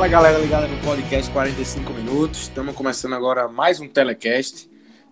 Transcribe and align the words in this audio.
Fala 0.00 0.08
galera 0.08 0.38
ligada 0.38 0.66
no 0.66 0.78
podcast 0.82 1.30
45 1.30 1.92
minutos. 1.92 2.40
Estamos 2.44 2.74
começando 2.74 3.12
agora 3.12 3.46
mais 3.48 3.80
um 3.80 3.86
telecast. 3.86 4.66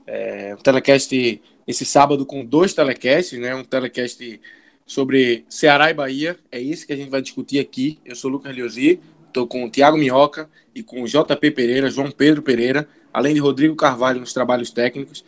É, 0.06 0.54
um 0.58 0.62
telecast 0.62 1.42
esse 1.66 1.84
sábado 1.84 2.24
com 2.24 2.42
dois 2.42 2.72
telecasts, 2.72 3.38
né? 3.38 3.54
Um 3.54 3.62
telecast 3.62 4.40
sobre 4.86 5.44
Ceará 5.46 5.90
e 5.90 5.94
Bahia. 5.94 6.38
É 6.50 6.58
isso 6.58 6.86
que 6.86 6.94
a 6.94 6.96
gente 6.96 7.10
vai 7.10 7.20
discutir 7.20 7.58
aqui. 7.58 7.98
Eu 8.02 8.16
sou 8.16 8.30
o 8.30 8.32
Lucas 8.32 8.56
Liosi, 8.56 8.98
estou 9.26 9.46
com 9.46 9.62
o 9.62 9.70
Thiago 9.70 9.98
Minhoca 9.98 10.48
e 10.74 10.82
com 10.82 11.02
o 11.02 11.06
JP 11.06 11.50
Pereira, 11.50 11.90
João 11.90 12.10
Pedro 12.10 12.40
Pereira, 12.40 12.88
além 13.12 13.34
de 13.34 13.40
Rodrigo 13.40 13.76
Carvalho 13.76 14.20
nos 14.20 14.32
trabalhos 14.32 14.70
técnicos. 14.70 15.22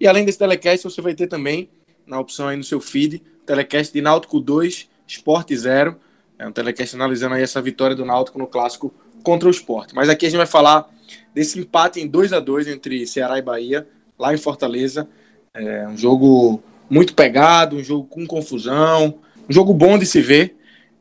E 0.00 0.06
além 0.08 0.24
desse 0.24 0.38
telecast, 0.38 0.84
você 0.84 1.02
vai 1.02 1.14
ter 1.14 1.26
também, 1.26 1.68
na 2.06 2.18
opção 2.18 2.48
aí 2.48 2.56
no 2.56 2.64
seu 2.64 2.80
feed, 2.80 3.22
telecast 3.44 3.92
de 3.92 4.00
Náutico 4.00 4.40
2, 4.40 4.88
Esporte 5.06 5.54
0 5.54 6.00
é 6.42 6.46
um 6.46 6.52
telecast 6.52 6.96
analisando 6.96 7.36
aí 7.36 7.42
essa 7.42 7.62
vitória 7.62 7.94
do 7.94 8.04
Náutico 8.04 8.36
no 8.36 8.48
clássico 8.48 8.92
contra 9.22 9.46
o 9.46 9.50
Sport. 9.52 9.92
Mas 9.94 10.08
aqui 10.08 10.26
a 10.26 10.28
gente 10.28 10.38
vai 10.38 10.46
falar 10.46 10.90
desse 11.32 11.56
empate 11.58 12.00
em 12.00 12.06
2 12.08 12.32
a 12.32 12.40
2 12.40 12.66
entre 12.66 13.06
Ceará 13.06 13.38
e 13.38 13.42
Bahia, 13.42 13.86
lá 14.18 14.34
em 14.34 14.36
Fortaleza. 14.36 15.08
É 15.54 15.86
um 15.86 15.96
jogo 15.96 16.60
muito 16.90 17.14
pegado, 17.14 17.76
um 17.76 17.84
jogo 17.84 18.08
com 18.08 18.26
confusão, 18.26 19.20
um 19.48 19.52
jogo 19.52 19.72
bom 19.72 19.96
de 19.96 20.04
se 20.04 20.20
ver. 20.20 20.56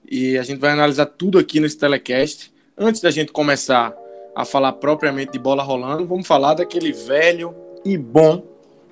E 0.08 0.38
a 0.38 0.44
gente 0.44 0.60
vai 0.60 0.72
analisar 0.72 1.08
tudo 1.08 1.40
aqui 1.40 1.60
nesse 1.60 1.78
telecast. 1.78 2.54
Antes 2.78 3.02
da 3.02 3.10
gente 3.10 3.32
começar 3.32 3.96
a 4.36 4.46
falar 4.46 4.74
propriamente 4.74 5.32
de 5.32 5.40
bola 5.40 5.64
rolando, 5.64 6.06
vamos 6.06 6.28
falar 6.28 6.54
daquele 6.54 6.92
velho 6.92 7.56
e 7.84 7.98
bom 7.98 8.46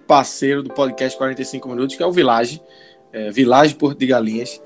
parceiro 0.08 0.64
do 0.64 0.74
podcast 0.74 1.16
45 1.16 1.70
Minutos, 1.70 1.96
que 1.96 2.02
é 2.02 2.06
o 2.08 2.12
Village, 2.12 2.60
é, 3.14 3.30
Village 3.30 3.76
Porto 3.76 4.00
de 4.00 4.08
Galinhas 4.08 4.60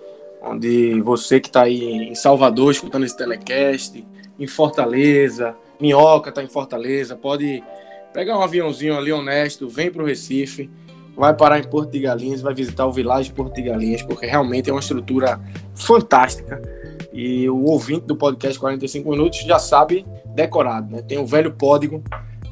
onde 0.44 1.02
você 1.02 1.39
que 1.39 1.47
está 1.47 1.63
aí 1.63 2.09
em 2.09 2.16
Salvador 2.16 2.72
escutando 2.72 3.05
esse 3.05 3.16
telecast, 3.16 4.05
em 4.38 4.47
Fortaleza, 4.47 5.55
Minhoca 5.80 6.30
está 6.30 6.44
em 6.44 6.47
Fortaleza, 6.47 7.16
pode 7.16 7.63
pegar 8.13 8.38
um 8.38 8.41
aviãozinho 8.41 8.97
ali 8.97 9.11
honesto, 9.11 9.67
vem 9.67 9.89
para 9.89 10.03
o 10.03 10.05
Recife, 10.05 10.69
vai 11.16 11.33
parar 11.33 11.59
em 11.59 11.64
Porto 11.64 11.91
de 11.91 11.99
Galinhas, 11.99 12.41
vai 12.41 12.53
visitar 12.53 12.86
o 12.86 12.91
Village 12.91 13.31
Porto 13.31 13.55
de 13.55 13.61
Galinhas, 13.61 14.02
porque 14.02 14.25
realmente 14.25 14.69
é 14.69 14.73
uma 14.73 14.80
estrutura 14.80 15.39
fantástica. 15.75 16.61
E 17.11 17.49
o 17.49 17.66
ouvinte 17.66 18.05
do 18.05 18.16
podcast 18.16 18.58
45 18.59 19.09
Minutos 19.09 19.39
já 19.39 19.59
sabe 19.59 20.05
decorado, 20.33 20.92
né? 20.92 21.02
Tem 21.02 21.20
o 21.20 21.26
velho 21.26 21.53
código, 21.53 22.03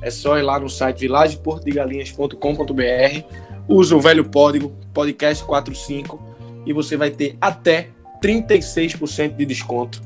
é 0.01 0.09
só 0.09 0.37
ir 0.37 0.43
lá 0.43 0.59
no 0.59 0.69
site 0.69 0.99
villageportodegalinhas.com.br, 0.99 3.23
usa 3.67 3.95
o 3.95 3.99
velho 3.99 4.29
código 4.29 4.71
podcast 4.93 5.43
45 5.43 6.30
e 6.65 6.73
você 6.73 6.95
vai 6.97 7.11
ter 7.11 7.37
até 7.39 7.89
36% 8.21 9.35
de 9.35 9.45
desconto. 9.45 10.01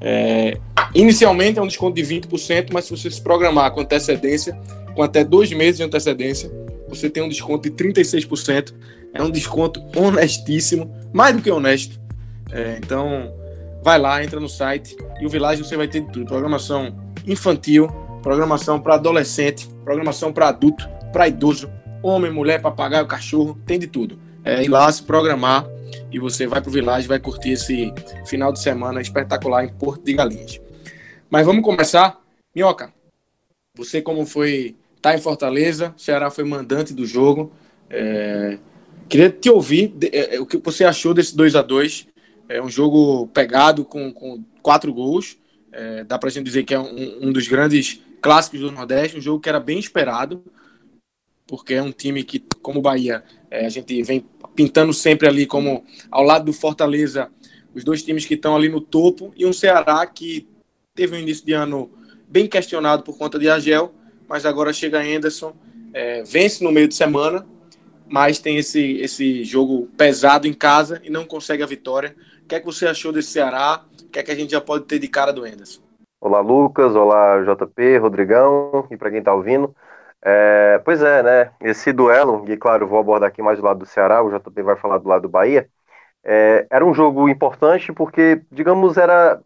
É, 0.00 0.58
inicialmente 0.94 1.58
é 1.58 1.62
um 1.62 1.66
desconto 1.66 1.94
de 1.94 2.02
20%, 2.02 2.68
mas 2.72 2.84
se 2.84 2.90
você 2.90 3.10
se 3.10 3.20
programar 3.20 3.72
com 3.72 3.80
antecedência, 3.80 4.58
com 4.94 5.02
até 5.02 5.24
dois 5.24 5.52
meses 5.52 5.78
de 5.78 5.82
antecedência, 5.82 6.50
você 6.88 7.10
tem 7.10 7.22
um 7.22 7.28
desconto 7.28 7.68
de 7.68 7.74
36%. 7.74 8.74
É 9.12 9.22
um 9.22 9.30
desconto 9.30 9.82
honestíssimo, 9.96 10.92
mais 11.12 11.34
do 11.36 11.42
que 11.42 11.50
honesto. 11.50 12.00
É, 12.50 12.78
então, 12.82 13.32
vai 13.82 13.98
lá, 13.98 14.22
entra 14.22 14.40
no 14.40 14.48
site 14.48 14.96
e 15.20 15.26
o 15.26 15.28
Village 15.28 15.62
você 15.62 15.76
vai 15.76 15.88
ter 15.88 16.00
de 16.00 16.10
tudo: 16.12 16.26
programação 16.26 16.94
infantil, 17.26 17.88
programação 18.22 18.80
para 18.80 18.94
adolescente, 18.94 19.68
programação 19.84 20.32
para 20.32 20.48
adulto, 20.48 20.88
para 21.12 21.28
idoso, 21.28 21.70
homem, 22.02 22.30
mulher, 22.30 22.60
papagaio, 22.60 23.06
cachorro, 23.06 23.58
tem 23.64 23.78
de 23.78 23.86
tudo. 23.86 24.18
É, 24.44 24.62
ir 24.62 24.68
lá 24.68 24.90
se 24.90 25.02
programar 25.02 25.66
e 26.10 26.18
você 26.18 26.46
vai 26.46 26.60
para 26.60 26.68
o 26.68 26.72
Village, 26.72 27.08
vai 27.08 27.18
curtir 27.18 27.50
esse 27.50 27.92
final 28.26 28.52
de 28.52 28.60
semana 28.60 29.00
espetacular 29.00 29.64
em 29.64 29.72
Porto 29.72 30.04
de 30.04 30.12
Galinhas. 30.12 30.60
Mas 31.30 31.44
vamos 31.44 31.64
começar. 31.64 32.22
Minhoca, 32.54 32.92
você 33.76 34.00
como 34.00 34.24
foi, 34.24 34.76
tá 35.02 35.14
em 35.14 35.20
Fortaleza, 35.20 35.92
Ceará 35.96 36.30
foi 36.30 36.44
mandante 36.44 36.94
do 36.94 37.04
jogo. 37.04 37.52
É, 37.90 38.58
queria 39.08 39.30
te 39.30 39.50
ouvir 39.50 39.94
é, 40.12 40.36
é, 40.36 40.40
o 40.40 40.46
que 40.46 40.56
você 40.58 40.84
achou 40.84 41.12
desse 41.12 41.36
2 41.36 41.56
a 41.56 41.62
2 41.62 42.06
É 42.48 42.62
um 42.62 42.68
jogo 42.68 43.26
pegado 43.28 43.84
com, 43.84 44.12
com 44.12 44.44
quatro 44.62 44.92
gols. 44.92 45.36
É, 45.72 46.04
dá 46.04 46.18
para 46.18 46.30
gente 46.30 46.44
dizer 46.44 46.62
que 46.62 46.72
é 46.72 46.78
um, 46.78 47.28
um 47.28 47.32
dos 47.32 47.48
grandes 47.48 48.00
clássicos 48.22 48.60
do 48.60 48.70
Nordeste, 48.70 49.18
um 49.18 49.20
jogo 49.20 49.40
que 49.40 49.48
era 49.48 49.60
bem 49.60 49.78
esperado, 49.78 50.42
porque 51.46 51.74
é 51.74 51.82
um 51.82 51.90
time 51.90 52.22
que, 52.22 52.38
como 52.62 52.78
o 52.78 52.82
Bahia, 52.82 53.22
é, 53.50 53.66
a 53.66 53.68
gente 53.68 54.02
vem 54.02 54.24
pintando 54.54 54.92
sempre 54.92 55.28
ali 55.28 55.46
como 55.46 55.84
ao 56.10 56.22
lado 56.22 56.44
do 56.44 56.52
Fortaleza, 56.52 57.30
os 57.74 57.84
dois 57.84 58.02
times 58.02 58.24
que 58.24 58.34
estão 58.34 58.54
ali 58.54 58.68
no 58.68 58.80
topo, 58.80 59.32
e 59.36 59.44
um 59.44 59.52
Ceará 59.52 60.06
que 60.06 60.48
teve 60.94 61.16
um 61.16 61.18
início 61.18 61.44
de 61.44 61.52
ano 61.52 61.90
bem 62.28 62.46
questionado 62.46 63.02
por 63.02 63.18
conta 63.18 63.38
de 63.38 63.48
Agel, 63.48 63.92
mas 64.28 64.46
agora 64.46 64.72
chega 64.72 65.00
Anderson, 65.00 65.54
é, 65.92 66.22
vence 66.22 66.62
no 66.62 66.72
meio 66.72 66.88
de 66.88 66.94
semana, 66.94 67.46
mas 68.08 68.38
tem 68.38 68.58
esse, 68.58 68.98
esse 68.98 69.44
jogo 69.44 69.88
pesado 69.96 70.46
em 70.46 70.52
casa 70.52 71.00
e 71.04 71.10
não 71.10 71.24
consegue 71.24 71.62
a 71.62 71.66
vitória. 71.66 72.14
O 72.42 72.46
que 72.46 72.54
é 72.54 72.60
que 72.60 72.66
você 72.66 72.86
achou 72.86 73.12
desse 73.12 73.30
Ceará? 73.30 73.84
O 74.02 74.08
que 74.08 74.18
é 74.18 74.22
que 74.22 74.30
a 74.30 74.34
gente 74.34 74.50
já 74.50 74.60
pode 74.60 74.84
ter 74.84 74.98
de 74.98 75.08
cara 75.08 75.32
do 75.32 75.44
Anderson? 75.44 75.80
Olá, 76.20 76.40
Lucas. 76.40 76.94
Olá, 76.94 77.42
JP, 77.42 77.98
Rodrigão 77.98 78.86
e 78.90 78.96
para 78.96 79.10
quem 79.10 79.18
está 79.18 79.34
ouvindo. 79.34 79.74
É, 80.26 80.78
pois 80.84 81.02
é, 81.02 81.22
né? 81.22 81.52
Esse 81.60 81.92
duelo, 81.92 82.44
e 82.48 82.56
claro, 82.56 82.86
vou 82.88 82.98
abordar 82.98 83.28
aqui 83.28 83.42
mais 83.42 83.58
do 83.58 83.64
lado 83.64 83.80
do 83.80 83.86
Ceará, 83.86 84.22
o 84.22 84.30
JP 84.30 84.62
vai 84.62 84.76
falar 84.76 84.98
do 84.98 85.08
lado 85.08 85.22
do 85.22 85.28
Bahia. 85.28 85.68
É, 86.24 86.66
era 86.70 86.84
um 86.86 86.94
jogo 86.94 87.28
importante 87.28 87.92
porque, 87.92 88.42
digamos, 88.52 88.96
era 88.98 89.40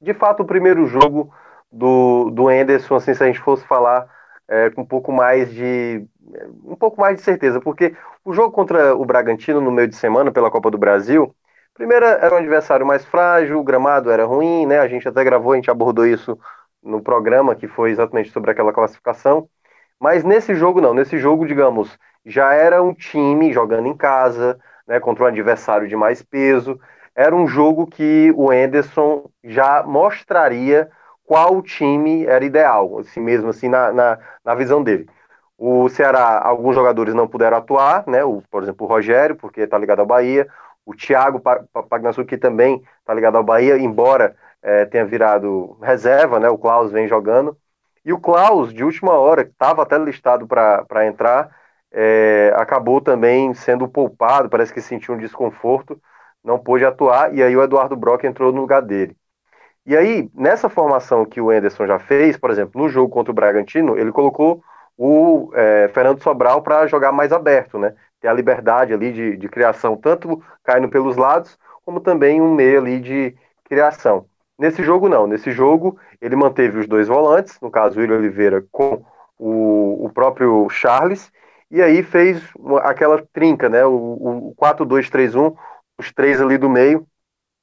de 0.00 0.14
fato 0.14 0.42
o 0.42 0.46
primeiro 0.46 0.86
jogo 0.86 1.32
do, 1.72 2.30
do 2.30 2.50
Enderson, 2.50 2.96
assim, 2.96 3.14
se 3.14 3.22
a 3.24 3.26
gente 3.26 3.40
fosse 3.40 3.66
falar 3.66 4.08
é, 4.48 4.70
com 4.70 4.82
um 4.82 4.86
pouco 4.86 5.12
mais 5.12 5.52
de 5.52 6.06
um 6.64 6.76
pouco 6.76 7.00
mais 7.00 7.16
de 7.16 7.22
certeza, 7.22 7.60
porque 7.60 7.96
o 8.24 8.32
jogo 8.32 8.52
contra 8.52 8.94
o 8.96 9.04
Bragantino 9.04 9.60
no 9.60 9.70
meio 9.72 9.88
de 9.88 9.96
semana 9.96 10.32
pela 10.32 10.50
Copa 10.50 10.70
do 10.70 10.78
Brasil, 10.78 11.34
primeiro 11.74 12.04
era 12.06 12.34
um 12.34 12.38
adversário 12.38 12.86
mais 12.86 13.04
frágil, 13.04 13.58
o 13.60 13.64
gramado 13.64 14.10
era 14.10 14.24
ruim, 14.26 14.66
né? 14.66 14.78
A 14.80 14.88
gente 14.88 15.08
até 15.08 15.22
gravou, 15.24 15.52
a 15.52 15.56
gente 15.56 15.70
abordou 15.70 16.06
isso 16.06 16.38
no 16.82 17.02
programa 17.02 17.54
que 17.56 17.68
foi 17.68 17.90
exatamente 17.90 18.30
sobre 18.30 18.50
aquela 18.50 18.72
classificação. 18.72 19.48
Mas 20.00 20.24
nesse 20.24 20.54
jogo 20.54 20.80
não, 20.80 20.94
nesse 20.94 21.18
jogo, 21.18 21.46
digamos, 21.46 21.98
já 22.24 22.52
era 22.54 22.82
um 22.82 22.94
time 22.94 23.52
jogando 23.52 23.86
em 23.88 23.96
casa, 23.96 24.58
né, 24.86 25.00
contra 25.00 25.24
um 25.24 25.26
adversário 25.26 25.88
de 25.88 25.96
mais 25.96 26.22
peso. 26.22 26.78
Era 27.14 27.34
um 27.34 27.46
jogo 27.46 27.86
que 27.86 28.32
o 28.36 28.52
Enderson 28.52 29.30
já 29.42 29.82
mostraria 29.84 30.90
qual 31.24 31.62
time 31.62 32.26
era 32.26 32.44
ideal, 32.44 32.98
assim 32.98 33.20
mesmo 33.20 33.48
assim 33.50 33.68
na, 33.68 33.92
na, 33.92 34.18
na 34.44 34.54
visão 34.54 34.82
dele. 34.82 35.08
O 35.56 35.88
Ceará, 35.88 36.40
alguns 36.44 36.74
jogadores 36.74 37.14
não 37.14 37.28
puderam 37.28 37.56
atuar, 37.58 38.04
né? 38.08 38.24
O, 38.24 38.42
por 38.50 38.62
exemplo, 38.62 38.86
o 38.86 38.88
Rogério, 38.88 39.36
porque 39.36 39.60
está 39.62 39.78
ligado 39.78 40.00
ao 40.00 40.06
Bahia, 40.06 40.48
o 40.84 40.94
Thiago 40.94 41.40
Pagnassu, 41.88 42.24
que 42.24 42.36
também 42.36 42.82
está 43.00 43.14
ligado 43.14 43.36
ao 43.36 43.44
Bahia, 43.44 43.78
embora 43.78 44.36
é, 44.62 44.84
tenha 44.86 45.04
virado 45.06 45.78
reserva, 45.80 46.40
né? 46.40 46.48
O 46.50 46.58
Klaus 46.58 46.90
vem 46.92 47.06
jogando. 47.08 47.56
E 48.04 48.12
o 48.12 48.20
Klaus, 48.20 48.72
de 48.72 48.84
última 48.84 49.12
hora, 49.12 49.44
que 49.44 49.50
estava 49.52 49.82
até 49.82 49.96
listado 49.98 50.46
para 50.46 51.06
entrar, 51.06 51.50
é, 51.92 52.52
acabou 52.56 53.00
também 53.00 53.54
sendo 53.54 53.88
poupado, 53.88 54.48
parece 54.48 54.72
que 54.74 54.80
sentiu 54.80 55.14
um 55.14 55.18
desconforto, 55.18 56.00
não 56.42 56.58
pôde 56.58 56.84
atuar, 56.84 57.34
e 57.34 57.42
aí 57.42 57.56
o 57.56 57.62
Eduardo 57.62 57.96
Brock 57.96 58.24
entrou 58.24 58.52
no 58.52 58.60
lugar 58.60 58.82
dele. 58.82 59.16
E 59.86 59.96
aí, 59.96 60.30
nessa 60.34 60.68
formação 60.68 61.24
que 61.26 61.40
o 61.40 61.52
Enderson 61.52 61.86
já 61.86 61.98
fez, 61.98 62.36
por 62.36 62.50
exemplo, 62.50 62.80
no 62.82 62.88
jogo 62.88 63.10
contra 63.12 63.30
o 63.32 63.34
Bragantino, 63.34 63.98
ele 63.98 64.12
colocou 64.12 64.62
o 64.96 65.50
é, 65.54 65.88
Fernando 65.92 66.22
Sobral 66.22 66.62
para 66.62 66.86
jogar 66.86 67.12
mais 67.12 67.32
aberto, 67.32 67.78
né? 67.78 67.94
ter 68.20 68.28
a 68.28 68.32
liberdade 68.32 68.94
ali 68.94 69.12
de, 69.12 69.36
de 69.36 69.48
criação, 69.48 69.96
tanto 69.96 70.42
caindo 70.62 70.88
pelos 70.88 71.16
lados, 71.16 71.58
como 71.84 72.00
também 72.00 72.40
um 72.40 72.54
meio 72.54 72.80
ali 72.80 72.98
de 73.00 73.36
criação. 73.64 74.26
Nesse 74.58 74.82
jogo, 74.82 75.08
não. 75.08 75.26
Nesse 75.26 75.50
jogo, 75.50 75.98
ele 76.20 76.36
manteve 76.36 76.78
os 76.78 76.86
dois 76.86 77.08
volantes, 77.08 77.58
no 77.60 77.70
caso, 77.70 77.98
o 77.98 78.00
William 78.00 78.18
Oliveira 78.18 78.64
com 78.70 79.04
o, 79.38 80.06
o 80.06 80.10
próprio 80.12 80.68
Charles, 80.70 81.32
e 81.70 81.82
aí 81.82 82.02
fez 82.02 82.40
aquela 82.82 83.20
trinca, 83.32 83.68
né? 83.68 83.84
O, 83.84 84.50
o 84.50 84.54
4-2-3-1, 84.56 85.56
os 85.98 86.12
três 86.12 86.40
ali 86.40 86.56
do 86.56 86.68
meio, 86.68 87.06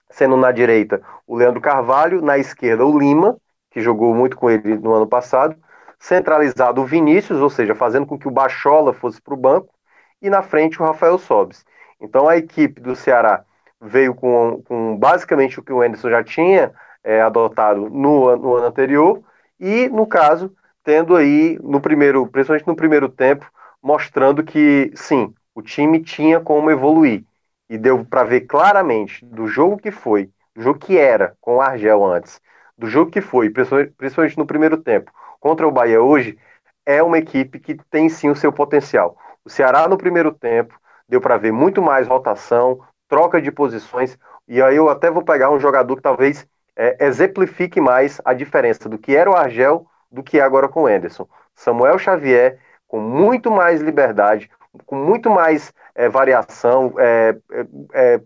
sendo 0.10 0.36
na 0.36 0.52
direita 0.52 1.02
o 1.26 1.36
Leandro 1.36 1.62
Carvalho, 1.62 2.22
na 2.22 2.38
esquerda 2.38 2.86
o 2.86 2.98
Lima, 2.98 3.38
que 3.70 3.80
jogou 3.80 4.14
muito 4.14 4.36
com 4.36 4.50
ele 4.50 4.78
no 4.78 4.94
ano 4.94 5.08
passado, 5.08 5.56
centralizado 5.98 6.82
o 6.82 6.86
Vinícius, 6.86 7.40
ou 7.40 7.50
seja, 7.50 7.74
fazendo 7.74 8.06
com 8.06 8.20
que 8.20 8.28
o 8.28 8.32
Bachola 8.32 8.94
fosse 8.94 9.22
para 9.22 9.34
o 9.34 9.38
banco, 9.38 9.74
e 10.22 10.30
na 10.30 10.42
frente 10.42 10.82
o 10.82 10.86
Rafael 10.86 11.18
Sobes. 11.18 11.66
Então 12.00 12.28
a 12.28 12.36
equipe 12.36 12.82
do 12.82 12.96
Ceará 12.96 13.46
veio 13.81 14.13
com, 14.13 14.62
com 14.66 14.98
basicamente 14.98 15.60
o 15.60 15.63
que 15.63 15.74
o 15.74 15.81
Anderson 15.81 16.10
já 16.10 16.24
tinha 16.24 16.72
é, 17.04 17.22
adotado 17.22 17.89
no, 17.89 18.36
no 18.38 18.56
ano 18.56 18.68
anterior, 18.68 19.22
e 19.60 19.89
no 19.89 20.06
caso, 20.06 20.54
tendo 20.83 21.16
aí 21.16 21.57
no 21.63 21.81
primeiro, 21.81 22.25
principalmente 22.28 22.68
no 22.68 22.75
primeiro 22.75 23.10
tempo, 23.10 23.50
mostrando 23.81 24.44
que 24.44 24.92
sim, 24.95 25.33
o 25.56 25.62
time 25.62 26.01
tinha 26.01 26.39
como 26.39 26.69
evoluir. 26.69 27.24
E 27.69 27.78
deu 27.78 28.04
para 28.06 28.24
ver 28.24 28.42
claramente 28.42 29.25
do 29.25 29.48
jogo 29.48 29.78
que 29.78 29.92
foi, 29.92 30.30
do 30.56 30.62
jogo 30.62 30.80
que 30.80 30.98
era 30.98 31.36
com 31.39 31.57
o 31.57 31.62
Argel 31.62 32.04
antes, 32.04 32.42
do 32.77 32.88
jogo 32.88 33.12
que 33.12 33.22
foi, 33.22 33.50
principalmente 33.50 34.38
no 34.38 34.45
primeiro 34.45 34.77
tempo, 34.77 35.12
contra 35.39 35.68
o 35.68 35.72
Bahia 35.72 36.01
hoje, 36.01 36.38
é 36.86 37.01
uma 37.01 37.18
equipe 37.18 37.60
que 37.60 37.75
tem 37.89 38.10
sim 38.10 38.30
o 38.30 38.36
seu 38.36 38.51
potencial. 38.51 39.18
O 39.45 39.50
Ceará 39.50 39.88
no 39.88 39.98
primeiro 39.98 40.34
tempo 40.34 40.80
deu 41.07 41.22
para 41.22 41.38
ver 41.38 41.51
muito 41.51 41.81
mais 41.81 42.07
rotação, 42.07 42.80
troca 43.12 43.42
de 43.42 43.52
posições, 43.52 44.18
e 44.48 44.62
aí 44.62 44.78
eu 44.78 44.88
até 44.88 45.12
vou 45.12 45.22
pegar 45.22 45.52
um 45.52 45.60
jogador 45.60 45.98
que 45.98 46.02
talvez 46.02 46.48
é, 46.78 47.06
exemplifique 47.06 47.81
mais 47.81 48.22
a 48.24 48.34
diferença 48.34 48.88
do 48.88 48.98
que 48.98 49.13
era 49.13 49.30
o 49.30 49.36
Argel 49.36 49.86
do 50.10 50.24
que 50.24 50.40
é 50.40 50.42
agora 50.42 50.69
com 50.69 50.84
o 50.84 50.88
Anderson. 50.88 51.28
Samuel 51.54 52.00
Xavier 52.00 52.58
com 52.88 53.02
muito 53.02 53.52
mais 53.52 53.81
liberdade, 53.81 54.50
com 54.86 54.96
muito 54.96 55.30
mais 55.30 55.74
é, 55.94 56.08
variação, 56.08 56.94
é, 56.98 57.36
é, 57.52 57.66
é, 57.94 58.22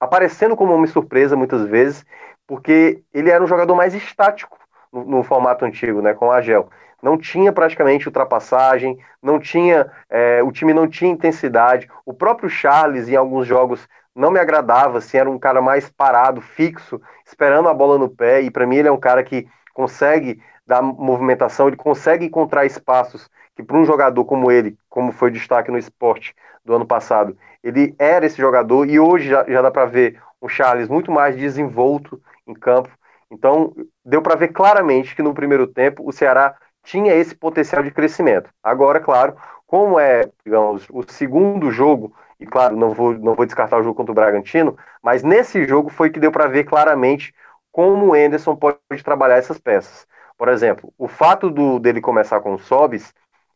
aparecendo 0.00 0.56
como 0.56 0.74
uma 0.74 0.86
surpresa 0.88 1.36
muitas 1.36 1.62
vezes, 1.68 2.04
porque 2.44 3.02
ele 3.14 3.30
era 3.30 3.42
um 3.42 3.46
jogador 3.46 3.76
mais 3.76 3.94
estático 3.94 4.58
no, 4.92 5.04
no 5.04 5.22
formato 5.22 5.64
antigo, 5.64 6.02
né, 6.02 6.12
com 6.12 6.32
a 6.32 6.40
Gel. 6.40 6.68
Não 7.00 7.16
tinha 7.16 7.52
praticamente 7.52 8.08
ultrapassagem, 8.08 8.98
não 9.22 9.38
tinha, 9.38 9.88
é, 10.10 10.42
o 10.42 10.50
time 10.50 10.74
não 10.74 10.88
tinha 10.88 11.10
intensidade. 11.10 11.88
O 12.04 12.12
próprio 12.12 12.48
Charles, 12.48 13.08
em 13.08 13.14
alguns 13.14 13.46
jogos, 13.46 13.88
não 14.18 14.30
me 14.30 14.40
agradava, 14.40 14.98
assim, 14.98 15.16
era 15.16 15.30
um 15.30 15.38
cara 15.38 15.62
mais 15.62 15.88
parado, 15.88 16.40
fixo, 16.40 17.00
esperando 17.24 17.68
a 17.68 17.74
bola 17.74 17.96
no 17.98 18.08
pé, 18.08 18.42
e 18.42 18.50
para 18.50 18.66
mim 18.66 18.76
ele 18.76 18.88
é 18.88 18.92
um 18.92 18.98
cara 18.98 19.22
que 19.22 19.46
consegue 19.72 20.42
dar 20.66 20.82
movimentação, 20.82 21.68
ele 21.68 21.76
consegue 21.76 22.26
encontrar 22.26 22.66
espaços 22.66 23.30
que 23.54 23.62
para 23.62 23.78
um 23.78 23.84
jogador 23.84 24.24
como 24.24 24.50
ele, 24.50 24.76
como 24.88 25.12
foi 25.12 25.30
o 25.30 25.32
destaque 25.32 25.70
no 25.70 25.78
esporte 25.78 26.34
do 26.64 26.74
ano 26.74 26.86
passado, 26.86 27.36
ele 27.62 27.94
era 27.98 28.26
esse 28.26 28.36
jogador 28.36 28.88
e 28.88 29.00
hoje 29.00 29.30
já, 29.30 29.44
já 29.48 29.62
dá 29.62 29.70
para 29.70 29.86
ver 29.86 30.20
um 30.42 30.48
Charles 30.48 30.88
muito 30.88 31.10
mais 31.10 31.36
desenvolto 31.36 32.20
em 32.46 32.54
campo. 32.54 32.90
Então, 33.30 33.74
deu 34.04 34.22
para 34.22 34.36
ver 34.36 34.48
claramente 34.48 35.14
que 35.14 35.22
no 35.22 35.34
primeiro 35.34 35.66
tempo 35.66 36.06
o 36.06 36.12
Ceará 36.12 36.54
tinha 36.82 37.14
esse 37.14 37.34
potencial 37.34 37.82
de 37.82 37.90
crescimento. 37.90 38.50
Agora, 38.62 39.00
claro, 39.00 39.36
como 39.66 39.98
é, 39.98 40.22
digamos, 40.44 40.86
o 40.90 41.02
segundo 41.06 41.70
jogo, 41.70 42.12
e 42.40 42.46
claro, 42.46 42.76
não 42.76 42.90
vou, 42.90 43.14
não 43.14 43.34
vou 43.34 43.44
descartar 43.46 43.78
o 43.78 43.82
jogo 43.82 43.96
contra 43.96 44.12
o 44.12 44.14
Bragantino, 44.14 44.76
mas 45.02 45.22
nesse 45.22 45.64
jogo 45.64 45.90
foi 45.90 46.10
que 46.10 46.20
deu 46.20 46.30
para 46.30 46.46
ver 46.46 46.64
claramente 46.64 47.34
como 47.72 48.12
o 48.12 48.16
Enderson 48.16 48.56
pode 48.56 48.78
trabalhar 49.04 49.36
essas 49.36 49.58
peças. 49.58 50.06
Por 50.36 50.48
exemplo, 50.48 50.92
o 50.96 51.08
fato 51.08 51.50
do, 51.50 51.78
dele 51.78 52.00
começar 52.00 52.40
com 52.40 52.54
o 52.54 52.58
Sobis 52.58 53.12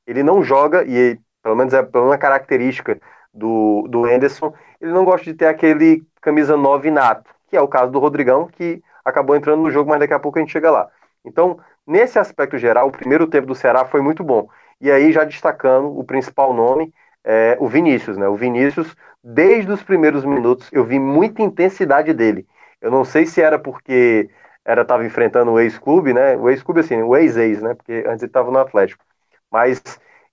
ele 0.06 0.22
não 0.22 0.42
joga, 0.42 0.84
e 0.84 1.18
pelo 1.42 1.56
menos 1.56 1.72
é 1.72 1.80
uma 1.94 2.18
característica 2.18 3.00
do, 3.32 3.86
do 3.88 4.04
Anderson, 4.04 4.52
ele 4.80 4.92
não 4.92 5.04
gosta 5.04 5.24
de 5.24 5.34
ter 5.34 5.46
aquele 5.46 6.04
camisa 6.20 6.56
9 6.56 6.90
nato, 6.90 7.30
que 7.48 7.56
é 7.56 7.60
o 7.60 7.68
caso 7.68 7.92
do 7.92 7.98
Rodrigão, 7.98 8.48
que 8.48 8.82
acabou 9.04 9.36
entrando 9.36 9.62
no 9.62 9.70
jogo, 9.70 9.90
mas 9.90 10.00
daqui 10.00 10.14
a 10.14 10.18
pouco 10.18 10.38
a 10.38 10.42
gente 10.42 10.52
chega 10.52 10.70
lá. 10.70 10.88
Então, 11.24 11.58
nesse 11.86 12.18
aspecto 12.18 12.58
geral, 12.58 12.88
o 12.88 12.92
primeiro 12.92 13.26
tempo 13.26 13.46
do 13.46 13.54
Ceará 13.54 13.84
foi 13.84 14.00
muito 14.00 14.24
bom. 14.24 14.48
E 14.80 14.90
aí, 14.90 15.12
já 15.12 15.24
destacando 15.24 15.96
o 15.96 16.04
principal 16.04 16.52
nome, 16.52 16.92
é 17.24 17.56
o 17.60 17.68
Vinícius, 17.68 18.16
né? 18.16 18.28
O 18.28 18.36
Vinícius, 18.36 18.94
desde 19.22 19.70
os 19.72 19.82
primeiros 19.82 20.24
minutos, 20.24 20.68
eu 20.72 20.84
vi 20.84 20.98
muita 20.98 21.42
intensidade 21.42 22.12
dele. 22.12 22.46
Eu 22.80 22.90
não 22.90 23.04
sei 23.04 23.26
se 23.26 23.40
era 23.40 23.58
porque 23.58 24.28
era 24.64 24.82
estava 24.82 25.04
enfrentando 25.04 25.52
o 25.52 25.60
ex-clube, 25.60 26.12
né? 26.12 26.36
O 26.36 26.48
ex-clube, 26.50 26.80
assim, 26.80 27.02
o 27.02 27.16
ex-ex, 27.16 27.62
né? 27.62 27.74
Porque 27.74 28.04
antes 28.06 28.22
ele 28.22 28.30
estava 28.30 28.50
no 28.50 28.58
Atlético 28.58 29.04
mas 29.52 29.82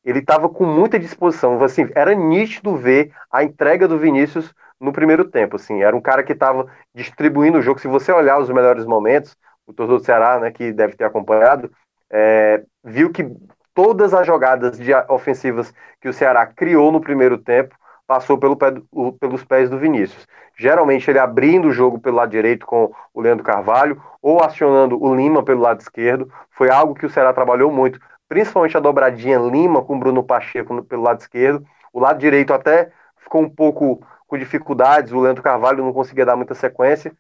ele 0.04 0.20
estava 0.20 0.48
com 0.48 0.66
muita 0.66 0.98
disposição. 0.98 1.62
Assim, 1.62 1.90
era 1.94 2.16
nítido 2.16 2.78
ver 2.78 3.12
a 3.30 3.44
entrega 3.44 3.88
do 3.88 4.00
Vinícius 4.00 4.54
no 4.80 4.94
primeiro 4.94 5.26
tempo. 5.30 5.58
Assim, 5.58 5.84
era 5.84 5.96
um 5.96 6.02
cara 6.02 6.24
que 6.24 6.32
estava 6.32 6.66
distribuindo 6.96 7.58
o 7.58 7.62
jogo. 7.62 7.82
Se 7.82 7.88
você 7.88 8.12
olhar 8.14 8.40
os 8.40 8.50
melhores 8.50 8.86
momentos, 8.86 9.36
o 9.68 9.74
torcedor 9.74 10.00
do 10.00 10.06
Ceará, 10.06 10.40
né, 10.40 10.52
que 10.52 10.72
deve 10.72 10.96
ter 10.96 11.04
acompanhado, 11.04 11.70
é, 12.10 12.64
viu 12.84 13.12
que 13.12 13.30
todas 13.80 14.14
as 14.14 14.28
jogadas 14.28 14.78
de 14.78 14.94
ofensivas 15.08 15.74
que 16.02 16.10
o 16.10 16.14
Ceará 16.14 16.46
criou 16.46 16.92
no 16.92 17.00
primeiro 17.00 17.38
tempo 17.38 17.74
passou 18.06 18.38
pelo 18.38 18.58
pé 18.58 18.74
o, 18.92 19.14
pelos 19.14 19.46
pés 19.46 19.70
do 19.70 19.78
Vinícius. 19.78 20.28
Geralmente 20.58 21.10
ele 21.10 21.18
abrindo 21.18 21.70
o 21.70 21.72
jogo 21.72 21.98
pelo 21.98 22.18
lado 22.18 22.30
direito 22.30 22.66
com 22.66 22.92
o 23.14 23.22
Leandro 23.22 23.46
Carvalho 23.46 24.02
ou 24.22 24.44
acionando 24.44 25.02
o 25.02 25.16
Lima 25.16 25.44
pelo 25.44 25.62
lado 25.62 25.80
esquerdo. 25.80 26.30
Foi 26.52 26.70
algo 26.70 26.94
que 26.94 27.06
o 27.06 27.10
Ceará 27.10 27.31
trabalhou 27.31 27.72
muito 27.72 28.02
principalmente 28.28 28.76
a 28.76 28.81
dobradinha 28.81 29.40
Lima 29.40 29.81
com 29.81 29.98
Bruno 29.98 30.24
Pacheco 30.24 30.84
pelo 30.84 31.04
lado 31.04 31.22
esquerdo. 31.22 31.66
O 31.94 32.02
lado 32.02 32.20
direito 32.20 32.54
até 32.54 32.92
ficou 33.18 33.44
um 33.44 33.50
pouco 33.50 34.06
com 34.28 34.38
dificuldades, 34.38 35.14
o 35.14 35.22
Leandro 35.22 35.42
Carvalho 35.42 35.86
não 35.86 35.94
conseguia 35.94 36.26
dar 36.26 36.36
muita 36.36 36.54
sequência. 36.54 37.14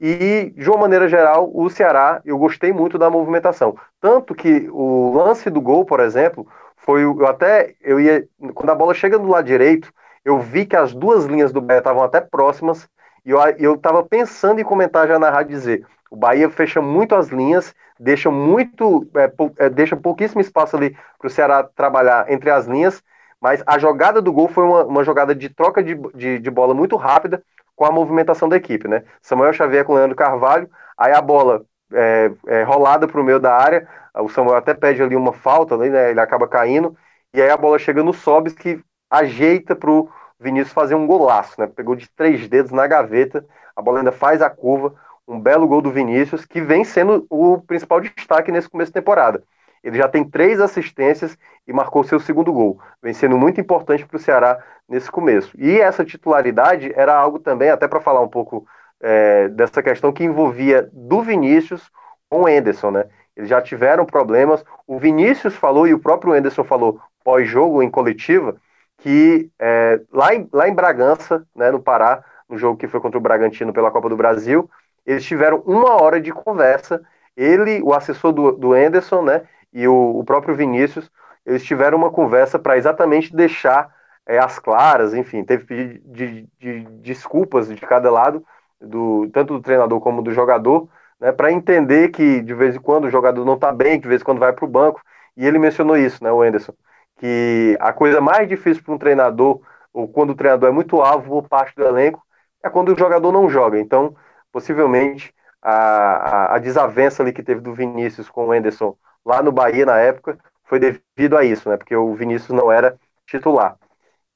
E, 0.00 0.52
de 0.56 0.68
uma 0.70 0.78
maneira 0.78 1.08
geral, 1.08 1.50
o 1.52 1.68
Ceará, 1.68 2.22
eu 2.24 2.38
gostei 2.38 2.72
muito 2.72 2.96
da 2.96 3.10
movimentação. 3.10 3.76
Tanto 4.00 4.34
que 4.34 4.68
o 4.72 5.12
lance 5.14 5.50
do 5.50 5.60
gol, 5.60 5.84
por 5.84 6.00
exemplo, 6.00 6.46
foi. 6.76 7.02
Eu 7.02 7.26
até. 7.26 7.74
Eu 7.82 8.00
ia. 8.00 8.26
Quando 8.54 8.70
a 8.70 8.74
bola 8.74 8.94
chega 8.94 9.18
do 9.18 9.28
lado 9.28 9.44
direito, 9.44 9.92
eu 10.24 10.38
vi 10.38 10.64
que 10.64 10.76
as 10.76 10.94
duas 10.94 11.26
linhas 11.26 11.52
do 11.52 11.60
Bahia 11.60 11.80
estavam 11.80 12.02
até 12.02 12.20
próximas. 12.20 12.88
E 13.26 13.30
eu 13.58 13.74
estava 13.74 14.02
pensando 14.02 14.60
em 14.60 14.64
comentar 14.64 15.06
já 15.06 15.18
na 15.18 15.28
rádio 15.28 15.54
dizer: 15.54 15.86
o 16.10 16.16
Bahia 16.16 16.48
fecha 16.48 16.80
muito 16.80 17.14
as 17.14 17.28
linhas, 17.28 17.74
deixa 17.98 18.30
muito, 18.30 19.06
é, 19.14 19.32
é, 19.64 19.68
deixa 19.68 19.96
pouquíssimo 19.96 20.40
espaço 20.40 20.76
ali 20.76 20.96
para 21.18 21.26
o 21.26 21.30
Ceará 21.30 21.62
trabalhar 21.62 22.30
entre 22.32 22.50
as 22.50 22.66
linhas, 22.66 23.02
mas 23.40 23.62
a 23.66 23.78
jogada 23.78 24.20
do 24.20 24.32
gol 24.32 24.48
foi 24.48 24.64
uma, 24.64 24.84
uma 24.84 25.04
jogada 25.04 25.34
de 25.34 25.48
troca 25.48 25.82
de, 25.82 25.94
de, 26.14 26.38
de, 26.38 26.50
bola 26.50 26.74
muito 26.74 26.96
rápida 26.96 27.42
com 27.80 27.86
a 27.86 27.90
movimentação 27.90 28.46
da 28.46 28.56
equipe, 28.58 28.86
né? 28.86 29.04
Samuel 29.22 29.54
Xavier 29.54 29.86
com 29.86 29.94
Leandro 29.94 30.14
Carvalho, 30.14 30.68
aí 30.98 31.14
a 31.14 31.22
bola 31.22 31.64
é, 31.90 32.30
é 32.46 32.62
rolada 32.62 33.08
para 33.08 33.18
o 33.18 33.24
meio 33.24 33.40
da 33.40 33.56
área, 33.56 33.88
o 34.16 34.28
Samuel 34.28 34.56
até 34.58 34.74
pede 34.74 35.02
ali 35.02 35.16
uma 35.16 35.32
falta, 35.32 35.78
né? 35.78 36.10
ele 36.10 36.20
acaba 36.20 36.46
caindo, 36.46 36.94
e 37.32 37.40
aí 37.40 37.48
a 37.48 37.56
bola 37.56 37.78
chega 37.78 38.02
no 38.02 38.12
Sobis 38.12 38.52
que 38.52 38.84
ajeita 39.08 39.74
para 39.74 39.90
o 39.90 40.10
Vinícius 40.38 40.74
fazer 40.74 40.94
um 40.94 41.06
golaço, 41.06 41.58
né? 41.58 41.66
Pegou 41.68 41.96
de 41.96 42.06
três 42.10 42.46
dedos 42.50 42.70
na 42.70 42.86
gaveta, 42.86 43.46
a 43.74 43.80
bola 43.80 44.00
ainda 44.00 44.12
faz 44.12 44.42
a 44.42 44.50
curva, 44.50 44.94
um 45.26 45.40
belo 45.40 45.66
gol 45.66 45.80
do 45.80 45.90
Vinícius, 45.90 46.44
que 46.44 46.60
vem 46.60 46.84
sendo 46.84 47.26
o 47.30 47.62
principal 47.62 48.02
destaque 48.02 48.52
nesse 48.52 48.68
começo 48.68 48.90
de 48.90 49.00
temporada. 49.00 49.42
Ele 49.82 49.96
já 49.96 50.08
tem 50.08 50.24
três 50.24 50.60
assistências 50.60 51.36
e 51.66 51.72
marcou 51.72 52.04
seu 52.04 52.20
segundo 52.20 52.52
gol, 52.52 52.80
vem 53.02 53.14
sendo 53.14 53.38
muito 53.38 53.60
importante 53.60 54.04
para 54.04 54.16
o 54.16 54.20
Ceará 54.20 54.62
nesse 54.88 55.10
começo. 55.10 55.52
E 55.58 55.80
essa 55.80 56.04
titularidade 56.04 56.92
era 56.94 57.14
algo 57.14 57.38
também, 57.38 57.70
até 57.70 57.88
para 57.88 58.00
falar 58.00 58.20
um 58.20 58.28
pouco 58.28 58.66
é, 59.00 59.48
dessa 59.48 59.82
questão 59.82 60.12
que 60.12 60.24
envolvia 60.24 60.88
do 60.92 61.22
Vinícius 61.22 61.90
com 62.28 62.42
o 62.42 62.48
Enderson, 62.48 62.90
né? 62.90 63.04
Eles 63.36 63.48
já 63.48 63.62
tiveram 63.62 64.04
problemas. 64.04 64.62
O 64.86 64.98
Vinícius 64.98 65.54
falou 65.54 65.86
e 65.86 65.94
o 65.94 65.98
próprio 65.98 66.36
Enderson 66.36 66.64
falou 66.64 67.00
pós-jogo 67.24 67.82
em 67.82 67.90
coletiva 67.90 68.56
que 68.98 69.50
é, 69.58 70.00
lá, 70.12 70.34
em, 70.34 70.48
lá 70.52 70.68
em 70.68 70.74
Bragança, 70.74 71.46
né, 71.54 71.70
no 71.70 71.80
Pará, 71.80 72.22
no 72.48 72.58
jogo 72.58 72.76
que 72.76 72.86
foi 72.88 73.00
contra 73.00 73.18
o 73.18 73.20
Bragantino 73.20 73.72
pela 73.72 73.90
Copa 73.90 74.08
do 74.08 74.16
Brasil, 74.16 74.68
eles 75.06 75.24
tiveram 75.24 75.62
uma 75.66 76.02
hora 76.02 76.20
de 76.20 76.32
conversa. 76.32 77.00
Ele, 77.36 77.80
o 77.82 77.94
assessor 77.94 78.32
do, 78.32 78.52
do 78.52 78.72
Anderson, 78.74 79.22
né, 79.22 79.42
e 79.72 79.86
o, 79.86 80.18
o 80.18 80.24
próprio 80.24 80.54
Vinícius, 80.54 81.10
eles 81.44 81.64
tiveram 81.64 81.98
uma 81.98 82.10
conversa 82.10 82.58
para 82.58 82.76
exatamente 82.76 83.34
deixar 83.34 83.88
é, 84.26 84.38
as 84.38 84.58
claras, 84.58 85.14
enfim, 85.14 85.44
teve 85.44 85.64
pedido 85.64 86.00
de, 86.12 86.48
de, 86.58 86.84
de, 86.84 86.84
desculpas 87.02 87.68
de 87.68 87.80
cada 87.80 88.10
lado, 88.10 88.44
do, 88.80 89.28
tanto 89.32 89.54
do 89.54 89.60
treinador 89.60 90.00
como 90.00 90.22
do 90.22 90.32
jogador, 90.32 90.88
né, 91.18 91.32
para 91.32 91.52
entender 91.52 92.08
que 92.08 92.40
de 92.40 92.54
vez 92.54 92.76
em 92.76 92.80
quando 92.80 93.04
o 93.04 93.10
jogador 93.10 93.44
não 93.44 93.54
está 93.54 93.72
bem, 93.72 93.98
de 93.98 94.08
vez 94.08 94.20
em 94.20 94.24
quando 94.24 94.38
vai 94.38 94.52
para 94.52 94.64
o 94.64 94.68
banco, 94.68 95.00
e 95.36 95.46
ele 95.46 95.58
mencionou 95.58 95.96
isso, 95.96 96.22
né, 96.22 96.30
o 96.32 96.42
Anderson, 96.42 96.72
que 97.16 97.76
a 97.80 97.92
coisa 97.92 98.20
mais 98.20 98.48
difícil 98.48 98.82
para 98.82 98.94
um 98.94 98.98
treinador 98.98 99.60
ou 99.92 100.08
quando 100.08 100.30
o 100.30 100.34
treinador 100.34 100.68
é 100.68 100.72
muito 100.72 101.00
alvo 101.00 101.42
por 101.42 101.48
parte 101.48 101.74
do 101.76 101.84
elenco, 101.84 102.22
é 102.62 102.70
quando 102.70 102.92
o 102.92 102.98
jogador 102.98 103.32
não 103.32 103.48
joga. 103.48 103.78
Então, 103.78 104.14
possivelmente, 104.52 105.34
a, 105.62 105.72
a, 105.72 106.54
a 106.56 106.58
desavença 106.58 107.22
ali 107.22 107.32
que 107.32 107.42
teve 107.42 107.60
do 107.60 107.74
Vinícius 107.74 108.28
com 108.30 108.46
o 108.48 108.54
Enderson 108.54 108.96
lá 109.24 109.42
no 109.42 109.52
Bahia 109.52 109.86
na 109.86 109.98
época 109.98 110.38
foi 110.64 110.78
devido 110.78 111.36
a 111.36 111.44
isso, 111.44 111.68
né? 111.68 111.76
Porque 111.76 111.94
o 111.96 112.14
Vinícius 112.14 112.50
não 112.50 112.70
era 112.70 112.98
titular. 113.26 113.76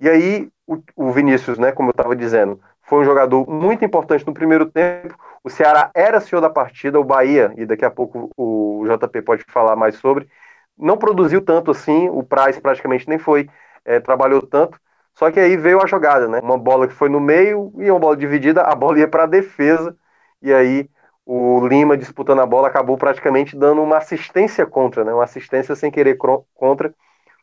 E 0.01 0.09
aí, 0.09 0.49
o, 0.67 0.83
o 0.97 1.13
Vinícius, 1.13 1.59
né, 1.59 1.73
como 1.73 1.91
eu 1.91 1.93
estava 1.93 2.17
dizendo, 2.17 2.61
foi 2.83 3.01
um 3.01 3.05
jogador 3.05 3.49
muito 3.49 3.85
importante 3.85 4.27
no 4.27 4.35
primeiro 4.35 4.67
tempo. 4.67 5.17
O 5.43 5.51
Ceará 5.51 5.91
era 5.95 6.21
senhor 6.21 6.41
da 6.41 6.51
partida, 6.51 6.99
o 7.01 7.05
Bahia, 7.05 7.53
e 7.57 7.65
daqui 7.65 7.85
a 7.85 7.91
pouco 7.91 8.31
o 8.37 8.85
JP 8.87 9.23
pode 9.23 9.45
falar 9.49 9.77
mais 9.77 9.97
sobre, 9.97 10.29
não 10.77 10.97
produziu 10.97 11.41
tanto 11.41 11.71
assim, 11.71 12.09
o 12.11 12.23
Price 12.23 12.61
praticamente 12.61 13.09
nem 13.09 13.19
foi, 13.19 13.49
é, 13.85 14.01
trabalhou 14.01 14.43
tanto. 14.43 14.79
Só 15.15 15.31
que 15.31 15.39
aí 15.39 15.57
veio 15.57 15.81
a 15.81 15.87
jogada, 15.87 16.27
né? 16.29 16.41
Uma 16.43 16.59
bola 16.59 16.89
que 16.89 16.95
foi 16.95 17.09
no 17.09 17.21
meio 17.21 17.73
e 17.79 17.91
uma 17.91 18.01
bola 18.01 18.17
dividida, 18.17 18.63
a 18.63 18.75
bola 18.75 18.99
ia 18.99 19.09
para 19.09 19.25
a 19.25 19.27
defesa, 19.27 19.97
e 20.43 20.53
aí 20.53 20.89
o 21.27 21.67
Lima 21.67 21.97
disputando 21.97 22.41
a 22.41 22.47
bola 22.47 22.69
acabou 22.69 22.97
praticamente 22.99 23.57
dando 23.57 23.83
uma 23.83 23.99
assistência 23.99 24.67
contra, 24.67 25.05
né? 25.05 25.13
Uma 25.13 25.25
assistência 25.25 25.75
sem 25.75 25.91
querer 25.91 26.17
contra 26.55 26.95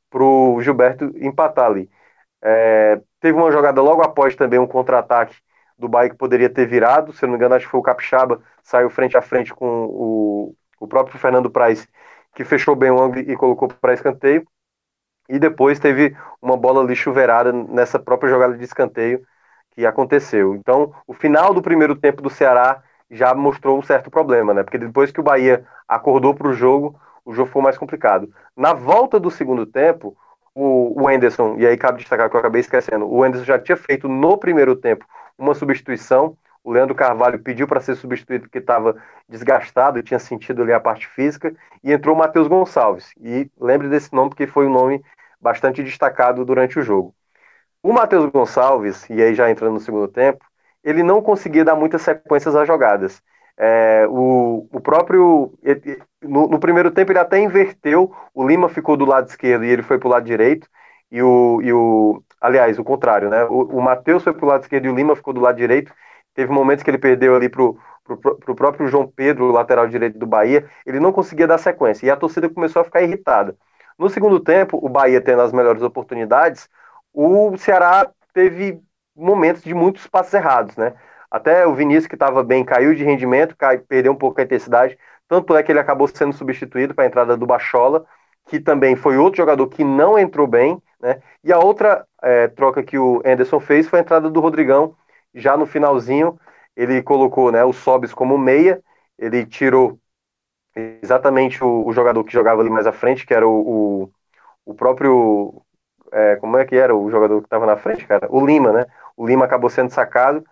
para 0.09 0.23
o 0.23 0.61
Gilberto 0.61 1.11
empatar 1.15 1.65
ali. 1.65 1.89
É, 2.41 3.01
teve 3.19 3.37
uma 3.37 3.51
jogada 3.51 3.81
logo 3.81 4.01
após 4.03 4.35
também 4.35 4.59
um 4.59 4.67
contra-ataque 4.67 5.35
do 5.77 5.87
Bahia 5.87 6.09
que 6.09 6.15
poderia 6.15 6.49
ter 6.49 6.67
virado, 6.67 7.13
se 7.13 7.23
não 7.23 7.31
me 7.31 7.35
engano, 7.37 7.55
acho 7.55 7.65
que 7.65 7.71
foi 7.71 7.79
o 7.79 7.83
Capixaba, 7.83 8.41
saiu 8.63 8.89
frente 8.89 9.17
a 9.17 9.21
frente 9.21 9.53
com 9.53 9.85
o, 9.85 10.55
o 10.79 10.87
próprio 10.87 11.17
Fernando 11.17 11.49
Praz, 11.49 11.87
que 12.35 12.45
fechou 12.45 12.75
bem 12.75 12.91
o 12.91 13.01
ângulo 13.01 13.19
e 13.21 13.35
colocou 13.35 13.67
para 13.67 13.93
escanteio. 13.93 14.45
E 15.29 15.39
depois 15.39 15.79
teve 15.79 16.15
uma 16.41 16.57
bola 16.57 16.81
ali 16.81 16.95
chuveirada 16.95 17.51
nessa 17.51 17.97
própria 17.97 18.29
jogada 18.29 18.57
de 18.57 18.63
escanteio 18.63 19.25
que 19.71 19.85
aconteceu. 19.85 20.55
Então, 20.55 20.93
o 21.07 21.13
final 21.13 21.53
do 21.53 21.61
primeiro 21.61 21.95
tempo 21.95 22.21
do 22.21 22.29
Ceará 22.29 22.83
já 23.11 23.35
mostrou 23.35 23.77
um 23.77 23.81
certo 23.81 24.09
problema, 24.09 24.53
né? 24.53 24.63
Porque 24.63 24.77
depois 24.77 25.11
que 25.11 25.19
o 25.19 25.23
Bahia 25.23 25.65
acordou 25.87 26.33
para 26.33 26.47
o 26.47 26.53
jogo, 26.53 26.99
o 27.25 27.33
jogo 27.33 27.51
foi 27.51 27.61
mais 27.61 27.77
complicado. 27.77 28.33
Na 28.55 28.73
volta 28.73 29.19
do 29.19 29.29
segundo 29.29 29.65
tempo, 29.65 30.15
o, 30.55 31.01
o 31.01 31.07
Anderson, 31.07 31.55
e 31.57 31.67
aí 31.67 31.77
cabe 31.77 31.99
destacar 31.99 32.29
que 32.29 32.35
eu 32.35 32.39
acabei 32.39 32.61
esquecendo, 32.61 33.05
o 33.05 33.23
Anderson 33.23 33.45
já 33.45 33.59
tinha 33.59 33.75
feito 33.75 34.07
no 34.07 34.37
primeiro 34.37 34.75
tempo 34.75 35.05
uma 35.37 35.53
substituição. 35.53 36.37
O 36.63 36.71
Leandro 36.71 36.95
Carvalho 36.95 37.39
pediu 37.39 37.67
para 37.67 37.79
ser 37.81 37.95
substituído 37.95 38.43
porque 38.43 38.59
estava 38.59 38.95
desgastado 39.27 40.03
tinha 40.03 40.19
sentido 40.19 40.61
ali 40.61 40.71
a 40.71 40.79
parte 40.79 41.07
física, 41.07 41.53
e 41.83 41.91
entrou 41.91 42.15
o 42.15 42.17
Matheus 42.19 42.47
Gonçalves. 42.47 43.11
E 43.19 43.49
lembre 43.59 43.89
desse 43.89 44.13
nome 44.13 44.29
porque 44.29 44.47
foi 44.47 44.67
um 44.67 44.71
nome 44.71 45.03
bastante 45.39 45.83
destacado 45.83 46.45
durante 46.45 46.77
o 46.79 46.83
jogo. 46.83 47.15
O 47.81 47.91
Matheus 47.91 48.29
Gonçalves, 48.29 49.09
e 49.09 49.21
aí 49.21 49.33
já 49.33 49.49
entrando 49.49 49.73
no 49.73 49.79
segundo 49.79 50.07
tempo, 50.07 50.45
ele 50.83 51.03
não 51.03 51.21
conseguia 51.21 51.63
dar 51.65 51.75
muitas 51.75 52.01
sequências 52.01 52.55
às 52.55 52.67
jogadas. 52.67 53.21
É, 53.57 54.07
o, 54.09 54.67
o 54.71 54.79
próprio. 54.81 55.53
No, 56.21 56.47
no, 56.47 56.59
primeiro 56.59 56.91
tempo 56.91 57.11
ele 57.11 57.19
até 57.19 57.39
inverteu, 57.39 58.13
o 58.33 58.47
Lima 58.47 58.69
ficou 58.69 58.97
do 58.97 59.05
lado 59.05 59.27
esquerdo 59.27 59.65
e 59.65 59.69
ele 59.69 59.83
foi 59.83 59.99
para 59.99 60.07
o 60.07 60.11
lado 60.11 60.25
direito. 60.25 60.67
E 61.11 61.21
o, 61.21 61.61
e 61.61 61.71
o. 61.73 62.23
Aliás, 62.39 62.79
o 62.79 62.83
contrário, 62.83 63.29
né? 63.29 63.43
O, 63.45 63.77
o 63.77 63.81
Matheus 63.81 64.23
foi 64.23 64.33
para 64.33 64.45
o 64.45 64.49
lado 64.49 64.61
esquerdo 64.63 64.85
e 64.85 64.89
o 64.89 64.95
Lima 64.95 65.15
ficou 65.15 65.33
do 65.33 65.41
lado 65.41 65.57
direito. 65.57 65.93
Teve 66.33 66.51
momentos 66.51 66.83
que 66.83 66.89
ele 66.89 66.97
perdeu 66.97 67.35
ali 67.35 67.49
para 67.49 67.63
o 67.63 68.55
próprio 68.55 68.87
João 68.87 69.07
Pedro, 69.07 69.51
lateral 69.51 69.87
direito 69.87 70.17
do 70.17 70.25
Bahia. 70.25 70.67
Ele 70.85 70.99
não 70.99 71.11
conseguia 71.11 71.47
dar 71.47 71.57
sequência. 71.57 72.05
E 72.05 72.09
a 72.09 72.15
torcida 72.15 72.49
começou 72.49 72.81
a 72.81 72.85
ficar 72.85 73.01
irritada. 73.01 73.55
No 73.99 74.09
segundo 74.09 74.39
tempo, 74.39 74.79
o 74.81 74.89
Bahia 74.89 75.21
tendo 75.21 75.41
as 75.41 75.53
melhores 75.53 75.83
oportunidades, 75.83 76.69
o 77.13 77.55
Ceará 77.57 78.09
teve 78.33 78.81
momentos 79.21 79.63
de 79.63 79.73
muitos 79.73 80.07
passos 80.07 80.33
errados, 80.33 80.75
né? 80.75 80.93
Até 81.29 81.65
o 81.65 81.73
Vinícius, 81.73 82.07
que 82.07 82.15
estava 82.15 82.43
bem, 82.43 82.65
caiu 82.65 82.93
de 82.93 83.03
rendimento, 83.03 83.55
cai, 83.55 83.77
perdeu 83.77 84.11
um 84.11 84.15
pouco 84.15 84.41
a 84.41 84.43
intensidade. 84.43 84.97
Tanto 85.29 85.55
é 85.55 85.63
que 85.63 85.71
ele 85.71 85.79
acabou 85.79 86.07
sendo 86.07 86.33
substituído 86.33 86.93
para 86.93 87.05
a 87.05 87.07
entrada 87.07 87.37
do 87.37 87.45
Bachola, 87.45 88.05
que 88.47 88.59
também 88.59 88.97
foi 88.97 89.17
outro 89.17 89.37
jogador 89.37 89.67
que 89.67 89.83
não 89.83 90.19
entrou 90.19 90.45
bem. 90.45 90.81
Né? 90.99 91.21
E 91.43 91.53
a 91.53 91.59
outra 91.59 92.05
é, 92.21 92.47
troca 92.49 92.83
que 92.83 92.97
o 92.97 93.21
Anderson 93.25 93.59
fez 93.59 93.87
foi 93.87 93.99
a 93.99 94.01
entrada 94.01 94.29
do 94.29 94.41
Rodrigão, 94.41 94.95
já 95.33 95.55
no 95.55 95.65
finalzinho. 95.65 96.37
Ele 96.75 97.01
colocou 97.01 97.51
né, 97.51 97.63
o 97.63 97.73
Sobis 97.73 98.13
como 98.13 98.37
meia, 98.37 98.81
ele 99.17 99.45
tirou 99.45 99.99
exatamente 100.75 101.63
o, 101.63 101.85
o, 101.85 101.93
jogador 101.93 102.23
que 102.23 102.33
jogava 102.33 102.61
ali 102.61 102.69
mais 102.69 102.87
à 102.87 102.91
frente, 102.91 103.25
que 103.25 103.33
era 103.33 103.47
o, 103.47 104.03
o, 104.05 104.11
o 104.65 104.73
próprio. 104.73 105.61
É, 106.11 106.35
como 106.37 106.57
é 106.57 106.65
que 106.65 106.75
era 106.75 106.95
o 106.95 107.09
jogador 107.09 107.39
que 107.39 107.47
estava 107.47 107.65
na 107.65 107.77
frente, 107.77 108.05
cara? 108.05 108.27
O 108.29 108.45
Lima, 108.45 108.71
né? 108.73 108.85
O 109.15 109.25
Lima 109.25 109.45
acabou 109.45 109.69
sendo 109.69 109.89
sacado 109.91 110.43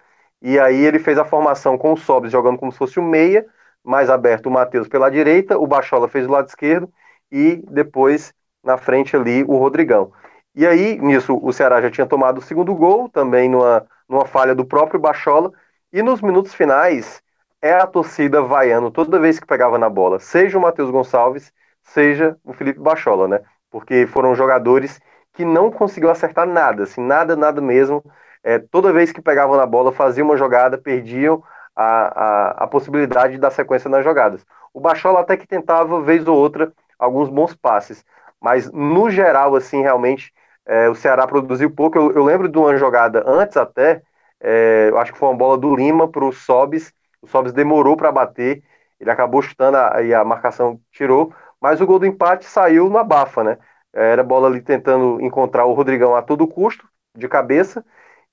e 0.42 0.60
aí 0.60 0.84
ele 0.86 1.00
fez 1.00 1.18
a 1.18 1.26
formação 1.26 1.78
com 1.78 1.94
o 1.94 1.98
Sobis 1.98 2.32
jogando 2.32 2.58
como 2.58 2.72
se 2.72 2.78
fosse 2.78 3.00
o 3.00 3.04
meia, 3.04 3.46
mais 3.84 4.10
aberto 4.10 4.48
o 4.48 4.52
Matheus 4.52 4.88
pela 4.88 5.10
direita, 5.10 5.58
o 5.58 5.68
Bachola 5.68 6.08
fez 6.08 6.26
o 6.26 6.32
lado 6.32 6.48
esquerdo 6.48 6.90
e 7.32 7.62
depois 7.70 8.34
na 8.64 8.78
frente 8.78 9.16
ali 9.16 9.44
o 9.44 9.58
Rodrigão. 9.58 10.12
E 10.56 10.66
aí, 10.66 10.98
nisso, 11.00 11.40
o 11.42 11.54
Ceará 11.54 11.82
já 11.82 11.90
tinha 11.90 12.08
tomado 12.08 12.40
o 12.40 12.42
segundo 12.42 12.74
gol, 12.76 13.08
também 13.10 13.48
numa, 13.50 13.86
numa 14.08 14.26
falha 14.26 14.56
do 14.56 14.66
próprio 14.66 15.00
Bachola. 15.00 15.52
E 15.94 16.02
nos 16.02 16.22
minutos 16.22 16.54
finais, 16.54 17.22
é 17.62 17.74
a 17.74 17.88
torcida 17.88 18.42
vaiando 18.42 18.92
toda 18.92 19.20
vez 19.20 19.40
que 19.40 19.46
pegava 19.46 19.78
na 19.78 19.90
bola, 19.90 20.20
seja 20.20 20.58
o 20.58 20.62
Matheus 20.62 20.90
Gonçalves, 20.90 21.54
seja 21.84 22.38
o 22.44 22.54
Felipe 22.54 22.80
Bachola, 22.80 23.28
né? 23.28 23.42
Porque 23.70 24.08
foram 24.08 24.36
jogadores 24.36 25.00
que 25.34 25.46
não 25.46 25.72
conseguiu 25.72 26.10
acertar 26.10 26.48
nada, 26.48 26.84
assim, 26.84 27.02
nada, 27.02 27.36
nada 27.36 27.62
mesmo 27.62 28.04
é, 28.44 28.60
toda 28.60 28.94
vez 28.94 29.12
que 29.12 29.22
pegavam 29.22 29.58
na 29.58 29.66
bola, 29.66 29.92
faziam 29.92 30.26
uma 30.28 30.38
jogada, 30.38 30.78
perdiam 30.78 31.44
a, 31.76 31.84
a, 31.84 32.64
a 32.64 32.68
possibilidade 32.68 33.38
da 33.38 33.50
sequência 33.52 33.90
nas 33.90 34.04
jogadas. 34.04 34.46
O 34.74 34.80
Bachola 34.80 35.22
até 35.22 35.38
que 35.38 35.48
tentava, 35.48 36.02
vez 36.02 36.28
ou 36.28 36.38
outra, 36.38 36.72
alguns 36.98 37.30
bons 37.30 37.56
passes, 37.56 38.04
mas 38.42 38.72
no 38.72 39.10
geral, 39.10 39.56
assim, 39.56 39.82
realmente, 39.82 40.34
é, 40.66 40.90
o 40.90 40.96
Ceará 40.96 41.28
produziu 41.28 41.70
pouco. 41.72 41.98
Eu, 41.98 42.12
eu, 42.12 42.24
lembro 42.24 42.48
de 42.48 42.58
uma 42.58 42.76
jogada 42.78 43.24
antes 43.26 43.58
até, 43.58 44.02
é, 44.40 44.92
acho 44.98 45.14
que 45.14 45.20
foi 45.20 45.30
uma 45.30 45.38
bola 45.38 45.58
do 45.58 45.76
Lima 45.76 46.08
para 46.08 46.26
o 46.26 46.32
Sobis, 46.32 46.94
o 47.22 47.28
Sobis 47.28 47.52
demorou 47.52 47.98
para 47.98 48.12
bater, 48.12 48.64
ele 49.00 49.10
acabou 49.12 49.42
chutando 49.42 49.78
e 50.04 50.14
a 50.14 50.24
marcação 50.24 50.80
tirou, 50.92 51.34
mas 51.60 51.82
o 51.82 51.86
gol 51.86 52.00
do 52.00 52.06
empate 52.06 52.46
saiu 52.46 52.90
no 52.90 52.98
abafa, 52.98 53.44
né? 53.44 53.58
Era 53.94 54.24
bola 54.24 54.48
ali 54.48 54.62
tentando 54.62 55.20
encontrar 55.22 55.66
o 55.66 55.74
Rodrigão 55.74 56.16
a 56.16 56.22
todo 56.22 56.48
custo, 56.48 56.88
de 57.16 57.28
cabeça, 57.28 57.84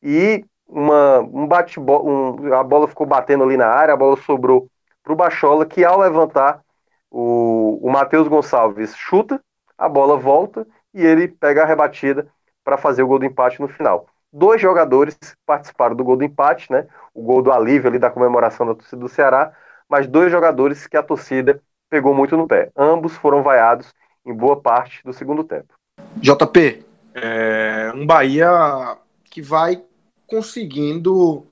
e 0.02 0.44
uma, 0.68 1.20
um 1.20 1.46
bate 1.46 1.78
um, 1.78 2.54
a 2.54 2.62
bola 2.62 2.88
ficou 2.88 3.06
batendo 3.06 3.44
ali 3.44 3.56
na 3.56 3.68
área, 3.68 3.94
a 3.94 3.96
bola 3.96 4.16
sobrou 4.16 4.68
para 5.02 5.12
o 5.12 5.16
Bachola, 5.16 5.64
que 5.64 5.84
ao 5.84 6.00
levantar, 6.00 6.60
o, 7.10 7.78
o 7.80 7.90
Matheus 7.90 8.26
Gonçalves 8.28 8.94
chuta, 8.96 9.40
a 9.78 9.88
bola 9.88 10.16
volta 10.16 10.66
e 10.92 11.04
ele 11.04 11.28
pega 11.28 11.62
a 11.62 11.66
rebatida 11.66 12.26
para 12.64 12.76
fazer 12.76 13.02
o 13.02 13.06
gol 13.06 13.18
do 13.18 13.24
empate 13.24 13.60
no 13.60 13.68
final. 13.68 14.06
Dois 14.32 14.60
jogadores 14.60 15.16
participaram 15.46 15.94
do 15.94 16.04
gol 16.04 16.16
do 16.16 16.24
empate, 16.24 16.70
né? 16.70 16.86
O 17.14 17.22
gol 17.22 17.40
do 17.40 17.52
alívio 17.52 17.88
ali 17.88 17.98
da 17.98 18.10
comemoração 18.10 18.66
da 18.66 18.74
torcida 18.74 19.00
do 19.00 19.08
Ceará, 19.08 19.52
mas 19.88 20.06
dois 20.06 20.32
jogadores 20.32 20.86
que 20.86 20.96
a 20.96 21.02
torcida 21.02 21.60
pegou 21.88 22.12
muito 22.12 22.36
no 22.36 22.48
pé. 22.48 22.70
Ambos 22.76 23.16
foram 23.16 23.42
vaiados 23.42 23.94
em 24.24 24.34
boa 24.34 24.60
parte 24.60 25.00
do 25.04 25.12
segundo 25.12 25.44
tempo. 25.44 25.74
JP, 26.16 26.84
é 27.14 27.92
um 27.94 28.04
Bahia 28.04 28.98
que 29.36 29.42
vai 29.42 29.82
conseguindo 30.26 31.46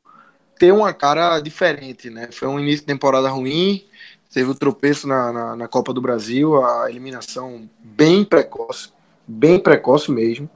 ter 0.59 0.73
uma 0.73 0.95
cara 0.95 1.39
diferente, 1.39 2.09
né? 2.09 2.31
Foi 2.33 2.49
um 2.49 2.59
início 2.59 2.81
de 2.81 2.87
temporada 2.87 3.29
ruim, 3.29 3.85
teve 4.33 4.49
o 4.49 4.55
tropeço 4.55 5.07
na, 5.07 5.31
na, 5.31 5.55
na, 5.55 5.69
Copa 5.69 5.93
do 5.93 6.01
Brasil, 6.01 6.65
a 6.65 6.89
eliminação 6.89 7.69
bem 7.79 8.25
precoce, 8.25 8.89
bem 9.29 9.61
precoce 9.61 10.11
mesmo. 10.11 10.49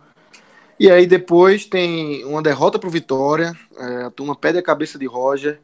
E 0.80 0.90
aí 0.90 1.06
depois 1.06 1.66
tem 1.66 2.24
uma 2.24 2.40
derrota 2.40 2.78
para 2.78 2.88
o 2.88 2.90
Vitória, 2.90 3.54
é, 3.76 4.04
a 4.04 4.10
turma 4.10 4.34
pede 4.34 4.56
a 4.56 4.62
cabeça 4.62 4.98
de 4.98 5.04
Roger, 5.04 5.60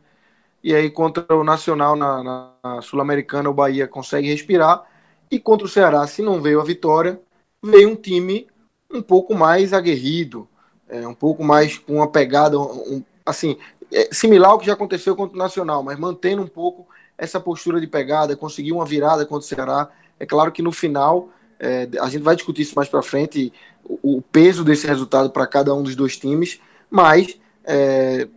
e 0.62 0.74
aí 0.74 0.90
contra 0.90 1.34
o 1.34 1.42
Nacional 1.42 1.96
na, 1.96 2.22
na 2.62 2.82
Sul-Americana 2.82 3.48
o 3.48 3.54
Bahia 3.54 3.88
consegue 3.88 4.28
respirar, 4.28 4.84
e 5.30 5.40
contra 5.40 5.66
o 5.66 5.70
Ceará, 5.70 6.06
se 6.06 6.20
não 6.20 6.42
veio 6.42 6.60
a 6.60 6.64
vitória, 6.64 7.18
veio 7.62 7.88
um 7.88 7.96
time 7.96 8.46
um 8.92 9.00
pouco 9.00 9.34
mais 9.34 9.72
aguerrido, 9.72 10.46
é, 10.88 11.06
um 11.06 11.14
pouco 11.14 11.42
mais 11.42 11.78
com 11.78 11.94
uma 11.94 12.08
pegada, 12.10 12.58
um, 12.58 13.02
assim, 13.24 13.56
é, 13.92 14.08
similar 14.12 14.52
ao 14.52 14.58
que 14.58 14.66
já 14.66 14.74
aconteceu 14.74 15.16
contra 15.16 15.34
o 15.34 15.38
Nacional, 15.38 15.82
mas 15.82 15.98
mantendo 15.98 16.42
um 16.42 16.46
pouco 16.46 16.86
essa 17.16 17.40
postura 17.40 17.80
de 17.80 17.86
pegada, 17.86 18.36
conseguir 18.36 18.72
uma 18.72 18.84
virada 18.84 19.24
contra 19.24 19.44
o 19.44 19.48
Ceará. 19.48 19.88
É 20.18 20.26
claro 20.26 20.52
que 20.52 20.62
no 20.62 20.72
final, 20.72 21.28
é, 21.58 21.88
a 22.00 22.08
gente 22.08 22.22
vai 22.22 22.34
discutir 22.34 22.62
isso 22.62 22.74
mais 22.74 22.88
para 22.88 23.02
frente, 23.02 23.52
o, 23.84 24.18
o, 24.18 24.22
peso 24.22 24.64
desse 24.64 24.86
resultado 24.86 25.30
para 25.30 25.46
cada 25.46 25.74
um 25.74 25.82
dos 25.82 25.94
dois 25.94 26.16
times, 26.16 26.60
mas 26.90 27.38
é, 27.64 28.28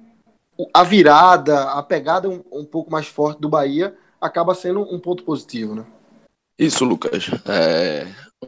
a 0.74 0.84
virada, 0.84 1.72
a 1.72 1.84
pegada 1.84 2.30
um, 2.30 2.44
um, 2.52 2.66
pouco 2.66 2.92
mais 2.92 3.08
forte 3.08 3.40
do 3.40 3.50
Bahia 3.50 3.96
acaba 4.20 4.56
sendo 4.56 4.82
um 4.82 5.00
ponto 5.00 5.24
positivo, 5.24 5.76
né? 5.76 5.86
Isso, 6.58 6.84
Lucas. 6.84 7.30
É, 7.46 8.08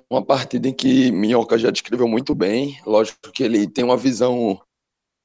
uma 0.10 0.25
partida 0.25 0.67
em 0.67 0.74
que 0.74 1.12
Minhoca 1.12 1.58
já 1.58 1.72
descreveu 1.72 2.08
muito 2.08 2.36
bem. 2.36 2.79
Lógico 2.86 3.31
que 3.31 3.43
ele 3.43 3.67
tem 3.67 3.84
uma 3.84 3.98
visão 3.98 4.60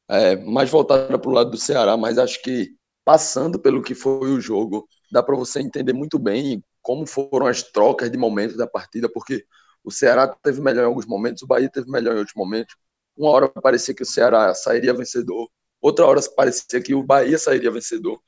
é, 0.09 0.37
mais 0.37 0.71
voltada 0.71 1.19
para 1.19 1.31
o 1.31 1.33
lado 1.33 1.51
do 1.51 1.57
Ceará, 1.57 1.97
mas 1.97 2.19
acho 2.19 2.43
que 2.43 2.75
passando 3.05 3.59
pelo 3.59 3.83
que 3.83 3.95
foi 3.95 4.33
o 4.33 4.41
jogo, 4.41 4.89
dá 5.11 5.23
para 5.23 5.37
você 5.37 5.61
entender 5.61 5.93
muito 5.93 6.19
bem 6.19 6.63
como 6.81 7.07
foram 7.07 7.47
as 7.47 7.63
trocas 7.63 8.11
de 8.11 8.19
momentos 8.19 8.57
da 8.57 8.67
partida, 8.67 9.09
porque 9.09 9.45
o 9.83 9.91
Ceará 9.91 10.29
teve 10.29 10.61
melhor 10.61 10.83
em 10.83 10.87
alguns 10.87 11.07
momentos, 11.07 11.43
o 11.43 11.47
Bahia 11.47 11.69
teve 11.71 11.91
melhor 11.91 12.15
em 12.15 12.19
outros 12.19 12.37
momentos. 12.37 12.75
Uma 13.17 13.31
hora 13.31 13.49
parecia 13.49 13.95
que 13.95 14.03
o 14.03 14.07
Ceará 14.07 14.55
sairia 14.55 14.93
vencedor, 14.93 15.49
outra 15.81 16.07
hora 16.07 16.21
parecia 16.37 16.83
que 16.83 16.95
o 16.95 17.03
Bahia 17.03 17.39
sairia 17.39 17.71
vencedor. 17.71 18.21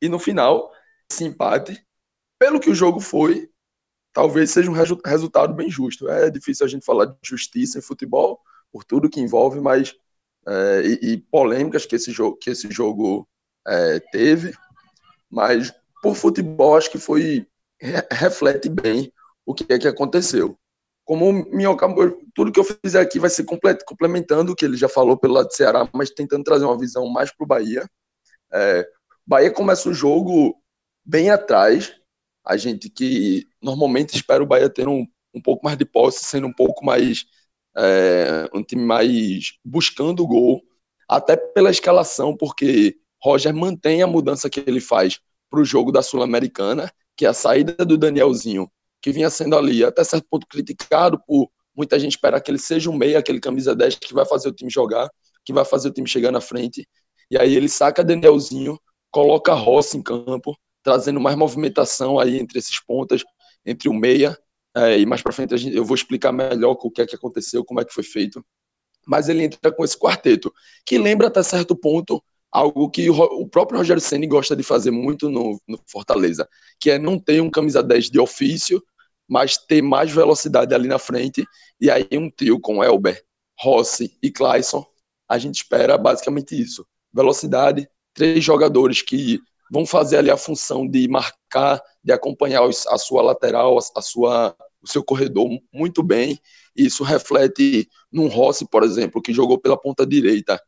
E 0.00 0.08
no 0.08 0.18
final, 0.18 0.72
esse 1.10 1.24
empate, 1.24 1.84
pelo 2.38 2.58
que 2.58 2.70
o 2.70 2.74
jogo 2.74 2.98
foi, 2.98 3.51
talvez 4.12 4.50
seja 4.50 4.70
um 4.70 4.74
resu 4.74 4.98
resultado 5.04 5.54
bem 5.54 5.70
justo. 5.70 6.08
É 6.08 6.30
difícil 6.30 6.66
a 6.66 6.68
gente 6.68 6.84
falar 6.84 7.06
de 7.06 7.16
justiça 7.22 7.78
em 7.78 7.82
futebol, 7.82 8.40
por 8.70 8.84
tudo 8.84 9.10
que 9.10 9.20
envolve, 9.20 9.60
mas 9.60 9.94
é, 10.46 10.82
e, 10.84 11.12
e, 11.12 11.18
polêmicas 11.18 11.86
que 11.86 11.96
esse 11.96 12.10
jogo, 12.10 12.36
que 12.36 12.50
esse 12.50 12.70
jogo 12.70 13.28
é, 13.66 14.00
teve, 14.10 14.54
mas 15.30 15.72
por 16.02 16.16
futebol 16.16 16.76
acho 16.76 16.90
que 16.90 16.98
foi 16.98 17.46
reflete 18.10 18.68
bem 18.68 19.12
o 19.44 19.54
que 19.54 19.72
é 19.72 19.78
que 19.78 19.88
aconteceu. 19.88 20.56
Como 21.04 21.28
o 21.28 21.32
Minhoca, 21.32 21.86
tudo 22.34 22.52
que 22.52 22.60
eu 22.60 22.64
fizer 22.64 23.00
aqui 23.00 23.18
vai 23.18 23.28
ser 23.28 23.44
complementando 23.84 24.52
o 24.52 24.54
que 24.54 24.64
ele 24.64 24.76
já 24.76 24.88
falou 24.88 25.16
pelo 25.16 25.34
lado 25.34 25.48
do 25.48 25.54
Ceará, 25.54 25.88
mas 25.92 26.10
tentando 26.10 26.44
trazer 26.44 26.64
uma 26.64 26.78
visão 26.78 27.08
mais 27.08 27.32
para 27.32 27.44
o 27.44 27.46
Bahia. 27.46 27.88
É, 28.52 28.88
Bahia 29.26 29.50
começa 29.50 29.88
o 29.88 29.94
jogo 29.94 30.56
bem 31.04 31.30
atrás. 31.30 31.92
A 32.44 32.56
gente 32.56 32.88
que 32.90 33.46
normalmente 33.60 34.14
espera 34.14 34.42
o 34.42 34.46
Bahia 34.46 34.68
ter 34.68 34.88
um, 34.88 35.06
um 35.34 35.40
pouco 35.40 35.64
mais 35.64 35.78
de 35.78 35.84
posse, 35.84 36.24
sendo 36.24 36.46
um 36.46 36.52
pouco 36.52 36.84
mais. 36.84 37.24
É, 37.74 38.50
um 38.52 38.62
time 38.62 38.82
mais 38.82 39.54
buscando 39.64 40.22
o 40.22 40.26
gol, 40.26 40.62
até 41.08 41.36
pela 41.36 41.70
escalação, 41.70 42.36
porque 42.36 42.96
Roger 43.22 43.54
mantém 43.54 44.02
a 44.02 44.06
mudança 44.06 44.50
que 44.50 44.60
ele 44.66 44.80
faz 44.80 45.20
para 45.50 45.60
o 45.60 45.64
jogo 45.64 45.92
da 45.92 46.02
Sul-Americana, 46.02 46.92
que 47.16 47.24
é 47.24 47.28
a 47.28 47.34
saída 47.34 47.84
do 47.84 47.96
Danielzinho, 47.96 48.70
que 49.00 49.12
vinha 49.12 49.30
sendo 49.30 49.56
ali 49.56 49.84
até 49.84 50.02
certo 50.04 50.26
ponto 50.30 50.46
criticado 50.46 51.22
por 51.26 51.50
muita 51.76 51.98
gente 51.98 52.12
esperar 52.12 52.40
que 52.40 52.50
ele 52.50 52.58
seja 52.58 52.90
um 52.90 52.96
meia, 52.96 53.18
aquele 53.18 53.40
camisa 53.40 53.74
10 53.74 53.96
que 53.96 54.14
vai 54.14 54.26
fazer 54.26 54.48
o 54.48 54.52
time 54.52 54.70
jogar, 54.70 55.08
que 55.44 55.52
vai 55.52 55.64
fazer 55.64 55.88
o 55.88 55.92
time 55.92 56.08
chegar 56.08 56.30
na 56.30 56.40
frente. 56.40 56.86
E 57.30 57.38
aí 57.38 57.54
ele 57.54 57.68
saca 57.68 58.04
Danielzinho, 58.04 58.78
coloca 59.10 59.54
Rossi 59.54 59.96
em 59.96 60.02
campo, 60.02 60.56
trazendo 60.82 61.20
mais 61.20 61.36
movimentação 61.36 62.18
aí 62.18 62.38
entre 62.38 62.58
esses 62.58 62.80
pontas, 62.84 63.22
entre 63.64 63.88
o 63.88 63.94
meia, 63.94 64.38
é, 64.74 64.98
e 64.98 65.06
mais 65.06 65.22
para 65.22 65.32
frente 65.32 65.56
gente, 65.56 65.76
eu 65.76 65.84
vou 65.84 65.94
explicar 65.94 66.32
melhor 66.32 66.76
o 66.80 66.90
que 66.90 67.02
é 67.02 67.06
que 67.06 67.14
aconteceu, 67.14 67.64
como 67.64 67.80
é 67.80 67.84
que 67.84 67.92
foi 67.92 68.02
feito. 68.02 68.44
Mas 69.06 69.28
ele 69.28 69.44
entra 69.44 69.72
com 69.72 69.84
esse 69.84 69.98
quarteto, 69.98 70.52
que 70.86 70.98
lembra 70.98 71.26
até 71.26 71.42
certo 71.42 71.76
ponto 71.76 72.22
algo 72.50 72.90
que 72.90 73.08
o 73.08 73.48
próprio 73.48 73.78
Rogério 73.78 74.00
Ceni 74.00 74.26
gosta 74.26 74.54
de 74.54 74.62
fazer 74.62 74.90
muito 74.90 75.30
no, 75.30 75.58
no, 75.66 75.80
Fortaleza, 75.86 76.46
que 76.78 76.90
é 76.90 76.98
não 76.98 77.18
ter 77.18 77.40
um 77.40 77.50
camisa 77.50 77.82
10 77.82 78.10
de 78.10 78.20
ofício, 78.20 78.82
mas 79.26 79.56
ter 79.56 79.80
mais 79.80 80.10
velocidade 80.10 80.74
ali 80.74 80.86
na 80.86 80.98
frente, 80.98 81.46
e 81.80 81.90
aí 81.90 82.06
um 82.12 82.30
trio 82.30 82.60
com 82.60 82.84
Elber, 82.84 83.24
Rossi 83.58 84.18
e 84.22 84.30
Clayson, 84.30 84.84
a 85.26 85.38
gente 85.38 85.56
espera 85.56 85.96
basicamente 85.96 86.60
isso. 86.60 86.86
Velocidade, 87.10 87.88
três 88.12 88.44
jogadores 88.44 89.00
que 89.00 89.40
vão 89.72 89.86
fazer 89.86 90.18
ali 90.18 90.30
a 90.30 90.36
função 90.36 90.86
de 90.86 91.08
marcar, 91.08 91.82
de 92.04 92.12
acompanhar 92.12 92.62
a 92.62 92.98
sua 92.98 93.22
lateral, 93.22 93.78
a 93.96 94.02
sua, 94.02 94.54
o 94.82 94.86
seu 94.86 95.02
corredor 95.02 95.48
muito 95.72 96.02
bem. 96.02 96.38
Isso 96.76 97.02
reflete 97.02 97.88
num 98.12 98.28
Rossi, 98.28 98.68
por 98.68 98.82
exemplo, 98.82 99.22
que 99.22 99.32
jogou 99.32 99.58
pela 99.58 99.80
ponta 99.80 100.06
direita, 100.06 100.60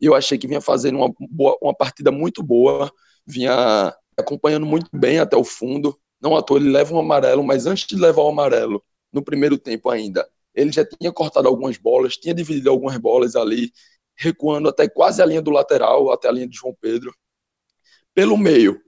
eu 0.00 0.14
achei 0.14 0.38
que 0.38 0.46
vinha 0.46 0.60
fazendo 0.60 0.96
uma, 0.98 1.12
boa, 1.30 1.58
uma 1.62 1.74
partida 1.74 2.10
muito 2.10 2.42
boa, 2.42 2.90
vinha 3.26 3.94
acompanhando 4.16 4.64
muito 4.64 4.88
bem 4.92 5.18
até 5.18 5.36
o 5.36 5.44
fundo. 5.44 5.98
Não 6.20 6.34
à 6.34 6.42
toa 6.42 6.58
ele 6.58 6.70
leva 6.70 6.94
um 6.94 6.98
amarelo, 6.98 7.44
mas 7.44 7.66
antes 7.66 7.86
de 7.86 7.96
levar 7.96 8.22
o 8.22 8.28
amarelo, 8.28 8.82
no 9.12 9.22
primeiro 9.22 9.58
tempo 9.58 9.90
ainda, 9.90 10.26
ele 10.54 10.72
já 10.72 10.84
tinha 10.84 11.12
cortado 11.12 11.46
algumas 11.46 11.76
bolas, 11.76 12.16
tinha 12.16 12.34
dividido 12.34 12.70
algumas 12.70 12.96
bolas 12.96 13.36
ali, 13.36 13.70
recuando 14.16 14.68
até 14.68 14.88
quase 14.88 15.20
a 15.20 15.26
linha 15.26 15.42
do 15.42 15.50
lateral, 15.50 16.10
até 16.10 16.28
a 16.28 16.32
linha 16.32 16.48
de 16.48 16.56
João 16.56 16.74
Pedro. 16.80 17.12
Pelo 18.16 18.38
meio, 18.38 18.80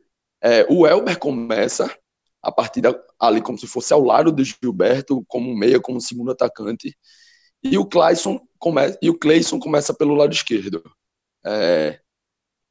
é, 0.42 0.66
o 0.70 0.86
Elber 0.86 1.18
começa 1.18 1.94
a 2.42 2.50
partida 2.50 2.98
ali 3.20 3.42
como 3.42 3.58
se 3.58 3.66
fosse 3.66 3.92
ao 3.92 4.02
lado 4.02 4.32
de 4.32 4.42
Gilberto, 4.42 5.22
como 5.28 5.54
meia, 5.54 5.78
como 5.78 6.00
segundo 6.00 6.30
atacante. 6.30 6.96
E 7.62 7.76
o 7.76 7.84
Clayson 7.84 8.40
começa, 8.58 8.98
e 9.02 9.10
o 9.10 9.18
Clayson 9.18 9.58
começa 9.58 9.92
pelo 9.92 10.14
lado 10.14 10.32
esquerdo. 10.32 10.82
É, 11.44 12.00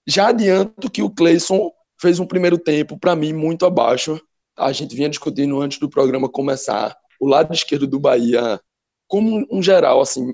já 0.08 0.30
adianto 0.30 0.90
que 0.90 1.04
o 1.04 1.12
Clayson 1.12 1.72
fez 2.02 2.20
um 2.20 2.26
primeiro 2.26 2.58
tempo, 2.58 2.98
para 2.98 3.16
mim, 3.16 3.34
muito 3.34 3.64
abaixo. 3.64 4.20
A 4.58 4.72
gente 4.72 4.96
vinha 4.96 5.10
discutindo 5.10 5.62
antes 5.62 5.78
do 5.78 5.90
programa 5.90 6.28
começar. 6.28 6.98
O 7.20 7.28
lado 7.28 7.54
esquerdo 7.54 7.86
do 7.86 8.00
Bahia, 8.00 8.60
como 9.08 9.46
um 9.52 9.62
geral, 9.62 10.02
assim, 10.02 10.34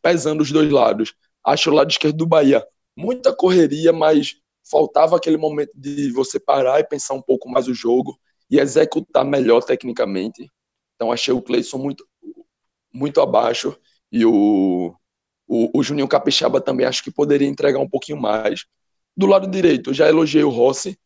pesando 0.00 0.40
os 0.40 0.50
dois 0.50 0.70
lados. 0.70 1.12
Acho 1.44 1.70
o 1.70 1.74
lado 1.74 1.90
esquerdo 1.90 2.16
do 2.16 2.26
Bahia 2.26 2.66
muita 2.98 3.32
correria, 3.32 3.92
mas 3.92 4.34
faltava 4.70 5.16
aquele 5.16 5.36
momento 5.36 5.72
de 5.74 6.10
você 6.12 6.38
parar 6.38 6.80
e 6.80 6.84
pensar 6.84 7.14
um 7.14 7.22
pouco 7.22 7.48
mais 7.48 7.68
o 7.68 7.74
jogo 7.74 8.18
e 8.50 8.58
executar 8.58 9.24
melhor 9.24 9.62
tecnicamente. 9.62 10.50
Então 10.94 11.12
achei 11.12 11.32
o 11.32 11.42
Clayson 11.42 11.78
muito, 11.78 12.06
muito 12.92 13.20
abaixo 13.20 13.76
e 14.10 14.24
o, 14.24 14.94
o, 15.46 15.78
o 15.78 15.82
Juninho 15.82 16.08
Capixaba 16.08 16.60
também 16.60 16.86
acho 16.86 17.02
que 17.02 17.10
poderia 17.10 17.48
entregar 17.48 17.78
um 17.78 17.88
pouquinho 17.88 18.18
mais. 18.20 18.64
Do 19.16 19.26
lado 19.26 19.48
direito, 19.48 19.92
já 19.92 20.08
elogiei 20.08 20.44
o 20.44 20.50
Rossi, 20.50 20.98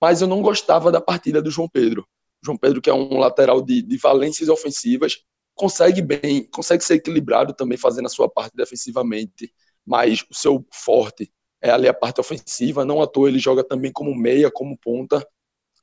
mas 0.00 0.22
eu 0.22 0.28
não 0.28 0.40
gostava 0.40 0.90
da 0.90 1.00
partida 1.00 1.42
do 1.42 1.50
João 1.50 1.68
Pedro. 1.68 2.06
João 2.42 2.56
Pedro, 2.56 2.80
que 2.80 2.88
é 2.88 2.94
um 2.94 3.18
lateral 3.18 3.60
de, 3.60 3.82
de 3.82 3.96
valências 3.98 4.48
ofensivas, 4.48 5.18
consegue 5.54 6.00
bem, 6.00 6.48
consegue 6.50 6.82
ser 6.82 6.94
equilibrado 6.94 7.52
também 7.52 7.76
fazendo 7.76 8.06
a 8.06 8.10
sua 8.10 8.30
parte 8.30 8.56
defensivamente, 8.56 9.52
mas 9.84 10.22
o 10.30 10.34
seu 10.34 10.66
forte 10.72 11.30
é 11.62 11.70
ali 11.70 11.88
a 11.88 11.94
parte 11.94 12.20
ofensiva, 12.20 12.84
não 12.84 13.02
à 13.02 13.06
toa 13.06 13.28
ele 13.28 13.38
joga 13.38 13.62
também 13.62 13.92
como 13.92 14.14
meia, 14.14 14.50
como 14.50 14.78
ponta, 14.78 15.26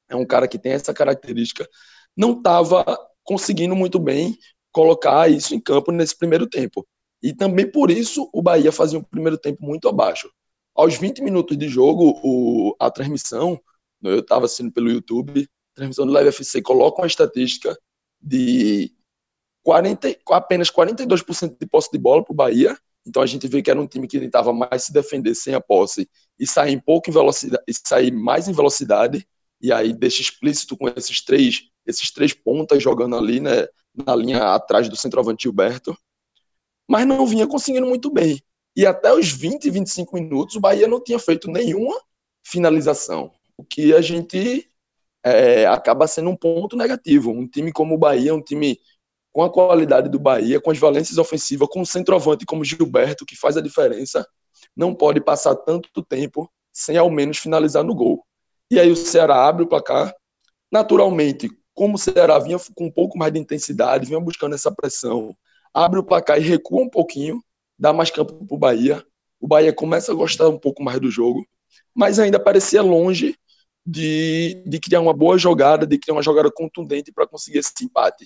é 0.10 0.16
um 0.16 0.26
cara 0.26 0.48
que 0.48 0.58
tem 0.58 0.72
essa 0.72 0.94
característica. 0.94 1.68
Não 2.16 2.38
estava 2.38 2.86
conseguindo 3.24 3.76
muito 3.76 4.00
bem 4.00 4.38
colocar 4.72 5.30
isso 5.30 5.54
em 5.54 5.60
campo 5.60 5.92
nesse 5.92 6.18
primeiro 6.18 6.48
tempo. 6.48 6.88
E 7.22 7.34
também 7.34 7.70
por 7.70 7.90
isso 7.92 8.30
o 8.32 8.42
Bahia 8.42 8.72
fazia 8.72 9.00
um 9.00 9.04
primeiro 9.04 9.38
tempo 9.38 9.66
muito 9.66 9.88
abaixo. 9.90 10.32
Aos 10.76 10.96
20 10.96 11.22
minutos 11.22 11.58
de 11.58 11.68
jogo, 11.68 12.20
o, 12.24 12.76
a 12.80 12.90
transmissão, 12.92 13.60
eu 14.04 14.20
estava 14.20 14.46
assistindo 14.46 14.72
pelo 14.72 14.92
YouTube, 14.92 15.42
a 15.42 15.76
transmissão 15.76 16.06
do 16.06 16.14
Live 16.14 16.30
FC 16.30 16.62
coloca 16.62 17.02
uma 17.02 17.08
estatística 17.08 17.78
de 18.22 18.94
40, 19.64 20.16
apenas 20.30 20.70
42% 20.70 21.58
de 21.60 21.66
posse 21.68 21.92
de 21.92 21.98
bola 21.98 22.24
para 22.24 22.32
o 22.32 22.36
Bahia. 22.36 22.78
Então 23.08 23.22
a 23.22 23.26
gente 23.26 23.48
vê 23.48 23.62
que 23.62 23.72
era 23.72 23.82
um 23.82 23.88
time 23.88 24.08
que 24.08 24.20
tentava 24.20 24.52
mais 24.54 24.84
se 24.84 24.94
defender 24.94 25.34
sem 25.36 25.54
a 25.54 25.62
posse 25.62 26.10
e 26.40 26.46
sair 26.46 26.76
um 26.76 26.82
pouco 26.82 27.10
em 27.10 27.14
velocidade, 27.14 27.64
e 27.68 27.74
sair 27.74 28.12
mais 28.12 28.48
em 28.48 28.54
velocidade. 28.54 29.28
E 29.62 29.72
aí 29.72 29.94
deixa 29.94 30.22
explícito 30.22 30.78
com 30.78 30.88
esses 30.90 31.24
três, 31.24 31.64
esses 31.86 32.12
três 32.12 32.34
pontas 32.34 32.84
jogando 32.84 33.16
ali, 33.16 33.40
né, 33.40 33.68
na 33.96 34.16
linha 34.16 34.54
atrás 34.54 34.90
do 34.90 34.96
centroavante 34.96 35.44
Gilberto 35.44 35.98
mas 36.88 37.06
não 37.06 37.26
vinha 37.28 37.46
conseguindo 37.46 37.86
muito 37.86 38.10
bem. 38.10 38.42
E 38.76 38.86
até 38.86 39.14
os 39.14 39.32
20, 39.32 39.70
25 39.70 40.16
minutos, 40.16 40.56
o 40.56 40.60
Bahia 40.60 40.88
não 40.88 41.04
tinha 41.04 41.20
feito 41.20 41.52
nenhuma 41.52 41.96
finalização, 42.46 43.32
o 43.58 43.64
que 43.64 43.94
a 43.94 44.02
gente 44.02 44.70
é, 45.24 45.66
acaba 45.66 46.08
sendo 46.08 46.30
um 46.30 46.36
ponto 46.36 46.78
negativo. 46.78 47.32
Um 47.32 47.48
time 47.48 47.72
como 47.74 47.96
o 47.96 47.98
Bahia, 47.98 48.34
um 48.34 48.42
time 48.42 48.80
com 49.38 49.44
a 49.44 49.52
qualidade 49.52 50.10
do 50.10 50.18
Bahia, 50.18 50.60
com 50.60 50.72
as 50.72 50.80
valências 50.80 51.20
ofensivas, 51.20 51.70
com 51.70 51.82
um 51.82 51.86
centroavante 51.86 52.44
como 52.44 52.66
Gilberto, 52.66 53.24
que 53.24 53.36
faz 53.36 53.56
a 53.56 53.62
diferença, 53.62 54.28
não 54.76 54.96
pode 54.96 55.22
passar 55.22 55.54
tanto 55.54 56.04
tempo 56.04 56.52
sem 56.74 56.98
ao 56.98 57.08
menos 57.08 57.38
finalizar 57.38 57.84
no 57.84 57.94
gol. 57.94 58.26
E 58.72 58.80
aí 58.80 58.90
o 58.90 58.96
Ceará 58.96 59.48
abre 59.48 59.64
o 59.64 59.68
placar. 59.68 60.12
Naturalmente, 60.72 61.52
como 61.76 61.94
o 61.94 61.98
Ceará 62.00 62.40
vinha 62.40 62.58
com 62.74 62.88
um 62.88 62.92
pouco 62.92 63.16
mais 63.16 63.32
de 63.32 63.38
intensidade, 63.38 64.08
vinha 64.08 64.20
buscando 64.20 64.56
essa 64.56 64.72
pressão, 64.72 65.38
abre 65.72 66.00
o 66.00 66.04
placar 66.04 66.40
e 66.40 66.42
recua 66.42 66.82
um 66.82 66.90
pouquinho, 66.90 67.40
dá 67.78 67.94
mais 67.94 68.10
campo 68.10 68.44
para 68.44 68.56
o 68.56 68.58
Bahia. 68.58 69.06
O 69.40 69.48
Bahia 69.48 69.72
começa 69.72 70.12
a 70.12 70.16
gostar 70.16 70.50
um 70.50 70.58
pouco 70.58 70.82
mais 70.82 71.00
do 71.00 71.12
jogo, 71.12 71.46
mas 71.94 72.18
ainda 72.18 72.40
parecia 72.40 72.82
longe 72.82 73.36
de, 73.86 74.64
de 74.66 74.80
criar 74.80 75.00
uma 75.00 75.14
boa 75.14 75.38
jogada, 75.38 75.86
de 75.86 76.00
criar 76.00 76.16
uma 76.16 76.24
jogada 76.24 76.50
contundente 76.52 77.12
para 77.12 77.28
conseguir 77.28 77.60
esse 77.60 77.72
empate. 77.84 78.26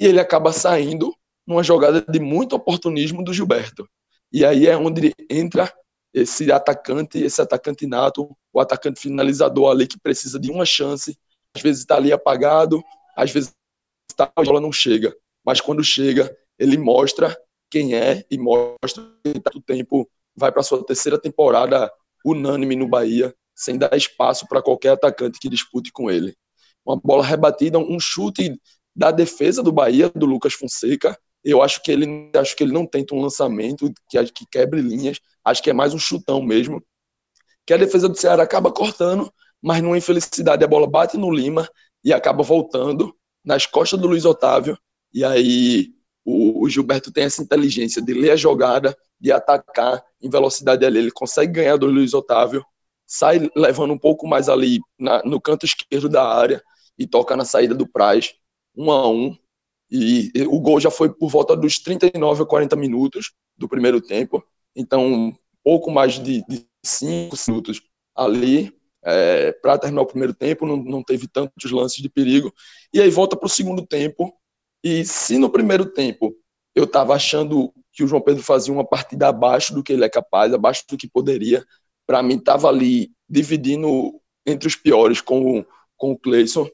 E 0.00 0.06
ele 0.06 0.20
acaba 0.20 0.52
saindo 0.52 1.14
numa 1.46 1.62
jogada 1.62 2.00
de 2.02 2.18
muito 2.18 2.56
oportunismo 2.56 3.22
do 3.22 3.32
Gilberto. 3.32 3.88
E 4.32 4.44
aí 4.44 4.66
é 4.66 4.76
onde 4.76 5.12
entra 5.30 5.72
esse 6.12 6.50
atacante, 6.50 7.18
esse 7.18 7.40
atacante 7.40 7.86
nato, 7.86 8.36
o 8.52 8.60
atacante 8.60 9.00
finalizador 9.00 9.70
ali 9.70 9.86
que 9.86 9.98
precisa 9.98 10.40
de 10.40 10.50
uma 10.50 10.64
chance, 10.64 11.16
às 11.54 11.62
vezes 11.62 11.80
está 11.80 11.96
ali 11.96 12.12
apagado, 12.12 12.82
às 13.16 13.30
vezes 13.30 13.52
tá, 14.16 14.30
a 14.34 14.42
bola 14.42 14.60
não 14.60 14.72
chega. 14.72 15.14
mas 15.44 15.60
quando 15.60 15.84
chega, 15.84 16.34
ele 16.58 16.76
mostra 16.76 17.36
quem 17.70 17.94
é 17.94 18.24
e 18.30 18.38
mostra 18.38 19.04
que 19.24 19.40
tanto 19.40 19.60
tempo 19.60 20.08
vai 20.34 20.50
para 20.50 20.62
sua 20.62 20.84
terceira 20.84 21.18
temporada 21.20 21.90
unânime 22.24 22.74
no 22.76 22.88
Bahia, 22.88 23.34
sem 23.54 23.78
dar 23.78 23.96
espaço 23.96 24.46
para 24.48 24.62
qualquer 24.62 24.90
atacante 24.90 25.38
que 25.38 25.48
dispute 25.48 25.92
com 25.92 26.10
ele. 26.10 26.36
Uma 26.84 26.96
bola 26.96 27.24
rebatida, 27.24 27.78
um 27.78 27.98
chute 28.00 28.58
da 28.96 29.10
defesa 29.10 29.62
do 29.62 29.70
Bahia, 29.70 30.08
do 30.08 30.24
Lucas 30.24 30.54
Fonseca. 30.54 31.16
Eu 31.44 31.62
acho 31.62 31.82
que 31.82 31.92
ele, 31.92 32.30
acho 32.34 32.56
que 32.56 32.64
ele 32.64 32.72
não 32.72 32.86
tenta 32.86 33.14
um 33.14 33.20
lançamento 33.20 33.92
que, 34.08 34.24
que 34.32 34.46
quebre 34.50 34.80
linhas, 34.80 35.20
acho 35.44 35.62
que 35.62 35.70
é 35.70 35.74
mais 35.74 35.92
um 35.92 35.98
chutão 35.98 36.42
mesmo. 36.42 36.82
Que 37.66 37.74
a 37.74 37.76
defesa 37.76 38.08
do 38.08 38.16
Ceará 38.16 38.42
acaba 38.42 38.72
cortando, 38.72 39.30
mas 39.62 39.82
numa 39.82 39.98
infelicidade 39.98 40.64
a 40.64 40.68
bola 40.68 40.86
bate 40.86 41.18
no 41.18 41.30
Lima 41.30 41.68
e 42.02 42.12
acaba 42.12 42.42
voltando 42.42 43.14
nas 43.44 43.66
costas 43.66 44.00
do 44.00 44.08
Luiz 44.08 44.24
Otávio. 44.24 44.78
E 45.12 45.24
aí 45.24 45.90
o, 46.24 46.64
o, 46.64 46.68
Gilberto 46.68 47.12
tem 47.12 47.24
essa 47.24 47.42
inteligência 47.42 48.00
de 48.00 48.14
ler 48.14 48.30
a 48.30 48.36
jogada, 48.36 48.96
de 49.20 49.30
atacar 49.30 50.02
em 50.20 50.30
velocidade 50.30 50.84
ali. 50.84 50.98
Ele 50.98 51.10
consegue 51.10 51.52
ganhar 51.52 51.76
do 51.76 51.86
Luiz 51.86 52.14
Otávio, 52.14 52.64
sai 53.06 53.48
levando 53.54 53.92
um 53.92 53.98
pouco 53.98 54.26
mais 54.26 54.48
ali 54.48 54.80
na, 54.98 55.22
no 55.22 55.40
canto 55.40 55.66
esquerdo 55.66 56.08
da 56.08 56.26
área 56.26 56.62
e 56.98 57.06
toca 57.06 57.36
na 57.36 57.44
saída 57.44 57.74
do 57.74 57.86
Praz, 57.86 58.34
um 58.76 58.90
a 58.90 59.08
um. 59.08 59.36
E, 59.90 60.32
o 60.48 60.60
gol 60.60 60.80
já 60.80 60.90
foi 60.90 61.12
por 61.12 61.30
volta 61.30 61.56
dos 61.56 61.78
39 61.78 62.42
a 62.42 62.46
40 62.46 62.76
minutos 62.76 63.32
do 63.56 63.68
primeiro 63.68 64.00
tempo. 64.00 64.44
Então, 64.74 65.36
pouco 65.62 65.90
mais 65.90 66.14
de, 66.14 66.44
de 66.48 66.66
cinco 66.84 67.36
minutos 67.48 67.80
ali 68.14 68.76
é, 69.04 69.52
para 69.52 69.78
terminar 69.78 70.02
o 70.02 70.06
primeiro 70.06 70.34
tempo, 70.34 70.66
não, 70.66 70.76
não 70.76 71.02
teve 71.02 71.28
tantos 71.28 71.70
lances 71.70 72.02
de 72.02 72.08
perigo. 72.08 72.52
E 72.92 73.00
aí 73.00 73.08
volta 73.08 73.36
para 73.36 73.46
o 73.46 73.50
segundo 73.50 73.86
tempo. 73.86 74.34
E 74.82 75.04
se 75.04 75.38
no 75.38 75.48
primeiro 75.48 75.86
tempo 75.86 76.34
eu 76.74 76.84
estava 76.84 77.14
achando 77.14 77.72
que 77.92 78.04
o 78.04 78.06
João 78.06 78.20
Pedro 78.20 78.42
fazia 78.42 78.72
uma 78.72 78.84
partida 78.84 79.28
abaixo 79.28 79.72
do 79.72 79.82
que 79.82 79.92
ele 79.92 80.04
é 80.04 80.08
capaz, 80.08 80.52
abaixo 80.52 80.84
do 80.90 80.96
que 80.96 81.08
poderia, 81.08 81.64
para 82.06 82.22
mim 82.22 82.36
estava 82.36 82.68
ali 82.68 83.10
dividindo 83.28 84.20
entre 84.44 84.68
os 84.68 84.76
piores 84.76 85.20
com, 85.20 85.64
com 85.96 86.12
o 86.12 86.18
Cleison. 86.18 86.68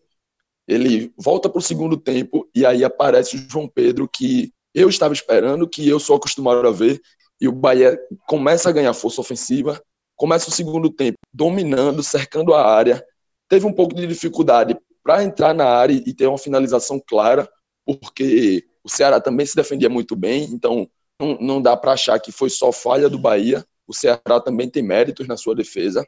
Ele 0.73 1.13
volta 1.17 1.49
para 1.49 1.59
o 1.59 1.63
segundo 1.63 1.97
tempo 1.97 2.49
e 2.55 2.65
aí 2.65 2.85
aparece 2.85 3.37
o 3.37 3.51
João 3.51 3.69
Pedro 3.69 4.09
que 4.09 4.53
eu 4.75 4.89
estava 4.89 5.13
esperando, 5.13 5.69
que 5.69 5.87
eu 5.87 6.01
sou 6.01 6.17
acostumado 6.17 6.67
a 6.67 6.71
ver, 6.71 7.01
e 7.41 7.47
o 7.47 7.53
Bahia 7.53 7.99
começa 8.27 8.69
a 8.69 8.73
ganhar 8.73 8.95
força 8.95 9.21
ofensiva, 9.21 9.83
começa 10.17 10.49
o 10.49 10.53
segundo 10.53 10.89
tempo 10.89 11.19
dominando, 11.33 12.03
cercando 12.03 12.55
a 12.55 12.65
área. 12.65 13.05
Teve 13.49 13.67
um 13.67 13.73
pouco 13.73 13.95
de 13.95 14.07
dificuldade 14.07 14.77
para 15.03 15.23
entrar 15.23 15.53
na 15.53 15.67
área 15.67 15.93
e 15.93 16.15
ter 16.15 16.27
uma 16.27 16.39
finalização 16.39 17.03
clara, 17.05 17.51
porque 17.85 18.65
o 18.83 18.89
Ceará 18.89 19.21
também 19.21 19.45
se 19.45 19.57
defendia 19.57 19.89
muito 19.89 20.17
bem, 20.17 20.45
então 20.45 20.89
não, 21.21 21.39
não 21.41 21.63
dá 21.63 21.77
para 21.77 21.93
achar 21.93 22.19
que 22.19 22.33
foi 22.33 22.49
só 22.49 22.73
falha 22.73 23.11
do 23.11 23.19
Bahia. 23.19 23.65
O 23.87 23.93
Ceará 23.95 24.41
também 24.43 24.71
tem 24.71 24.83
méritos 24.83 25.27
na 25.27 25.37
sua 25.37 25.55
defesa. 25.55 26.07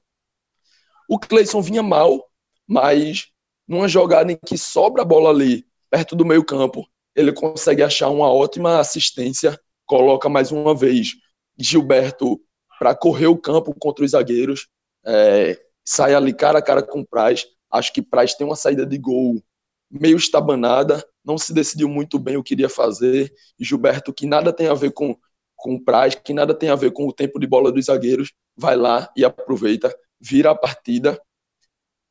O 1.09 1.19
Cleison 1.19 1.61
vinha 1.61 1.83
mal, 1.83 2.25
mas 2.67 3.34
numa 3.67 3.89
jogada 3.89 4.33
em 4.33 4.37
que 4.37 4.59
sobra 4.59 5.03
a 5.03 5.05
bola 5.05 5.31
ali, 5.31 5.67
perto 5.91 6.15
do 6.17 6.25
meio-campo, 6.25 6.87
ele 7.15 7.33
consegue 7.33 7.83
achar 7.83 8.09
uma 8.11 8.33
ótima 8.33 8.81
assistência, 8.81 9.59
coloca 9.87 10.29
mais 10.29 10.51
uma 10.51 10.75
vez 10.75 11.15
Gilberto 11.59 12.41
para 12.79 12.95
correr 12.95 13.29
o 13.29 13.39
campo 13.39 13.75
contra 13.79 14.05
os 14.05 14.11
zagueiros, 14.11 14.67
é, 15.07 15.59
sai 15.85 16.15
ali 16.15 16.33
cara 16.33 16.59
a 16.59 16.63
cara 16.63 16.83
com 16.83 17.01
o 17.01 17.07
Praz. 17.07 17.47
Acho 17.71 17.93
que 17.93 18.03
Praz 18.03 18.35
tem 18.35 18.47
uma 18.47 18.57
saída 18.57 18.87
de 18.87 18.99
gol 18.99 19.43
meio 19.91 20.17
estabanada, 20.17 21.05
não 21.25 21.39
se 21.39 21.53
decidiu 21.53 21.89
muito 21.89 22.19
bem 22.19 22.37
o 22.37 22.43
que 22.43 22.55
iria 22.55 22.69
fazer. 22.69 23.33
Gilberto, 23.59 24.13
que 24.13 24.27
nada 24.27 24.53
tem 24.53 24.67
a 24.67 24.75
ver 24.75 24.93
com, 24.93 25.17
com 25.57 25.75
o 25.75 25.85
Praz, 25.85 26.15
que 26.15 26.33
nada 26.33 26.55
tem 26.55 26.71
a 26.71 26.75
ver 26.75 26.93
com 26.93 27.07
o 27.07 27.13
tempo 27.13 27.39
de 27.39 27.47
bola 27.47 27.71
dos 27.71 27.87
zagueiros, 27.87 28.33
vai 28.57 28.77
lá 28.77 29.11
e 29.17 29.25
aproveita, 29.25 29.95
vira 30.21 30.51
a 30.51 30.55
partida. 30.55 31.21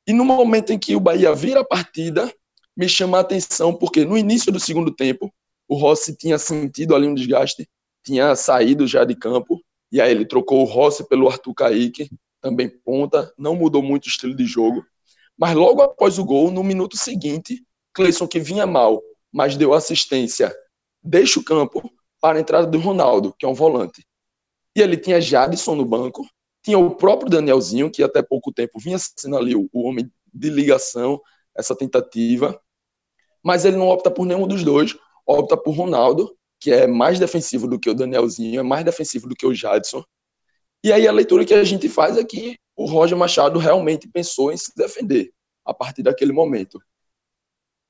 E 0.06 0.14
no 0.14 0.26
momento 0.26 0.72
em 0.72 0.80
que 0.80 0.96
o 0.96 1.00
Bahia 1.00 1.34
vira 1.34 1.62
a 1.62 1.66
partida, 1.66 2.34
me 2.76 2.90
chama 2.90 3.18
a 3.18 3.22
atenção, 3.22 3.74
porque 3.74 4.04
no 4.04 4.18
início 4.18 4.52
do 4.52 4.60
segundo 4.60 4.94
tempo, 4.94 5.34
o 5.68 5.76
Rossi 5.76 6.16
tinha 6.16 6.38
sentido 6.38 6.96
ali 6.96 7.08
um 7.08 7.14
desgaste, 7.14 7.68
tinha 8.04 8.36
saído 8.36 8.86
já 8.86 9.06
de 9.06 9.16
campo, 9.16 9.62
e 9.92 10.02
aí 10.02 10.12
ele 10.12 10.26
trocou 10.26 10.62
o 10.62 10.66
Rossi 10.66 11.08
pelo 11.08 11.30
Arthur 11.30 11.54
Kaique, 11.54 12.10
também 12.42 12.68
ponta, 12.68 13.34
não 13.38 13.56
mudou 13.56 13.82
muito 13.82 14.06
o 14.06 14.10
estilo 14.10 14.36
de 14.36 14.46
jogo. 14.46 14.84
Mas 15.38 15.56
logo 15.56 15.82
após 15.82 16.20
o 16.20 16.26
gol, 16.26 16.52
no 16.52 16.64
minuto 16.64 16.98
seguinte, 16.98 17.64
Cleison, 17.94 18.28
que 18.28 18.40
vinha 18.40 18.66
mal, 18.66 19.02
mas 19.32 19.56
deu 19.56 19.74
assistência, 19.74 20.54
deixa 21.02 21.40
o 21.40 21.44
campo 21.44 21.90
para 22.20 22.38
a 22.38 22.42
entrada 22.42 22.68
do 22.68 22.80
Ronaldo, 22.80 23.34
que 23.38 23.46
é 23.46 23.50
um 23.50 23.54
volante. 23.54 24.06
E 24.76 24.82
ele 24.82 24.98
tinha 24.98 25.22
Jadson 25.22 25.76
no 25.76 25.86
banco, 25.86 26.28
tinha 26.64 26.80
o 26.80 26.96
próprio 26.96 27.30
Danielzinho, 27.30 27.92
que 27.92 28.02
até 28.02 28.22
pouco 28.22 28.52
tempo 28.52 28.80
vinha 28.80 28.98
sendo 28.98 29.38
ali 29.38 29.56
o, 29.56 29.70
homem 29.74 30.10
de 30.34 30.50
ligação, 30.50 31.22
essa 31.56 31.76
tentativa, 31.76 32.60
mas 33.44 33.66
ele 33.66 33.78
não 33.78 33.90
opta 33.90 34.10
por 34.10 34.26
nenhum 34.26 34.48
dos 34.48 34.64
dois, 34.64 34.98
opta 35.28 35.58
por 35.58 35.76
Ronaldo, 35.76 36.36
que 36.60 36.72
é 36.72 36.88
mais 36.88 37.20
defensivo 37.20 37.68
do 37.68 37.78
que 37.78 37.90
o 37.90 37.94
Danielzinho, 37.94 38.60
é 38.60 38.64
mais 38.64 38.86
defensivo 38.86 39.28
do 39.28 39.36
que 39.36 39.46
o 39.46 39.54
Jadson. 39.54 40.04
E 40.84 40.92
aí 40.92 41.08
a 41.08 41.12
leitura 41.12 41.46
que 41.46 41.54
a 41.54 41.64
gente 41.64 41.90
faz 41.90 42.18
é 42.18 42.24
que 42.24 42.58
o 42.76 42.86
Roger 42.86 43.18
Machado 43.18 43.60
realmente 43.60 44.08
pensou 44.08 44.52
em 44.52 44.58
se 44.58 44.72
defender 44.76 45.32
a 45.66 45.74
partir 45.74 46.02
daquele 46.02 46.32
momento. 46.32 46.82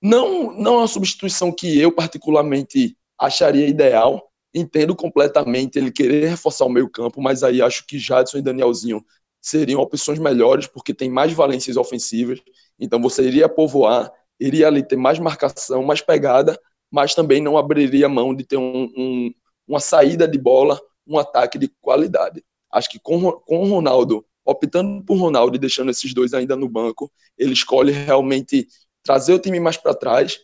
Não, 0.02 0.52
não 0.52 0.76
é 0.76 0.78
uma 0.80 0.88
substituição 0.88 1.52
que 1.52 1.80
eu 1.80 1.92
particularmente 1.92 2.98
acharia 3.18 3.68
ideal. 3.68 4.33
Entendo 4.54 4.96
completamente 4.96 5.78
ele 5.78 5.92
querer 5.92 6.28
reforçar 6.28 6.66
o 6.66 6.70
meio 6.70 6.90
campo, 6.90 7.22
mas 7.22 7.44
aí 7.44 7.62
acho 7.62 7.86
que 7.88 7.98
Jadson 7.98 8.38
e 8.38 8.42
Danielzinho 8.42 9.04
seriam 9.42 9.82
opções 9.82 10.20
melhores 10.20 10.68
porque 10.68 10.94
tem 10.94 11.10
mais 11.10 11.34
valências 11.34 11.76
ofensivas. 11.76 12.40
Então 12.80 13.02
você 13.02 13.24
iria 13.24 13.50
povoar, 13.50 14.12
iria 14.40 14.68
ali 14.68 14.84
ter 14.84 14.96
mais 14.96 15.20
marcação, 15.20 15.84
mais 15.84 16.02
pegada, 16.02 16.60
mas 16.92 17.16
também 17.16 17.42
não 17.42 17.58
abriria 17.58 18.08
mão 18.08 18.36
de 18.36 18.46
ter 18.46 18.58
um, 18.58 18.84
um, 18.96 19.34
uma 19.68 19.80
saída 19.80 20.28
de 20.28 20.38
bola, 20.38 20.80
um 21.08 21.18
ataque 21.18 21.58
de 21.58 21.68
qualidade. 21.82 22.44
Acho 22.72 22.90
que 22.90 23.00
com, 23.00 23.32
com 23.32 23.60
o 23.64 23.68
Ronaldo, 23.68 24.26
optando 24.46 25.04
por 25.04 25.18
Ronaldo 25.18 25.56
e 25.56 25.60
deixando 25.60 25.92
esses 25.92 26.14
dois 26.14 26.34
ainda 26.34 26.56
no 26.56 26.70
banco, 26.70 27.12
ele 27.38 27.54
escolhe 27.54 27.92
realmente 27.92 28.68
trazer 29.04 29.34
o 29.34 29.40
time 29.40 29.60
mais 29.60 29.78
para 29.78 29.94
trás, 29.94 30.40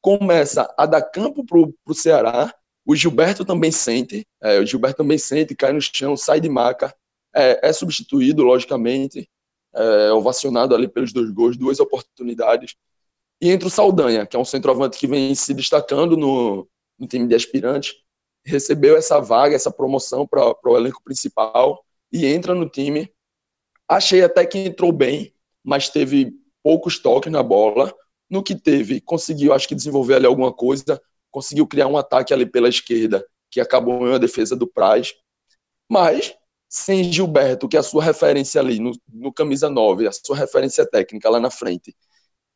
começa 0.00 0.72
a 0.76 0.86
dar 0.86 1.02
campo 1.02 1.44
para 1.44 1.58
o 1.58 1.94
Ceará. 1.94 2.54
O 2.86 2.94
Gilberto 2.94 3.44
também 3.44 3.72
sente, 3.72 4.26
é, 4.42 4.58
o 4.58 4.66
Gilberto 4.66 4.98
também 4.98 5.18
sente, 5.18 5.54
cai 5.54 5.72
no 5.72 5.80
chão, 5.80 6.16
sai 6.16 6.40
de 6.40 6.48
maca, 6.48 6.94
é, 7.34 7.68
é 7.68 7.72
substituído, 7.72 8.42
logicamente, 8.42 9.28
é, 9.74 10.12
ovacionado 10.12 10.74
ali 10.74 10.86
pelos 10.86 11.12
dois 11.12 11.30
gols, 11.30 11.56
duas 11.56 11.80
oportunidades. 11.80 12.76
E 13.40 13.50
entra 13.50 13.68
o 13.68 13.70
Saldanha, 13.70 14.26
que 14.26 14.36
é 14.36 14.38
um 14.38 14.44
centroavante 14.44 14.98
que 14.98 15.06
vem 15.06 15.34
se 15.34 15.52
destacando 15.54 16.16
no, 16.16 16.68
no 16.98 17.06
time 17.06 17.26
de 17.26 17.34
aspirantes, 17.34 17.94
recebeu 18.44 18.96
essa 18.96 19.18
vaga, 19.20 19.56
essa 19.56 19.70
promoção 19.70 20.26
para 20.26 20.54
o 20.64 20.76
elenco 20.76 21.02
principal 21.02 21.84
e 22.12 22.26
entra 22.26 22.54
no 22.54 22.68
time. 22.68 23.10
Achei 23.88 24.22
até 24.22 24.46
que 24.46 24.58
entrou 24.58 24.92
bem, 24.92 25.34
mas 25.62 25.88
teve 25.88 26.32
poucos 26.62 26.98
toques 26.98 27.32
na 27.32 27.42
bola. 27.42 27.94
No 28.28 28.42
que 28.42 28.54
teve, 28.54 29.00
conseguiu, 29.00 29.52
acho 29.52 29.68
que 29.68 29.74
desenvolver 29.74 30.14
ali 30.14 30.26
alguma 30.26 30.52
coisa, 30.52 31.00
conseguiu 31.34 31.66
criar 31.66 31.88
um 31.88 31.98
ataque 31.98 32.32
ali 32.32 32.46
pela 32.46 32.68
esquerda, 32.68 33.26
que 33.50 33.60
acabou 33.60 34.06
em 34.06 34.10
uma 34.10 34.20
defesa 34.20 34.54
do 34.54 34.68
Praz. 34.68 35.14
Mas, 35.90 36.32
sem 36.68 37.12
Gilberto, 37.12 37.68
que 37.68 37.76
é 37.76 37.80
a 37.80 37.82
sua 37.82 38.04
referência 38.04 38.60
ali 38.60 38.78
no, 38.78 38.92
no 39.12 39.32
camisa 39.32 39.68
9, 39.68 40.06
a 40.06 40.12
sua 40.12 40.36
referência 40.36 40.88
técnica 40.88 41.28
lá 41.28 41.40
na 41.40 41.50
frente, 41.50 41.92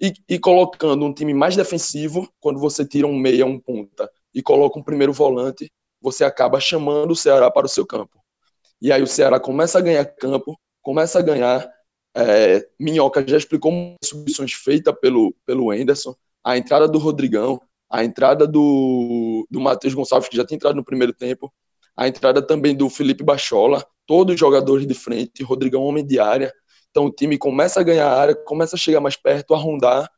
e, 0.00 0.12
e, 0.28 0.38
colocando 0.38 1.04
um 1.04 1.12
time 1.12 1.34
mais 1.34 1.56
defensivo, 1.56 2.32
quando 2.38 2.60
você 2.60 2.86
tira 2.86 3.04
um 3.04 3.18
meia, 3.18 3.44
um 3.44 3.58
ponta, 3.58 4.08
e 4.32 4.40
coloca 4.40 4.78
um 4.78 4.82
primeiro 4.82 5.12
volante, 5.12 5.72
você 6.00 6.22
acaba 6.22 6.60
chamando 6.60 7.10
o 7.10 7.16
Ceará 7.16 7.50
para 7.50 7.66
o 7.66 7.68
seu 7.68 7.84
campo. 7.84 8.22
E 8.80 8.92
aí 8.92 9.02
o 9.02 9.08
Ceará 9.08 9.40
começa 9.40 9.76
a 9.78 9.82
ganhar 9.82 10.04
campo, 10.04 10.56
começa 10.80 11.18
a 11.18 11.22
ganhar. 11.22 11.68
É, 12.16 12.64
Minhoca 12.78 13.26
já 13.26 13.36
explicou 13.36 13.72
as 14.00 14.08
substituições 14.08 14.52
feitas 14.52 14.94
pelo, 15.00 15.34
pelo 15.44 15.72
Anderson, 15.72 16.14
a 16.44 16.56
entrada 16.56 16.86
do 16.86 16.98
Rodrigão, 16.98 17.60
a 17.90 18.04
entrada 18.04 18.46
do, 18.46 19.46
do 19.50 19.60
Matheus 19.60 19.94
Gonçalves, 19.94 20.28
que 20.28 20.36
já 20.36 20.44
tinha 20.44 20.56
entrado 20.56 20.76
no 20.76 20.84
primeiro 20.84 21.12
tempo, 21.12 21.52
a 21.96 22.06
entrada 22.06 22.40
também 22.40 22.76
do 22.76 22.88
Felipe 22.88 23.24
Bachola, 23.24 23.84
todos 24.06 24.34
os 24.34 24.40
jogadores 24.40 24.86
de 24.86 24.94
frente, 24.94 25.42
Rodrigão 25.42 25.82
homem 25.82 26.06
de 26.06 26.18
área, 26.18 26.52
então 26.90 27.06
o 27.06 27.12
time 27.12 27.36
começa 27.38 27.80
a 27.80 27.82
ganhar 27.82 28.08
área, 28.10 28.34
começa 28.34 28.76
a 28.76 28.78
chegar 28.78 29.00
mais 29.00 29.16
perto, 29.16 29.54
a 29.54 29.58
rondar. 29.58 30.10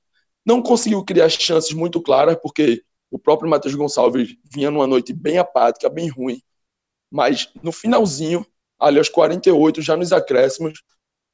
Não 0.44 0.62
conseguiu 0.62 1.04
criar 1.04 1.28
chances 1.28 1.72
muito 1.72 2.00
claras, 2.00 2.36
porque 2.40 2.82
o 3.10 3.18
próprio 3.18 3.50
Matheus 3.50 3.74
Gonçalves 3.74 4.36
vinha 4.44 4.70
numa 4.70 4.86
noite 4.86 5.12
bem 5.12 5.38
apática, 5.38 5.88
bem 5.88 6.08
ruim. 6.08 6.40
Mas 7.10 7.52
no 7.62 7.72
finalzinho, 7.72 8.46
ali 8.78 8.98
aos 8.98 9.08
48, 9.08 9.82
já 9.82 9.96
nos 9.96 10.12
acréscimos, 10.12 10.82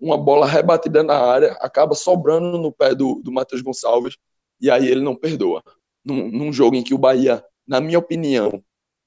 uma 0.00 0.16
bola 0.16 0.46
rebatida 0.46 1.02
na 1.02 1.16
área, 1.16 1.52
acaba 1.60 1.94
sobrando 1.94 2.58
no 2.58 2.72
pé 2.72 2.94
do, 2.94 3.20
do 3.22 3.32
Matheus 3.32 3.62
Gonçalves, 3.62 4.16
e 4.60 4.70
aí 4.70 4.86
ele 4.88 5.00
não 5.00 5.14
perdoa. 5.14 5.62
Num, 6.06 6.30
num 6.30 6.52
jogo 6.52 6.76
em 6.76 6.82
que 6.82 6.94
o 6.94 6.98
Bahia, 6.98 7.44
na 7.66 7.80
minha 7.80 7.98
opinião, 7.98 8.62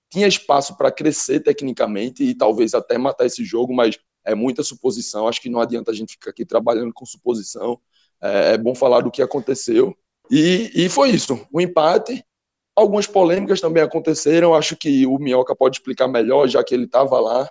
tinha 0.09 0.27
espaço 0.27 0.75
para 0.75 0.91
crescer 0.91 1.39
tecnicamente 1.39 2.23
e 2.23 2.35
talvez 2.35 2.73
até 2.73 2.97
matar 2.97 3.25
esse 3.25 3.45
jogo, 3.45 3.73
mas 3.73 3.97
é 4.25 4.35
muita 4.35 4.63
suposição. 4.63 5.27
Acho 5.27 5.41
que 5.41 5.49
não 5.49 5.61
adianta 5.61 5.91
a 5.91 5.93
gente 5.93 6.13
ficar 6.13 6.31
aqui 6.31 6.45
trabalhando 6.45 6.91
com 6.93 7.05
suposição. 7.05 7.79
É, 8.21 8.53
é 8.53 8.57
bom 8.57 8.75
falar 8.75 9.01
do 9.01 9.11
que 9.11 9.21
aconteceu. 9.21 9.95
E, 10.29 10.71
e 10.75 10.89
foi 10.89 11.11
isso. 11.11 11.47
O 11.51 11.61
empate. 11.61 12.23
Algumas 12.75 13.07
polêmicas 13.07 13.61
também 13.61 13.83
aconteceram. 13.83 14.53
Acho 14.53 14.75
que 14.75 15.05
o 15.05 15.17
Minhoca 15.17 15.55
pode 15.55 15.77
explicar 15.77 16.07
melhor, 16.07 16.47
já 16.47 16.63
que 16.63 16.73
ele 16.73 16.85
estava 16.85 17.19
lá, 17.19 17.49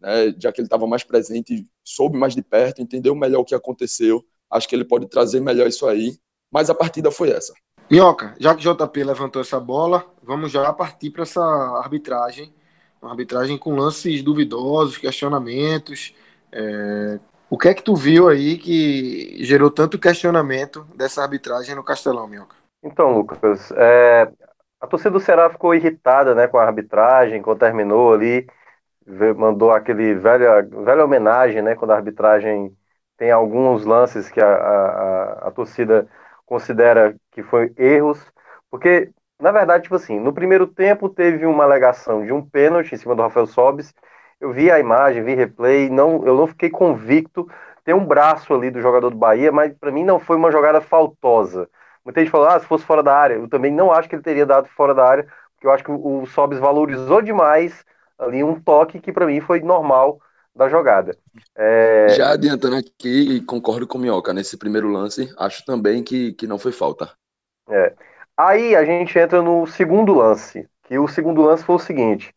né, 0.00 0.34
já 0.38 0.52
que 0.52 0.60
ele 0.60 0.66
estava 0.66 0.86
mais 0.86 1.02
presente, 1.02 1.66
soube 1.84 2.18
mais 2.18 2.34
de 2.34 2.42
perto, 2.42 2.82
entendeu 2.82 3.14
melhor 3.14 3.40
o 3.40 3.44
que 3.44 3.54
aconteceu. 3.54 4.24
Acho 4.50 4.68
que 4.68 4.74
ele 4.74 4.84
pode 4.84 5.08
trazer 5.08 5.40
melhor 5.40 5.66
isso 5.66 5.86
aí. 5.86 6.16
Mas 6.50 6.70
a 6.70 6.74
partida 6.74 7.10
foi 7.10 7.30
essa. 7.30 7.52
Minhoca, 7.88 8.34
já 8.40 8.52
que 8.54 8.66
o 8.66 8.74
JP 8.74 9.04
levantou 9.04 9.40
essa 9.40 9.60
bola, 9.60 10.04
vamos 10.20 10.50
já 10.50 10.72
partir 10.72 11.10
para 11.10 11.22
essa 11.22 11.40
arbitragem. 11.40 12.52
Uma 13.00 13.12
arbitragem 13.12 13.56
com 13.56 13.76
lances 13.76 14.22
duvidosos, 14.22 14.98
questionamentos. 14.98 16.12
É... 16.50 17.20
O 17.48 17.56
que 17.56 17.68
é 17.68 17.74
que 17.74 17.82
tu 17.82 17.94
viu 17.94 18.28
aí 18.28 18.58
que 18.58 19.36
gerou 19.44 19.70
tanto 19.70 20.00
questionamento 20.00 20.84
dessa 20.96 21.22
arbitragem 21.22 21.76
no 21.76 21.84
Castelão, 21.84 22.26
Minhoca? 22.26 22.56
Então, 22.82 23.16
Lucas, 23.16 23.70
é... 23.76 24.28
a 24.80 24.86
torcida 24.88 25.12
do 25.12 25.20
Ceará 25.20 25.48
ficou 25.48 25.72
irritada 25.72 26.34
né, 26.34 26.48
com 26.48 26.58
a 26.58 26.64
arbitragem, 26.64 27.40
quando 27.40 27.60
terminou 27.60 28.12
ali, 28.12 28.48
mandou 29.36 29.70
aquele 29.70 30.14
velha, 30.14 30.62
velha 30.62 31.04
homenagem, 31.04 31.62
né, 31.62 31.76
quando 31.76 31.92
a 31.92 31.96
arbitragem 31.96 32.76
tem 33.16 33.30
alguns 33.30 33.84
lances 33.84 34.28
que 34.28 34.40
a, 34.40 34.48
a, 34.48 35.48
a 35.48 35.50
torcida 35.52 36.08
considera 36.46 37.14
que 37.32 37.42
foi 37.42 37.72
erros, 37.76 38.20
porque, 38.70 39.10
na 39.40 39.52
verdade, 39.52 39.84
tipo 39.84 39.96
assim, 39.96 40.18
no 40.20 40.32
primeiro 40.32 40.66
tempo 40.66 41.08
teve 41.08 41.44
uma 41.46 41.64
alegação 41.64 42.24
de 42.24 42.32
um 42.32 42.42
pênalti 42.42 42.94
em 42.94 42.98
cima 42.98 43.14
do 43.14 43.22
Rafael 43.22 43.46
Sobis, 43.46 43.92
eu 44.40 44.52
vi 44.52 44.70
a 44.70 44.78
imagem, 44.78 45.22
vi 45.24 45.34
replay, 45.34 45.90
não, 45.90 46.24
eu 46.26 46.36
não 46.36 46.46
fiquei 46.46 46.70
convicto, 46.70 47.48
tem 47.84 47.94
um 47.94 48.04
braço 48.04 48.52
ali 48.54 48.70
do 48.70 48.80
jogador 48.80 49.10
do 49.10 49.16
Bahia, 49.16 49.52
mas 49.52 49.72
para 49.74 49.90
mim 49.92 50.04
não 50.04 50.18
foi 50.18 50.36
uma 50.36 50.50
jogada 50.50 50.80
faltosa. 50.80 51.68
Muita 52.04 52.20
gente 52.20 52.30
falou, 52.30 52.48
ah, 52.48 52.58
se 52.60 52.66
fosse 52.66 52.84
fora 52.84 53.02
da 53.02 53.16
área, 53.16 53.34
eu 53.34 53.48
também 53.48 53.72
não 53.72 53.92
acho 53.92 54.08
que 54.08 54.14
ele 54.14 54.22
teria 54.22 54.46
dado 54.46 54.68
fora 54.68 54.94
da 54.94 55.04
área, 55.04 55.26
porque 55.54 55.66
eu 55.66 55.72
acho 55.72 55.84
que 55.84 55.90
o, 55.90 56.26
Sobis 56.26 56.58
valorizou 56.58 57.22
demais 57.22 57.84
ali 58.18 58.44
um 58.44 58.60
toque 58.60 59.00
que 59.00 59.12
para 59.12 59.26
mim 59.26 59.40
foi 59.40 59.60
normal 59.60 60.20
da 60.56 60.68
jogada. 60.68 61.16
É... 61.54 62.08
Já 62.10 62.32
adiantando 62.32 62.76
aqui, 62.76 63.42
concordo 63.42 63.86
com 63.86 63.98
o 63.98 64.00
Minhoca, 64.00 64.32
nesse 64.32 64.56
primeiro 64.56 64.88
lance, 64.88 65.32
acho 65.38 65.64
também 65.64 66.02
que, 66.02 66.32
que 66.32 66.46
não 66.46 66.58
foi 66.58 66.72
falta. 66.72 67.12
É. 67.68 67.92
Aí 68.36 68.74
a 68.74 68.84
gente 68.84 69.18
entra 69.18 69.42
no 69.42 69.66
segundo 69.66 70.14
lance, 70.14 70.68
que 70.84 70.98
o 70.98 71.06
segundo 71.06 71.42
lance 71.42 71.64
foi 71.64 71.76
o 71.76 71.80
seguinte, 71.80 72.34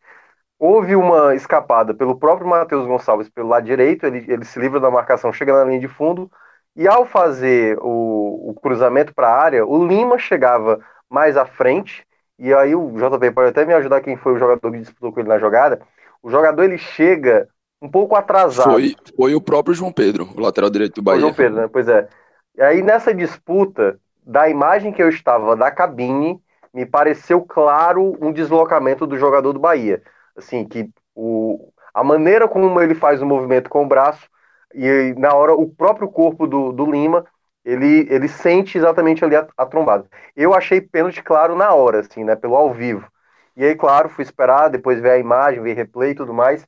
houve 0.58 0.96
uma 0.96 1.34
escapada 1.34 1.94
pelo 1.94 2.18
próprio 2.18 2.48
Matheus 2.48 2.86
Gonçalves 2.86 3.30
pelo 3.30 3.48
lado 3.48 3.66
direito, 3.66 4.06
ele, 4.06 4.26
ele 4.28 4.44
se 4.46 4.60
livra 4.60 4.80
da 4.80 4.92
marcação, 4.92 5.32
chega 5.32 5.54
na 5.54 5.64
linha 5.64 5.80
de 5.80 5.88
fundo, 5.88 6.30
e 6.76 6.88
ao 6.88 7.06
fazer 7.06 7.78
o, 7.82 8.50
o 8.52 8.54
cruzamento 8.62 9.14
para 9.14 9.30
a 9.30 9.42
área, 9.42 9.66
o 9.66 9.86
Lima 9.86 10.18
chegava 10.18 10.80
mais 11.10 11.38
à 11.38 11.46
frente, 11.46 12.06
e 12.38 12.54
aí 12.54 12.76
o 12.76 12.92
JP 12.92 13.32
pode 13.32 13.50
até 13.50 13.66
me 13.66 13.74
ajudar 13.74 14.02
quem 14.02 14.16
foi 14.16 14.34
o 14.34 14.38
jogador 14.38 14.72
que 14.72 14.80
disputou 14.80 15.12
com 15.12 15.20
ele 15.20 15.30
na 15.30 15.40
jogada, 15.40 15.82
o 16.22 16.30
jogador 16.30 16.64
ele 16.64 16.78
chega 16.78 17.48
um 17.82 17.90
pouco 17.90 18.16
atrasado. 18.16 18.72
Foi, 18.72 18.96
foi 19.16 19.36
o 19.36 19.42
próprio 19.42 19.74
João 19.74 19.92
Pedro, 19.92 20.30
o 20.36 20.42
lateral 20.42 20.70
direito 20.70 20.96
do 20.96 21.02
Bahia. 21.02 21.20
O 21.20 21.22
João 21.22 21.34
Pedro, 21.34 21.62
né? 21.62 21.70
Pois 21.72 21.88
é. 21.88 22.08
E 22.58 22.62
aí 22.62 22.82
nessa 22.82 23.14
disputa, 23.14 24.00
da 24.26 24.50
imagem 24.50 24.92
que 24.92 25.02
eu 25.02 25.10
estava 25.10 25.56
da 25.56 25.72
cabine, 25.72 26.40
me 26.74 26.86
pareceu 26.86 27.42
claro 27.42 28.18
um 28.22 28.32
deslocamento 28.32 29.08
do 29.08 29.18
jogador 29.18 29.54
do 29.54 29.60
Bahia. 29.60 30.02
Assim, 30.36 30.66
que 30.66 30.90
o, 31.16 31.72
a 31.94 32.04
maneira 32.04 32.48
como 32.48 32.80
ele 32.82 32.94
faz 32.96 33.22
o 33.22 33.26
movimento 33.26 33.70
com 33.70 33.84
o 33.84 33.88
braço, 33.88 34.28
e 34.74 35.16
na 35.18 35.34
hora 35.34 35.54
o 35.54 35.68
próprio 35.68 36.08
corpo 36.08 36.46
do, 36.46 36.72
do 36.72 36.86
Lima, 36.90 37.26
ele, 37.66 38.08
ele 38.10 38.28
sente 38.28 38.78
exatamente 38.78 39.24
ali 39.24 39.36
a, 39.36 39.48
a 39.58 39.66
trombada. 39.66 40.06
Eu 40.36 40.54
achei 40.54 40.80
pênalti 40.80 41.24
claro 41.24 41.56
na 41.56 41.74
hora, 41.74 42.02
assim, 42.02 42.24
né? 42.24 42.36
Pelo 42.36 42.56
ao 42.56 42.74
vivo. 42.74 43.08
E 43.56 43.66
aí, 43.66 43.76
claro, 43.76 44.10
fui 44.10 44.24
esperar, 44.24 44.70
depois 44.70 45.02
ver 45.02 45.12
a 45.12 45.18
imagem, 45.18 45.62
ver 45.62 45.74
replay 45.76 46.12
e 46.12 46.16
tudo 46.16 46.34
mais. 46.34 46.66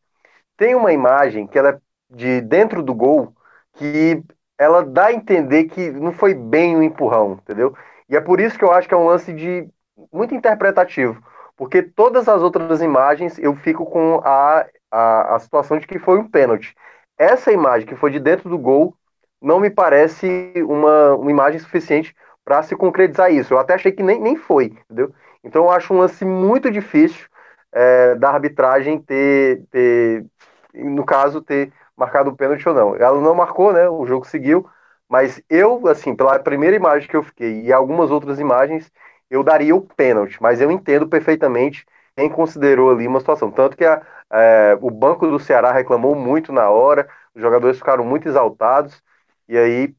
Tem 0.62 0.76
uma 0.76 0.93
imagem 0.93 1.47
que 1.47 1.58
ela 1.58 1.69
é 1.69 1.80
de 2.08 2.39
dentro 2.39 2.84
do 2.84 2.93
gol 2.93 3.34
que 3.74 4.24
ela 4.60 4.86
dá 4.86 5.08
a 5.08 5.12
entender 5.12 5.63
que 5.63 5.89
não 5.89 6.12
foi 6.12 6.36
bem 6.36 6.78
o 6.78 6.84
empurrão, 6.84 7.39
entendeu? 7.41 7.76
E 8.08 8.15
é 8.15 8.21
por 8.21 8.39
isso 8.39 8.60
que 8.60 8.63
eu 8.63 8.71
acho 8.71 8.88
que 8.88 8.93
é 8.93 8.97
um 8.97 9.08
lance 9.08 9.34
de 9.34 9.67
muito 10.13 10.36
interpretativo, 10.36 11.19
porque 11.58 11.82
todas 11.82 12.30
as 12.30 12.43
outras 12.43 12.80
imagens 12.80 13.39
eu 13.39 13.56
fico 13.56 13.88
com 13.88 14.21
a, 14.24 14.67
a, 14.91 15.36
a 15.36 15.39
situação 15.39 15.80
de 15.80 15.88
que 15.88 15.97
foi 15.97 16.19
um 16.19 16.30
pênalti. 16.30 16.76
Essa 17.17 17.52
imagem 17.52 17.88
que 17.88 17.95
foi 17.95 18.12
de 18.12 18.19
dentro 18.19 18.47
do 18.47 18.60
gol 18.60 18.95
não 19.41 19.60
me 19.60 19.71
parece 19.71 20.54
uma, 20.58 21.15
uma 21.15 21.32
imagem 21.32 21.60
suficiente 21.60 22.15
para 22.45 22.62
se 22.62 22.76
concretizar 22.76 23.34
isso. 23.34 23.52
Eu 23.52 23.58
até 23.58 23.74
achei 23.74 23.91
que 23.91 24.04
nem, 24.04 24.21
nem 24.21 24.36
foi, 24.36 24.65
entendeu? 24.65 25.12
Então 25.43 25.63
eu 25.63 25.71
acho 25.71 25.91
um 25.91 25.97
lance 25.97 26.24
muito 26.24 26.69
difícil 26.69 27.26
é, 27.71 28.13
da 28.13 28.30
arbitragem 28.30 29.00
ter, 29.00 29.63
ter 29.71 30.24
no 30.73 31.05
caso, 31.05 31.41
ter 31.41 31.71
marcado 31.95 32.29
o 32.29 32.36
pênalti 32.36 32.67
ou 32.67 32.75
não. 32.75 32.95
Ela 32.95 33.19
não 33.21 33.36
marcou, 33.36 33.73
né? 33.73 33.88
O 33.89 34.05
jogo 34.05 34.25
seguiu, 34.25 34.67
mas 35.10 35.41
eu, 35.49 35.88
assim, 35.88 36.15
pela 36.15 36.39
primeira 36.39 36.75
imagem 36.75 37.07
que 37.10 37.15
eu 37.15 37.23
fiquei 37.23 37.62
e 37.63 37.73
algumas 37.73 38.12
outras 38.12 38.39
imagens, 38.39 38.91
eu 39.29 39.43
daria 39.43 39.75
o 39.75 39.81
pênalti, 39.81 40.38
mas 40.41 40.62
eu 40.62 40.71
entendo 40.71 41.07
perfeitamente 41.07 41.86
quem 42.15 42.29
considerou 42.29 42.91
ali 42.91 43.07
uma 43.07 43.19
situação. 43.19 43.51
Tanto 43.51 43.77
que 43.77 43.86
a, 43.86 44.01
é, 44.31 44.77
o 44.81 44.89
banco 44.91 45.27
do 45.27 45.39
Ceará 45.39 45.71
reclamou 45.71 46.15
muito 46.15 46.51
na 46.51 46.69
hora, 46.69 47.07
os 47.34 47.41
jogadores 47.41 47.77
ficaram 47.77 48.03
muito 48.05 48.27
exaltados, 48.27 49.01
e 49.47 49.57
aí 49.57 49.95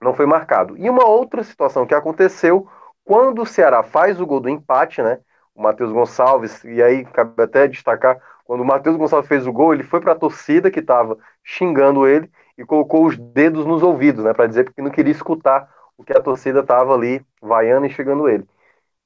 não 0.00 0.14
foi 0.14 0.26
marcado. 0.26 0.76
E 0.76 0.88
uma 0.88 1.04
outra 1.06 1.42
situação 1.42 1.86
que 1.86 1.94
aconteceu, 1.94 2.68
quando 3.04 3.42
o 3.42 3.46
Ceará 3.46 3.82
faz 3.82 4.20
o 4.20 4.26
gol 4.26 4.40
do 4.40 4.48
empate, 4.48 5.02
né? 5.02 5.20
O 5.58 5.62
Matheus 5.62 5.90
Gonçalves, 5.90 6.62
e 6.62 6.80
aí 6.80 7.04
cabe 7.04 7.42
até 7.42 7.66
destacar 7.66 8.20
quando 8.44 8.60
o 8.60 8.64
Matheus 8.64 8.96
Gonçalves 8.96 9.28
fez 9.28 9.44
o 9.44 9.52
gol, 9.52 9.74
ele 9.74 9.82
foi 9.82 10.00
para 10.00 10.12
a 10.12 10.18
torcida 10.18 10.70
que 10.70 10.80
estava 10.80 11.18
xingando 11.44 12.06
ele 12.06 12.30
e 12.56 12.64
colocou 12.64 13.04
os 13.04 13.18
dedos 13.18 13.66
nos 13.66 13.82
ouvidos, 13.82 14.24
né, 14.24 14.32
para 14.32 14.46
dizer 14.46 14.72
que 14.72 14.80
não 14.80 14.90
queria 14.90 15.12
escutar 15.12 15.68
o 15.98 16.04
que 16.04 16.16
a 16.16 16.22
torcida 16.22 16.60
estava 16.60 16.94
ali 16.94 17.20
vaiando 17.42 17.86
e 17.86 17.90
xingando 17.90 18.28
ele. 18.28 18.46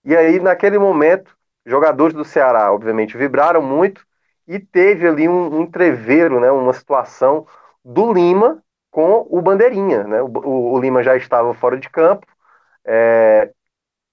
E 0.04 0.16
aí, 0.16 0.38
naquele 0.38 0.78
momento, 0.78 1.36
jogadores 1.66 2.14
do 2.14 2.24
Ceará, 2.24 2.72
obviamente, 2.72 3.16
vibraram 3.16 3.62
muito 3.62 4.04
e 4.46 4.58
teve 4.60 5.08
ali 5.08 5.28
um, 5.28 5.62
um 5.62 5.70
né, 6.40 6.50
uma 6.52 6.72
situação 6.72 7.46
do 7.84 8.12
Lima 8.12 8.62
com 8.92 9.26
o 9.28 9.40
Bandeirinha. 9.42 10.04
Né? 10.04 10.22
O, 10.22 10.26
o, 10.26 10.72
o 10.74 10.80
Lima 10.80 11.02
já 11.02 11.16
estava 11.16 11.54
fora 11.54 11.78
de 11.78 11.88
campo. 11.90 12.26
É, 12.84 13.50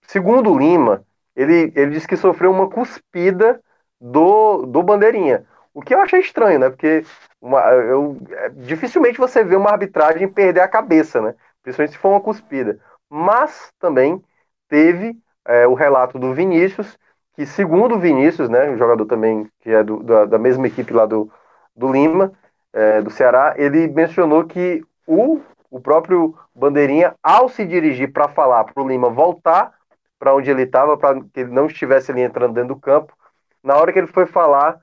segundo 0.07 0.51
o 0.51 0.57
Lima, 0.57 1.05
ele, 1.39 1.71
ele 1.73 1.91
disse 1.91 2.07
que 2.07 2.17
sofreu 2.17 2.51
uma 2.51 2.69
cuspida 2.69 3.61
do, 3.99 4.65
do 4.65 4.83
Bandeirinha. 4.83 5.45
O 5.73 5.81
que 5.81 5.93
eu 5.93 6.01
achei 6.01 6.19
estranho, 6.19 6.59
né? 6.59 6.69
Porque 6.69 7.05
uma, 7.41 7.61
eu, 7.71 8.17
é, 8.31 8.49
dificilmente 8.49 9.17
você 9.17 9.41
vê 9.41 9.55
uma 9.55 9.71
arbitragem 9.71 10.27
perder 10.27 10.59
a 10.59 10.67
cabeça, 10.67 11.21
né? 11.21 11.33
Principalmente 11.63 11.93
se 11.93 11.97
for 11.97 12.09
uma 12.09 12.19
cuspida. 12.19 12.77
Mas 13.09 13.71
também 13.79 14.21
teve 14.67 15.17
é, 15.47 15.65
o 15.65 15.73
relato 15.73 16.19
do 16.19 16.33
Vinícius, 16.33 16.97
que 17.35 17.45
segundo 17.45 17.95
o 17.95 17.99
Vinícius, 17.99 18.49
né, 18.49 18.69
um 18.69 18.77
jogador 18.77 19.05
também 19.05 19.49
que 19.61 19.69
é 19.69 19.81
do, 19.81 20.03
da, 20.03 20.25
da 20.25 20.37
mesma 20.37 20.67
equipe 20.67 20.91
lá 20.93 21.05
do, 21.05 21.31
do 21.73 21.89
Lima, 21.89 22.33
é, 22.73 23.01
do 23.01 23.09
Ceará, 23.09 23.53
ele 23.57 23.87
mencionou 23.87 24.43
que 24.43 24.83
o, 25.07 25.39
o 25.71 25.79
próprio 25.79 26.35
Bandeirinha, 26.53 27.15
ao 27.23 27.47
se 27.47 27.65
dirigir 27.65 28.11
para 28.11 28.27
falar 28.27 28.65
para 28.65 28.83
o 28.83 28.87
Lima 28.87 29.09
voltar 29.09 29.78
para 30.19 30.35
onde 30.35 30.51
ele 30.51 30.63
estava, 30.63 30.97
para 30.97 31.21
que 31.21 31.39
ele 31.39 31.51
não 31.51 31.65
estivesse 31.65 32.11
ali 32.11 32.21
entrando 32.21 32.53
dentro 32.53 32.75
do 32.75 32.79
campo, 32.79 33.17
na 33.63 33.75
hora 33.77 33.91
que 33.91 33.99
ele 33.99 34.07
foi 34.07 34.25
falar, 34.25 34.79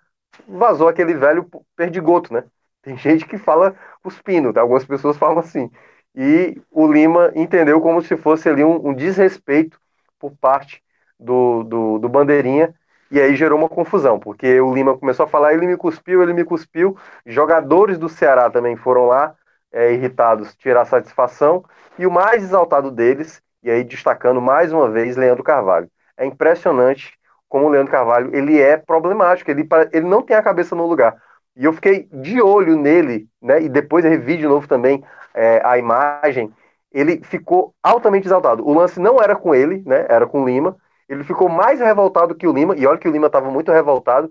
vazou 0.49 0.89
aquele 0.89 1.15
velho 1.15 1.49
perdigoto, 1.77 2.33
né? 2.33 2.45
Tem 2.83 2.97
gente 2.97 3.27
que 3.27 3.37
fala 3.37 3.75
cuspindo, 4.03 4.53
tá? 4.53 4.61
algumas 4.61 4.85
pessoas 4.85 5.17
falam 5.17 5.39
assim. 5.39 5.71
E 6.15 6.61
o 6.71 6.91
Lima 6.91 7.31
entendeu 7.35 7.81
como 7.81 8.01
se 8.01 8.17
fosse 8.17 8.49
ali 8.49 8.65
um, 8.65 8.89
um 8.89 8.95
desrespeito 8.95 9.79
por 10.19 10.33
parte 10.37 10.83
do, 11.19 11.63
do, 11.65 11.99
do, 11.99 12.09
Bandeirinha, 12.09 12.75
e 13.11 13.21
aí 13.21 13.37
gerou 13.37 13.59
uma 13.59 13.69
confusão, 13.69 14.19
porque 14.19 14.61
o 14.61 14.75
Lima 14.75 14.97
começou 14.97 15.25
a 15.25 15.29
falar, 15.29 15.53
ele 15.53 15.67
me 15.67 15.77
cuspiu, 15.77 16.23
ele 16.23 16.33
me 16.33 16.45
cuspiu, 16.45 16.97
jogadores 17.25 17.99
do 17.99 18.09
Ceará 18.09 18.51
também 18.51 18.77
foram 18.77 19.07
lá, 19.07 19.35
é, 19.73 19.93
irritados, 19.93 20.55
tirar 20.57 20.85
satisfação, 20.87 21.65
e 21.99 22.07
o 22.07 22.11
mais 22.11 22.43
exaltado 22.43 22.91
deles, 22.91 23.43
e 23.63 23.71
aí 23.71 23.85
destacando 23.85 24.41
mais 24.41 24.73
uma 24.73 24.89
vez 24.91 25.17
Leandro 25.17 25.43
Carvalho. 25.43 25.91
É 26.17 26.25
impressionante 26.25 27.19
como 27.49 27.67
o 27.67 27.69
Leandro 27.69 27.93
Carvalho, 27.93 28.35
ele 28.35 28.61
é 28.61 28.77
problemático, 28.77 29.51
ele, 29.51 29.69
ele 29.93 30.07
não 30.07 30.23
tem 30.23 30.37
a 30.37 30.43
cabeça 30.43 30.75
no 30.75 30.87
lugar. 30.87 31.17
E 31.57 31.65
eu 31.65 31.73
fiquei 31.73 32.09
de 32.13 32.41
olho 32.41 32.77
nele, 32.77 33.29
né? 33.41 33.63
E 33.63 33.69
depois 33.69 34.05
eu 34.05 34.11
revi 34.11 34.37
de 34.37 34.47
novo 34.47 34.69
também 34.69 35.03
é, 35.35 35.61
a 35.65 35.79
imagem. 35.79 36.53
Ele 36.93 37.23
ficou 37.25 37.75
altamente 37.83 38.27
exaltado. 38.27 38.67
O 38.67 38.75
lance 38.75 39.01
não 39.01 39.21
era 39.21 39.35
com 39.35 39.55
ele, 39.55 39.83
né? 39.87 40.07
Era 40.09 40.27
com 40.27 40.43
o 40.43 40.47
Lima. 40.47 40.77
Ele 41.09 41.25
ficou 41.25 41.49
mais 41.49 41.81
revoltado 41.81 42.35
que 42.35 42.47
o 42.47 42.53
Lima, 42.53 42.77
e 42.77 42.87
olha 42.87 42.99
que 42.99 43.09
o 43.09 43.13
Lima 43.13 43.29
estava 43.29 43.51
muito 43.51 43.73
revoltado. 43.73 44.31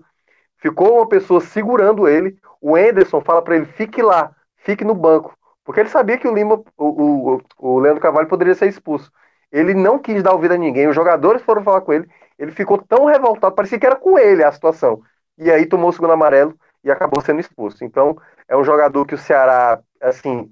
Ficou 0.58 0.98
uma 0.98 1.08
pessoa 1.08 1.40
segurando 1.40 2.06
ele. 2.08 2.36
O 2.60 2.78
Enderson 2.78 3.20
fala 3.20 3.42
para 3.42 3.56
ele: 3.56 3.66
fique 3.66 4.00
lá, 4.02 4.30
fique 4.58 4.84
no 4.84 4.94
banco. 4.94 5.36
Porque 5.66 5.80
ele 5.80 5.88
sabia 5.90 6.16
que 6.16 6.28
o 6.28 6.34
Lima, 6.34 6.62
o, 6.78 7.34
o, 7.34 7.42
o 7.58 7.78
Leandro 7.80 8.00
Carvalho 8.00 8.28
poderia 8.28 8.54
ser 8.54 8.68
expulso. 8.68 9.12
Ele 9.52 9.74
não 9.74 9.98
quis 9.98 10.22
dar 10.22 10.32
ouvido 10.32 10.54
a 10.54 10.56
ninguém. 10.56 10.88
Os 10.88 10.94
jogadores 10.94 11.42
foram 11.42 11.62
falar 11.64 11.80
com 11.82 11.92
ele. 11.92 12.08
Ele 12.38 12.52
ficou 12.52 12.78
tão 12.78 13.06
revoltado, 13.06 13.54
parecia 13.54 13.78
que 13.78 13.86
era 13.86 13.96
com 13.96 14.18
ele 14.18 14.44
a 14.44 14.52
situação. 14.52 15.02
E 15.36 15.50
aí 15.50 15.66
tomou 15.66 15.90
o 15.90 15.92
segundo 15.92 16.12
amarelo 16.12 16.58
e 16.84 16.90
acabou 16.90 17.20
sendo 17.20 17.40
expulso. 17.40 17.84
Então, 17.84 18.16
é 18.48 18.56
um 18.56 18.64
jogador 18.64 19.04
que 19.06 19.14
o 19.14 19.18
Ceará, 19.18 19.80
assim, 20.00 20.50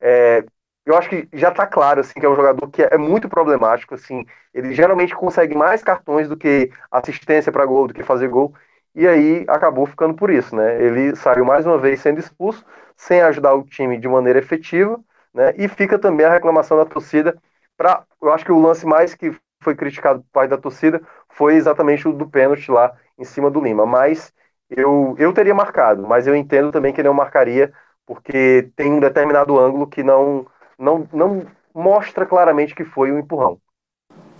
é, 0.00 0.44
eu 0.84 0.96
acho 0.96 1.08
que 1.08 1.28
já 1.32 1.50
está 1.50 1.66
claro 1.66 2.00
assim 2.00 2.18
que 2.18 2.26
é 2.26 2.28
um 2.28 2.36
jogador 2.36 2.68
que 2.70 2.82
é 2.82 2.98
muito 2.98 3.28
problemático 3.28 3.94
assim 3.94 4.26
ele 4.52 4.74
geralmente 4.74 5.14
consegue 5.14 5.54
mais 5.54 5.82
cartões 5.82 6.28
do 6.28 6.36
que 6.36 6.70
assistência 6.90 7.52
para 7.52 7.64
gol 7.66 7.86
do 7.86 7.94
que 7.94 8.02
fazer 8.02 8.28
gol 8.28 8.54
e 8.94 9.06
aí 9.06 9.44
acabou 9.48 9.86
ficando 9.86 10.14
por 10.14 10.30
isso 10.30 10.54
né? 10.54 10.82
Ele 10.82 11.16
saiu 11.16 11.44
mais 11.44 11.66
uma 11.66 11.78
vez 11.78 12.00
sendo 12.00 12.20
expulso 12.20 12.64
sem 12.96 13.20
ajudar 13.22 13.54
o 13.54 13.64
time 13.64 13.98
de 13.98 14.08
maneira 14.08 14.38
efetiva 14.38 15.00
né? 15.34 15.54
E 15.56 15.68
fica 15.68 15.98
também 15.98 16.26
a 16.26 16.32
reclamação 16.32 16.76
da 16.76 16.84
torcida 16.84 17.36
para 17.76 18.04
eu 18.20 18.32
acho 18.32 18.44
que 18.44 18.52
o 18.52 18.60
lance 18.60 18.86
mais 18.86 19.14
que 19.14 19.34
foi 19.62 19.74
criticado 19.74 20.20
por 20.20 20.28
parte 20.32 20.50
da 20.50 20.58
torcida 20.58 21.00
foi 21.30 21.54
exatamente 21.54 22.06
o 22.06 22.12
do 22.12 22.28
pênalti 22.28 22.70
lá 22.70 22.92
em 23.18 23.24
cima 23.24 23.50
do 23.50 23.60
Lima. 23.60 23.86
Mas 23.86 24.32
eu 24.68 25.14
eu 25.18 25.32
teria 25.32 25.54
marcado 25.54 26.06
mas 26.06 26.26
eu 26.26 26.34
entendo 26.34 26.70
também 26.72 26.92
que 26.92 27.02
não 27.02 27.14
marcaria 27.14 27.72
porque 28.06 28.70
tem 28.76 28.92
um 28.92 29.00
determinado 29.00 29.58
ângulo 29.58 29.86
que 29.86 30.02
não 30.02 30.46
não, 30.78 31.08
não 31.12 31.46
mostra 31.74 32.26
claramente 32.26 32.74
que 32.74 32.84
foi 32.84 33.12
um 33.12 33.18
empurrão. 33.18 33.58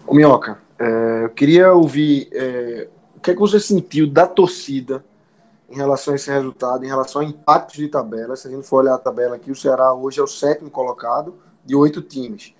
O 0.07 0.15
Minhoca, 0.15 0.59
é, 0.79 1.25
eu 1.25 1.31
queria 1.31 1.73
ouvir 1.73 2.29
é, 2.33 2.89
que, 3.23 3.31
é 3.31 3.35
que 3.35 3.41
você 3.41 3.61
sentiu 3.61 4.07
da 4.07 4.27
torcida 4.27 5.05
em 5.71 5.77
relação 5.77 6.13
a 6.13 6.17
esse 6.17 6.31
resultado, 6.31 6.85
em 6.85 6.89
relação 6.89 7.23
a 7.23 7.25
impactos 7.25 7.77
de 7.77 7.89
tabela. 7.89 8.37
Se 8.37 8.49
a 8.49 8.51
gente 8.51 8.67
for 8.67 8.83
olhar 8.83 8.95
a 8.95 8.99
tabela 8.99 9.37
aqui, 9.37 9.51
o 9.51 9.57
Ceará 9.57 9.95
hoje 9.95 10.21
é 10.21 10.23
o 10.23 10.27
sétimo 10.27 10.71
colocado 10.71 11.35
de 11.65 11.75
oito 11.75 12.03
times. 12.03 12.55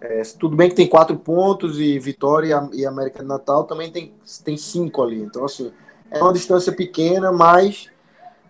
É, 0.00 0.22
tudo 0.38 0.56
bem 0.56 0.68
que 0.68 0.74
tem 0.74 0.88
quatro 0.88 1.16
pontos 1.16 1.78
e 1.78 1.98
Vitória 1.98 2.68
e 2.72 2.84
América 2.84 3.20
de 3.20 3.28
Natal 3.28 3.64
também 3.64 3.90
tem, 3.90 4.14
tem 4.44 4.56
cinco 4.56 5.02
ali. 5.02 5.22
Então, 5.22 5.44
assim, 5.44 5.72
é 6.10 6.22
uma 6.22 6.32
distância 6.32 6.72
pequena, 6.72 7.30
mas 7.32 7.88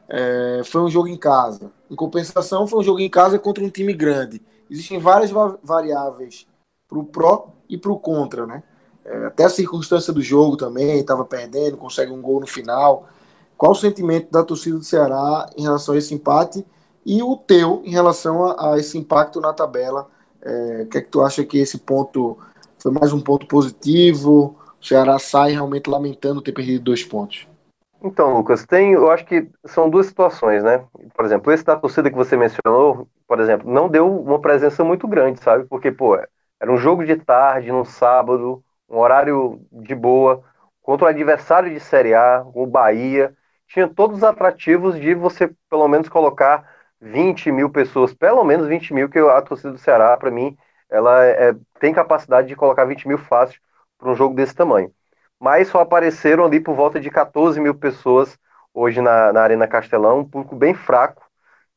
é, 0.09 0.63
foi 0.65 0.81
um 0.81 0.89
jogo 0.89 1.09
em 1.09 1.17
casa. 1.17 1.71
Em 1.91 1.95
compensação, 1.95 2.67
foi 2.67 2.81
um 2.81 2.85
jogo 2.85 3.01
em 3.01 3.11
casa 3.11 3.39
contra 3.39 3.63
um 3.63 3.71
time 3.71 3.93
grande 3.93 4.41
existem 4.71 4.99
várias 4.99 5.31
variáveis 5.63 6.47
para 6.89 6.99
o 6.99 7.05
pró 7.05 7.49
e 7.69 7.77
para 7.77 7.91
o 7.91 7.99
contra, 7.99 8.47
né? 8.47 8.63
É, 9.11 9.27
até 9.27 9.45
a 9.45 9.49
circunstância 9.49 10.13
do 10.13 10.23
jogo 10.23 10.57
também, 10.57 11.01
estava 11.01 11.25
perdendo, 11.25 11.77
consegue 11.77 12.13
um 12.13 12.23
gol 12.23 12.39
no 12.41 12.47
final. 12.47 13.09
Qual 13.57 13.73
o 13.73 13.75
sentimento 13.75 14.31
da 14.31 14.45
torcida 14.45 14.79
do 14.79 14.85
Ceará 14.85 15.51
em 15.57 15.63
relação 15.63 15.95
a 15.95 15.99
esse 15.99 16.15
empate 16.15 16.65
e 17.05 17.21
o 17.21 17.37
teu 17.37 17.83
em 17.85 17.91
relação 17.91 18.47
a, 18.47 18.75
a 18.75 18.79
esse 18.79 18.97
impacto 18.97 19.41
na 19.41 19.53
tabela? 19.53 20.09
É, 20.41 20.83
o 20.85 20.87
que 20.87 20.99
é 20.99 21.01
que 21.01 21.09
tu 21.09 21.23
acha 21.23 21.45
que 21.45 21.59
esse 21.59 21.79
ponto 21.79 22.39
foi 22.79 22.93
mais 22.93 23.13
um 23.13 23.21
ponto 23.21 23.47
positivo? 23.47 24.57
O 24.81 24.85
Ceará 24.87 25.19
sai 25.19 25.53
realmente 25.53 25.91
lamentando 25.91 26.41
ter 26.41 26.53
perdido 26.53 26.85
dois 26.85 27.03
pontos. 27.03 27.49
Então, 28.03 28.35
Lucas, 28.35 28.65
tem, 28.65 28.93
eu 28.93 29.11
acho 29.11 29.27
que 29.27 29.47
são 29.67 29.91
duas 29.91 30.07
situações, 30.07 30.63
né? 30.63 30.83
Por 31.15 31.25
exemplo, 31.25 31.53
esse 31.53 31.65
da 31.65 31.77
torcida 31.77 32.09
que 32.09 32.17
você 32.17 32.35
mencionou, 32.35 33.07
por 33.29 33.41
exemplo, 33.41 33.71
não 33.71 33.91
deu 33.91 34.11
uma 34.11 34.41
presença 34.41 34.83
muito 34.83 35.07
grande, 35.07 35.43
sabe? 35.43 35.65
Porque, 35.65 35.93
pô, 35.93 36.17
era 36.17 36.73
um 36.73 36.79
jogo 36.79 37.05
de 37.05 37.17
tarde, 37.17 37.71
num 37.71 37.85
sábado, 37.85 38.65
um 38.91 38.99
horário 38.99 39.61
de 39.73 39.95
boa, 39.95 40.43
contra 40.83 41.07
o 41.07 41.09
adversário 41.09 41.73
de 41.73 41.81
Série 41.81 42.15
A, 42.15 42.45
o 42.55 42.67
Bahia. 42.67 43.35
Tinha 43.69 43.89
todos 43.89 44.19
os 44.19 44.25
atrativos 44.25 44.99
de 45.01 45.15
você, 45.15 45.51
pelo 45.71 45.87
menos, 45.89 46.09
colocar 46.09 46.69
20 47.01 47.53
mil 47.53 47.71
pessoas, 47.71 48.13
pelo 48.15 48.45
menos 48.45 48.67
20 48.67 48.93
mil, 48.93 49.09
que 49.09 49.19
a 49.19 49.43
torcida 49.43 49.73
do 49.73 49.79
Ceará, 49.79 50.17
para 50.17 50.31
mim, 50.31 50.57
ela 50.91 51.25
é, 51.25 51.55
tem 51.79 51.95
capacidade 51.95 52.49
de 52.49 52.57
colocar 52.57 52.85
20 52.85 53.07
mil 53.09 53.19
fácil 53.19 53.61
para 53.99 54.11
um 54.11 54.15
jogo 54.15 54.35
desse 54.35 54.55
tamanho 54.55 54.93
mas 55.41 55.69
só 55.69 55.81
apareceram 55.81 56.45
ali 56.45 56.61
por 56.61 56.75
volta 56.75 57.01
de 57.01 57.11
14 57.11 57.59
mil 57.61 57.75
pessoas 57.75 58.39
hoje 58.75 59.01
na, 59.01 59.33
na 59.33 59.43
Arena 59.43 59.67
Castelão, 59.67 60.21
um 60.21 60.29
público 60.29 60.55
bem 60.55 60.75
fraco, 60.75 61.25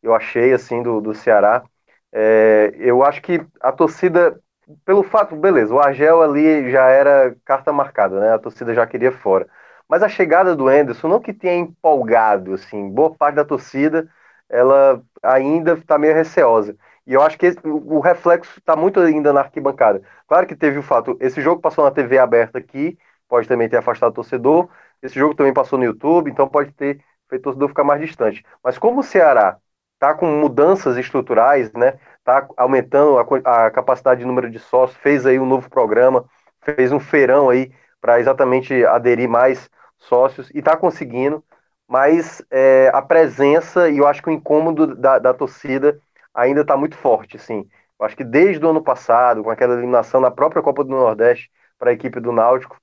eu 0.02 0.13
achei, 0.13 0.54
assim, 0.54 0.84
do, 0.84 0.99
do 1.02 1.13
Ceará. 1.15 1.63
É, 2.12 2.73
eu 2.78 3.04
acho 3.04 3.21
que 3.21 3.45
a 3.62 3.71
torcida, 3.71 4.39
pelo 4.86 5.04
fato, 5.04 5.36
beleza, 5.36 5.73
o 5.73 5.80
Argel 5.80 6.21
ali 6.21 6.71
já 6.71 6.86
era 6.88 7.36
carta 7.45 7.71
marcada, 7.73 8.19
né? 8.19 8.34
A 8.34 8.39
torcida 8.39 8.73
já 8.73 8.86
queria 8.88 9.12
fora. 9.12 9.47
Mas 9.88 10.02
a 10.04 10.10
chegada 10.10 10.56
do 10.56 10.71
Enderson, 10.71 11.08
não 11.08 11.19
que 11.21 11.34
tenha 11.34 11.56
empolgado, 11.56 12.54
assim, 12.54 12.89
boa 12.89 13.13
parte 13.15 13.36
da 13.36 13.45
torcida, 13.45 14.10
ela 14.49 15.02
ainda 15.21 15.73
está 15.73 15.97
meio 15.97 16.13
receosa. 16.15 16.76
E 17.06 17.13
eu 17.13 17.21
acho 17.21 17.38
que 17.38 17.45
esse, 17.47 17.60
o 17.65 17.99
reflexo 17.99 18.60
está 18.60 18.76
muito 18.76 18.99
ainda 18.99 19.34
na 19.34 19.41
arquibancada. 19.41 20.02
Claro 20.28 20.47
que 20.47 20.56
teve 20.56 20.80
o 20.80 20.84
fato, 20.84 21.17
esse 21.19 21.41
jogo 21.41 21.62
passou 21.62 21.84
na 21.84 21.91
TV 21.91 22.17
aberta 22.17 22.58
aqui, 22.58 22.97
pode 23.28 23.47
também 23.47 23.67
ter 23.69 23.78
afastado 23.78 24.12
o 24.12 24.15
torcedor. 24.15 24.69
Esse 25.02 25.15
jogo 25.19 25.36
também 25.36 25.54
passou 25.54 25.78
no 25.78 25.86
YouTube, 25.86 26.32
então 26.32 26.47
pode 26.47 26.71
ter 26.71 27.04
feito 27.30 27.41
o 27.41 27.43
torcedor 27.43 27.69
ficar 27.69 27.84
mais 27.84 27.99
distante. 28.02 28.43
Mas 28.63 28.78
como 28.78 29.02
o 29.02 29.04
Ceará 29.04 29.58
está 29.95 30.13
com 30.13 30.26
mudanças 30.28 30.97
estruturais, 30.97 31.71
né? 31.73 31.99
Está 32.23 32.47
aumentando 32.55 33.17
a, 33.17 33.65
a, 33.65 33.69
capacidade 33.69 34.21
de 34.21 34.25
número 34.25 34.49
de 34.49 34.57
sócios, 34.57 34.97
fez 35.01 35.25
aí 35.25 35.38
um 35.38 35.45
novo 35.45 35.69
programa, 35.69 36.23
fez 36.62 36.91
um 36.93 36.99
feirão 36.99 37.49
aí 37.49 37.69
para 37.99 38.17
exatamente 38.17 38.86
aderir 38.86 39.27
mais 39.29 39.69
sócios 39.97 40.49
e 40.51 40.59
está 40.59 40.77
conseguindo. 40.77 41.43
Mas 41.86 42.41
é, 42.49 42.89
a 42.93 43.01
presença 43.01 43.89
e 43.89 43.97
eu 43.97 44.07
acho 44.07 44.21
que 44.23 44.29
o 44.29 44.31
incômodo 44.31 44.95
da, 44.95 45.19
da 45.19 45.33
torcida 45.33 45.99
ainda 46.33 46.62
está 46.62 46.77
muito 46.77 46.95
forte, 46.95 47.38
sim. 47.38 47.67
Eu 47.99 48.05
acho 48.05 48.15
que 48.15 48.23
desde 48.23 48.65
o 48.65 48.69
ano 48.69 48.81
passado, 48.81 49.43
com 49.43 49.49
aquela 49.49 49.73
eliminação 49.73 50.21
na 50.21 50.31
própria 50.31 50.62
Copa 50.63 50.83
do 50.83 50.91
Nordeste 50.91 51.51
para 51.77 51.91
a 51.91 51.93
equipe 51.93 52.21
do 52.21 52.31
Náutico, 52.31 52.79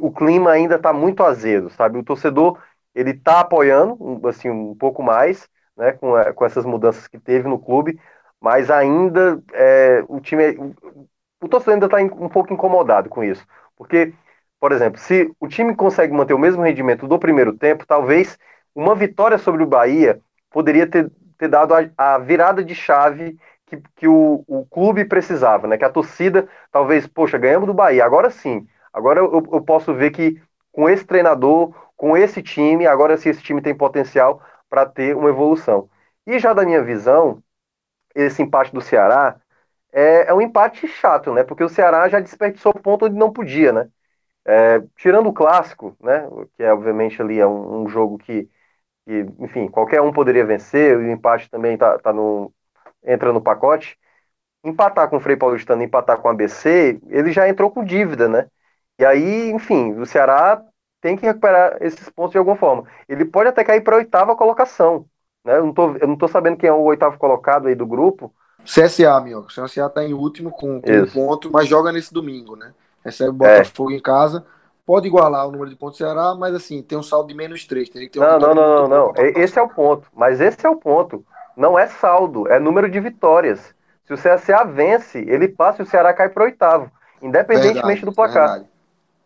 o 0.00 0.10
clima 0.10 0.50
ainda 0.50 0.76
está 0.76 0.92
muito 0.92 1.22
azedo, 1.22 1.70
sabe? 1.70 1.98
O 1.98 2.04
torcedor 2.04 2.58
ele 2.94 3.10
está 3.10 3.40
apoiando 3.40 4.20
assim 4.28 4.50
um 4.50 4.74
pouco 4.74 5.02
mais, 5.02 5.48
né, 5.76 5.92
com, 5.92 6.16
é, 6.18 6.32
com 6.32 6.44
essas 6.44 6.64
mudanças 6.64 7.06
que 7.06 7.18
teve 7.18 7.48
no 7.48 7.58
clube, 7.58 7.98
mas 8.42 8.70
ainda 8.70 9.42
é, 9.54 10.04
o 10.08 10.20
time, 10.20 10.56
o, 10.58 10.74
o 11.42 11.48
torcedor 11.48 11.74
ainda 11.74 11.86
está 11.86 11.98
um 11.98 12.28
pouco 12.28 12.52
incomodado 12.52 13.08
com 13.08 13.24
isso, 13.24 13.46
porque, 13.76 14.12
por 14.60 14.72
exemplo, 14.72 14.98
se 15.00 15.30
o 15.40 15.48
time 15.48 15.74
consegue 15.74 16.12
manter 16.12 16.34
o 16.34 16.38
mesmo 16.38 16.62
rendimento 16.62 17.06
do 17.08 17.18
primeiro 17.18 17.56
tempo, 17.56 17.86
talvez 17.86 18.38
uma 18.74 18.94
vitória 18.94 19.38
sobre 19.38 19.62
o 19.62 19.66
Bahia 19.66 20.20
poderia 20.50 20.86
ter, 20.86 21.10
ter 21.38 21.48
dado 21.48 21.74
a, 21.74 22.14
a 22.14 22.18
virada 22.18 22.64
de 22.64 22.74
chave 22.74 23.36
que, 23.66 23.78
que 23.96 24.08
o, 24.08 24.44
o 24.46 24.66
clube 24.66 25.04
precisava, 25.04 25.66
né? 25.66 25.76
Que 25.78 25.84
a 25.84 25.90
torcida, 25.90 26.48
talvez, 26.70 27.06
poxa, 27.06 27.38
ganhamos 27.38 27.66
do 27.66 27.74
Bahia, 27.74 28.04
agora 28.04 28.30
sim, 28.30 28.66
Agora 28.92 29.20
eu, 29.20 29.32
eu 29.52 29.62
posso 29.62 29.94
ver 29.94 30.10
que 30.10 30.38
com 30.70 30.88
esse 30.88 31.04
treinador, 31.04 31.74
com 31.96 32.16
esse 32.16 32.42
time, 32.42 32.86
agora 32.86 33.16
se 33.16 33.28
esse 33.28 33.42
time 33.42 33.62
tem 33.62 33.74
potencial 33.74 34.42
para 34.68 34.84
ter 34.86 35.16
uma 35.16 35.30
evolução. 35.30 35.88
E 36.26 36.38
já 36.38 36.52
da 36.52 36.64
minha 36.64 36.82
visão, 36.82 37.42
esse 38.14 38.42
empate 38.42 38.72
do 38.72 38.80
Ceará 38.80 39.36
é, 39.92 40.28
é, 40.30 40.34
um 40.34 40.40
empate 40.40 40.88
chato, 40.88 41.32
né? 41.34 41.44
Porque 41.44 41.64
o 41.64 41.68
Ceará 41.68 42.08
já 42.08 42.20
desperdiçou 42.20 42.72
ponto 42.74 43.06
onde 43.06 43.16
não 43.16 43.32
podia, 43.32 43.72
né? 43.72 43.90
É, 44.46 44.80
tirando 44.96 45.28
o 45.28 45.32
clássico, 45.34 45.96
né? 46.00 46.28
Que 46.56 46.64
é 46.64 46.72
obviamente 46.72 47.20
ali 47.22 47.38
é 47.40 47.46
um, 47.46 47.84
um 47.84 47.88
jogo 47.88 48.18
que, 48.18 48.48
que, 49.06 49.26
enfim, 49.40 49.68
qualquer 49.68 50.02
um 50.02 50.12
poderia 50.12 50.44
vencer, 50.46 50.94
e 50.94 50.96
o 51.08 51.12
empate 51.12 51.50
também 51.50 51.76
tá, 51.78 51.98
tá 51.98 52.12
no, 52.12 52.52
entra 53.04 53.32
no 53.32 53.42
pacote. 53.42 53.98
Empatar 54.64 55.08
com 55.10 55.16
o 55.16 55.20
Frei 55.20 55.36
Paulistano, 55.36 55.82
empatar 55.82 56.18
com 56.20 56.28
o 56.28 56.30
ABC, 56.30 57.00
ele 57.08 57.32
já 57.32 57.48
entrou 57.48 57.70
com 57.70 57.84
dívida, 57.84 58.28
né? 58.28 58.48
E 58.98 59.04
aí, 59.04 59.50
enfim, 59.50 59.92
o 59.94 60.06
Ceará 60.06 60.62
tem 61.00 61.16
que 61.16 61.26
recuperar 61.26 61.78
esses 61.82 62.08
pontos 62.10 62.32
de 62.32 62.38
alguma 62.38 62.56
forma. 62.56 62.84
Ele 63.08 63.24
pode 63.24 63.48
até 63.48 63.64
cair 63.64 63.82
para 63.82 63.96
a 63.96 63.98
oitava 63.98 64.36
colocação. 64.36 65.08
Né? 65.44 65.56
Eu, 65.56 65.66
não 65.66 65.72
tô, 65.72 65.96
eu 65.96 66.08
não 66.08 66.16
tô 66.16 66.28
sabendo 66.28 66.56
quem 66.56 66.68
é 66.68 66.72
o 66.72 66.82
oitavo 66.82 67.18
colocado 67.18 67.68
aí 67.68 67.74
do 67.74 67.86
grupo. 67.86 68.32
CSA, 68.64 69.20
meu. 69.20 69.40
O 69.40 69.46
CSA 69.46 69.86
está 69.86 70.04
em 70.04 70.14
último 70.14 70.50
com, 70.50 70.80
com 70.80 70.92
um 70.92 71.06
ponto, 71.06 71.50
mas 71.50 71.68
joga 71.68 71.90
nesse 71.90 72.12
domingo, 72.12 72.54
né? 72.56 72.72
Recebe 73.04 73.30
o 73.30 73.34
Botafogo 73.34 73.90
é. 73.90 73.94
em 73.94 74.00
casa. 74.00 74.46
Pode 74.86 75.06
igualar 75.06 75.46
o 75.46 75.52
número 75.52 75.70
de 75.70 75.76
pontos 75.76 75.98
do 75.98 76.04
Ceará, 76.04 76.34
mas 76.34 76.54
assim, 76.54 76.82
tem 76.82 76.98
um 76.98 77.02
saldo 77.02 77.28
de 77.28 77.34
menos 77.34 77.64
três. 77.64 77.88
Teria 77.88 78.08
que 78.08 78.18
ter 78.18 78.20
não, 78.20 78.38
não, 78.38 78.54
não, 78.54 78.88
não, 78.88 78.88
não. 78.88 79.12
Esse 79.16 79.58
é 79.58 79.62
o 79.62 79.68
ponto. 79.68 80.08
Mas 80.14 80.40
esse 80.40 80.64
é 80.66 80.68
o 80.68 80.76
ponto. 80.76 81.24
Não 81.56 81.78
é 81.78 81.86
saldo, 81.86 82.48
é 82.48 82.58
número 82.58 82.90
de 82.90 82.98
vitórias. 82.98 83.74
Se 84.04 84.12
o 84.12 84.16
CSA 84.16 84.64
vence, 84.64 85.18
ele 85.18 85.48
passa 85.48 85.82
e 85.82 85.84
o 85.84 85.88
Ceará 85.88 86.12
cai 86.12 86.28
para 86.28 86.44
oitavo, 86.44 86.90
independentemente 87.20 87.82
verdade, 87.82 88.04
do 88.04 88.12
placar. 88.12 88.48
Verdade. 88.48 88.68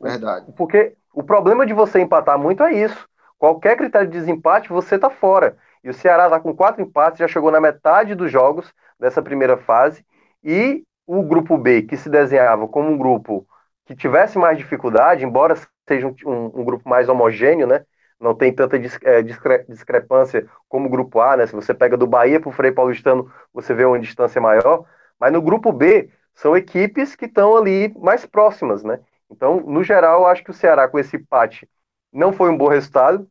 Verdade. 0.00 0.52
Porque 0.56 0.94
o 1.14 1.22
problema 1.22 1.64
de 1.64 1.72
você 1.72 2.00
empatar 2.00 2.38
muito 2.38 2.62
é 2.62 2.74
isso. 2.74 3.08
Qualquer 3.38 3.76
critério 3.76 4.08
de 4.08 4.18
desempate, 4.18 4.68
você 4.68 4.98
tá 4.98 5.08
fora. 5.08 5.56
E 5.86 5.90
o 5.90 5.94
Ceará 5.94 6.28
tá 6.28 6.40
com 6.40 6.52
quatro 6.52 6.82
empates, 6.82 7.20
já 7.20 7.28
chegou 7.28 7.52
na 7.52 7.60
metade 7.60 8.16
dos 8.16 8.28
jogos 8.30 8.74
dessa 8.98 9.22
primeira 9.22 9.56
fase. 9.56 10.04
E 10.42 10.82
o 11.06 11.22
grupo 11.22 11.56
B, 11.56 11.82
que 11.82 11.96
se 11.96 12.10
desenhava 12.10 12.66
como 12.66 12.90
um 12.90 12.98
grupo 12.98 13.46
que 13.84 13.94
tivesse 13.94 14.36
mais 14.36 14.58
dificuldade, 14.58 15.24
embora 15.24 15.54
seja 15.88 16.08
um, 16.08 16.16
um, 16.26 16.60
um 16.60 16.64
grupo 16.64 16.88
mais 16.88 17.08
homogêneo, 17.08 17.68
né? 17.68 17.86
Não 18.18 18.34
tem 18.34 18.52
tanta 18.52 18.76
é, 19.04 19.22
discre, 19.22 19.64
discrepância 19.68 20.48
como 20.68 20.88
o 20.88 20.90
grupo 20.90 21.20
A, 21.20 21.36
né? 21.36 21.46
Se 21.46 21.54
você 21.54 21.72
pega 21.72 21.96
do 21.96 22.04
Bahia 22.06 22.40
para 22.40 22.48
o 22.48 22.52
Frei 22.52 22.72
Paulistano, 22.72 23.32
você 23.54 23.72
vê 23.72 23.84
uma 23.84 24.00
distância 24.00 24.40
maior. 24.40 24.84
Mas 25.20 25.32
no 25.32 25.40
grupo 25.40 25.72
B, 25.72 26.10
são 26.34 26.56
equipes 26.56 27.14
que 27.14 27.26
estão 27.26 27.56
ali 27.56 27.94
mais 27.96 28.26
próximas, 28.26 28.82
né? 28.82 28.98
Então, 29.30 29.60
no 29.60 29.84
geral, 29.84 30.22
eu 30.22 30.26
acho 30.26 30.42
que 30.42 30.50
o 30.50 30.54
Ceará, 30.54 30.88
com 30.88 30.98
esse 30.98 31.16
empate, 31.16 31.68
não 32.12 32.32
foi 32.32 32.50
um 32.50 32.58
bom 32.58 32.66
resultado. 32.66 33.30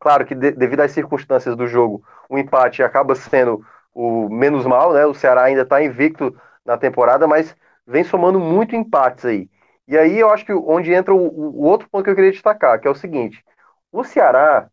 Claro 0.00 0.24
que, 0.26 0.34
de, 0.34 0.52
devido 0.52 0.80
às 0.80 0.92
circunstâncias 0.92 1.56
do 1.56 1.66
jogo, 1.66 2.02
o 2.28 2.38
empate 2.38 2.82
acaba 2.82 3.14
sendo 3.14 3.64
o 3.94 4.28
menos 4.28 4.66
mal, 4.66 4.92
né? 4.92 5.06
O 5.06 5.14
Ceará 5.14 5.44
ainda 5.44 5.62
está 5.62 5.82
invicto 5.82 6.36
na 6.64 6.76
temporada, 6.76 7.26
mas 7.26 7.56
vem 7.86 8.04
somando 8.04 8.38
muito 8.38 8.76
empates 8.76 9.24
aí. 9.24 9.48
E 9.88 9.96
aí 9.96 10.18
eu 10.18 10.30
acho 10.30 10.44
que 10.44 10.52
onde 10.52 10.92
entra 10.92 11.14
o, 11.14 11.18
o 11.18 11.62
outro 11.64 11.88
ponto 11.88 12.04
que 12.04 12.10
eu 12.10 12.14
queria 12.14 12.32
destacar, 12.32 12.80
que 12.80 12.88
é 12.88 12.90
o 12.90 12.94
seguinte: 12.94 13.44
o 13.92 14.04
Ceará 14.04 14.68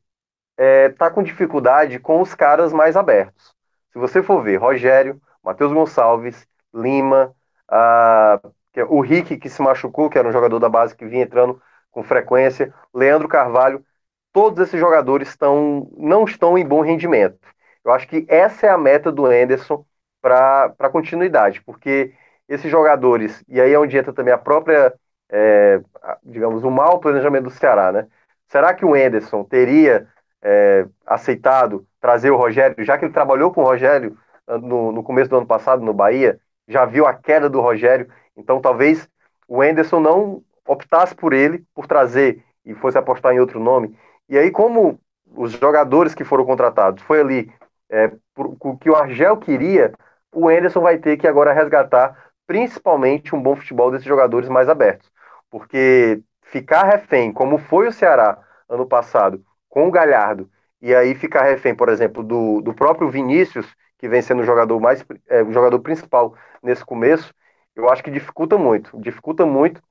está 0.57 0.63
é, 0.63 0.89
tá 0.89 1.09
com 1.11 1.23
dificuldade 1.23 1.99
com 1.99 2.21
os 2.21 2.35
caras 2.35 2.73
mais 2.73 2.95
abertos. 2.97 3.53
Se 3.91 3.99
você 3.99 4.23
for 4.23 4.41
ver, 4.43 4.57
Rogério, 4.57 5.21
Matheus 5.43 5.71
Gonçalves, 5.71 6.47
Lima, 6.73 7.33
a, 7.69 8.39
é 8.75 8.83
o 8.85 9.01
Rick 9.01 9.37
que 9.37 9.49
se 9.49 9.61
machucou, 9.61 10.09
que 10.09 10.17
era 10.17 10.27
um 10.27 10.31
jogador 10.31 10.59
da 10.59 10.69
base 10.69 10.95
que 10.95 11.05
vinha 11.05 11.23
entrando 11.23 11.61
com 11.91 12.03
frequência, 12.03 12.73
Leandro 12.93 13.27
Carvalho, 13.27 13.85
todos 14.33 14.59
esses 14.59 14.79
jogadores 14.79 15.29
estão, 15.29 15.89
não 15.95 16.25
estão 16.25 16.57
em 16.57 16.65
bom 16.65 16.81
rendimento. 16.81 17.39
Eu 17.85 17.91
acho 17.93 18.07
que 18.07 18.25
essa 18.27 18.67
é 18.67 18.69
a 18.69 18.77
meta 18.77 19.11
do 19.11 19.25
Anderson 19.25 19.85
para 20.21 20.89
continuidade, 20.91 21.61
porque 21.61 22.13
esses 22.47 22.69
jogadores, 22.69 23.43
e 23.47 23.61
aí 23.61 23.73
é 23.73 23.79
onde 23.79 23.97
entra 23.97 24.11
também 24.11 24.33
a 24.33 24.37
própria, 24.37 24.93
é, 25.29 25.81
digamos, 26.23 26.63
o 26.63 26.71
mau 26.71 26.99
planejamento 26.99 27.45
do 27.45 27.49
Ceará, 27.49 27.91
né? 27.91 28.07
Será 28.47 28.73
que 28.73 28.85
o 28.85 28.95
Enderson 28.95 29.43
teria 29.43 30.07
é, 30.41 30.85
aceitado 31.05 31.85
trazer 31.99 32.31
o 32.31 32.37
Rogério, 32.37 32.83
já 32.83 32.97
que 32.97 33.05
ele 33.05 33.13
trabalhou 33.13 33.51
com 33.51 33.61
o 33.61 33.65
Rogério 33.65 34.17
ah, 34.47 34.57
no, 34.57 34.91
no 34.91 35.03
começo 35.03 35.29
do 35.29 35.37
ano 35.37 35.45
passado 35.45 35.83
no 35.83 35.93
Bahia, 35.93 36.39
já 36.67 36.85
viu 36.85 37.05
a 37.05 37.13
queda 37.13 37.49
do 37.49 37.61
Rogério, 37.61 38.09
então 38.35 38.61
talvez 38.61 39.09
o 39.47 39.63
Enderson 39.63 39.99
não 39.99 40.43
optasse 40.67 41.15
por 41.15 41.33
ele, 41.33 41.63
por 41.73 41.87
trazer 41.87 42.43
e 42.65 42.73
fosse 42.73 42.97
apostar 42.97 43.33
em 43.33 43.39
outro 43.39 43.59
nome. 43.59 43.97
E 44.29 44.37
aí, 44.37 44.51
como 44.51 44.99
os 45.35 45.51
jogadores 45.53 46.13
que 46.15 46.23
foram 46.23 46.45
contratados 46.45 47.03
foi 47.03 47.19
ali 47.19 47.51
é, 47.89 48.11
o 48.37 48.77
que 48.77 48.89
o 48.89 48.95
Argel 48.95 49.37
queria, 49.37 49.93
o 50.31 50.49
Enderson 50.49 50.81
vai 50.81 50.97
ter 50.97 51.17
que 51.17 51.27
agora 51.27 51.53
resgatar 51.53 52.31
principalmente 52.47 53.35
um 53.35 53.41
bom 53.41 53.55
futebol 53.55 53.91
desses 53.91 54.07
jogadores 54.07 54.49
mais 54.49 54.67
abertos. 54.69 55.11
Porque 55.49 56.21
ficar 56.43 56.83
refém, 56.83 57.31
como 57.31 57.57
foi 57.57 57.87
o 57.87 57.91
Ceará 57.91 58.37
ano 58.67 58.85
passado, 58.85 59.43
com 59.69 59.87
o 59.87 59.91
Galhardo, 59.91 60.49
e 60.81 60.93
aí 60.93 61.15
ficar 61.15 61.43
refém, 61.43 61.73
por 61.75 61.89
exemplo, 61.89 62.23
do, 62.23 62.61
do 62.61 62.73
próprio 62.73 63.09
Vinícius, 63.09 63.73
que 63.97 64.09
vem 64.09 64.21
sendo 64.21 64.41
o 64.41 64.45
jogador 64.45 64.79
mais 64.79 65.05
é, 65.29 65.41
o 65.43 65.51
jogador 65.53 65.79
principal 65.79 66.35
nesse 66.61 66.83
começo, 66.83 67.33
eu 67.75 67.89
acho 67.89 68.03
que 68.03 68.11
dificulta 68.11 68.57
muito. 68.57 68.99
Dificulta 68.99 69.45
muito, 69.45 69.81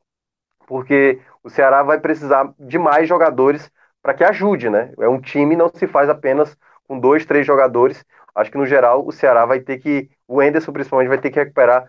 porque 0.67 1.21
o 1.43 1.51
Ceará 1.51 1.83
vai 1.83 1.99
precisar 2.01 2.53
de 2.59 2.79
mais 2.79 3.09
jogadores 3.09 3.71
para 4.03 4.15
que 4.15 4.25
ajude, 4.25 4.69
né? 4.69 4.93
É 4.99 5.09
um 5.09 5.21
time, 5.21 5.55
não 5.55 5.71
se 5.73 5.87
faz 5.87 6.09
apenas 6.09 6.57
com 6.89 6.99
dois, 6.99 7.25
três 7.25 7.47
jogadores. 7.47 8.05
Acho 8.35 8.51
que 8.51 8.59
no 8.59 8.67
geral 8.67 9.07
o 9.07 9.13
Ceará 9.13 9.47
vai 9.47 9.61
ter 9.61 9.79
que, 9.79 10.11
o 10.27 10.43
Enderson 10.43 10.73
principalmente, 10.73 11.09
vai 11.09 11.19
ter 11.19 11.31
que 11.31 11.39
recuperar 11.39 11.89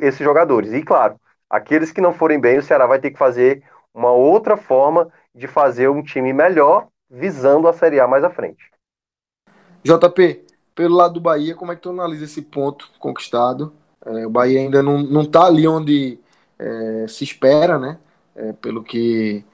esses 0.00 0.20
jogadores. 0.20 0.72
E 0.72 0.82
claro, 0.82 1.20
aqueles 1.50 1.90
que 1.90 2.00
não 2.00 2.12
forem 2.12 2.40
bem, 2.40 2.58
o 2.58 2.62
Ceará 2.62 2.86
vai 2.86 2.98
ter 2.98 3.10
que 3.10 3.18
fazer 3.18 3.62
uma 3.92 4.12
outra 4.12 4.56
forma 4.56 5.10
de 5.34 5.46
fazer 5.46 5.88
um 5.88 6.02
time 6.02 6.32
melhor, 6.32 6.88
visando 7.10 7.68
a 7.68 7.72
Série 7.72 8.00
A 8.00 8.06
mais 8.06 8.24
à 8.24 8.30
frente. 8.30 8.70
JP, 9.82 10.44
pelo 10.74 10.96
lado 10.96 11.14
do 11.14 11.20
Bahia, 11.20 11.54
como 11.54 11.72
é 11.72 11.76
que 11.76 11.82
tu 11.82 11.90
analisa 11.90 12.24
esse 12.24 12.42
ponto 12.42 12.90
conquistado? 12.98 13.72
É, 14.04 14.26
o 14.26 14.30
Bahia 14.30 14.60
ainda 14.60 14.82
não, 14.82 14.98
não 14.98 15.24
tá 15.24 15.46
ali 15.46 15.66
onde 15.66 16.18
é, 16.58 17.06
se 17.08 17.24
espera, 17.24 17.78
né? 17.78 17.98
É, 18.34 18.52
pelo 18.54 18.82
que 18.82 19.44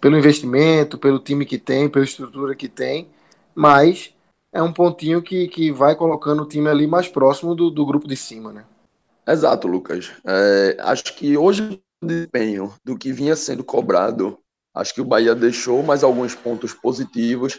pelo 0.00 0.16
investimento, 0.16 0.98
pelo 0.98 1.18
time 1.18 1.44
que 1.44 1.58
tem, 1.58 1.88
pela 1.88 2.04
estrutura 2.04 2.54
que 2.54 2.68
tem, 2.68 3.08
mas 3.54 4.14
é 4.52 4.62
um 4.62 4.72
pontinho 4.72 5.22
que, 5.22 5.48
que 5.48 5.70
vai 5.70 5.94
colocando 5.94 6.42
o 6.42 6.48
time 6.48 6.68
ali 6.68 6.86
mais 6.86 7.08
próximo 7.08 7.54
do, 7.54 7.70
do 7.70 7.84
grupo 7.84 8.06
de 8.06 8.16
cima, 8.16 8.52
né? 8.52 8.64
Exato, 9.26 9.66
Lucas. 9.66 10.12
É, 10.24 10.76
acho 10.80 11.14
que 11.16 11.36
hoje 11.36 11.82
desempenho 12.02 12.72
do 12.84 12.96
que 12.96 13.12
vinha 13.12 13.34
sendo 13.34 13.64
cobrado, 13.64 14.38
acho 14.74 14.94
que 14.94 15.00
o 15.00 15.04
Bahia 15.04 15.34
deixou 15.34 15.82
mais 15.82 16.04
alguns 16.04 16.34
pontos 16.34 16.72
positivos. 16.72 17.58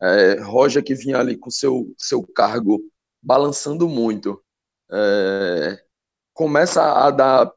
É, 0.00 0.40
Roger 0.40 0.82
que 0.82 0.94
vinha 0.94 1.18
ali 1.18 1.36
com 1.36 1.50
seu 1.50 1.94
seu 1.96 2.22
cargo 2.34 2.80
balançando 3.22 3.88
muito, 3.88 4.42
é, 4.90 5.80
começa 6.34 6.82
a 6.82 7.10
dar 7.10 7.50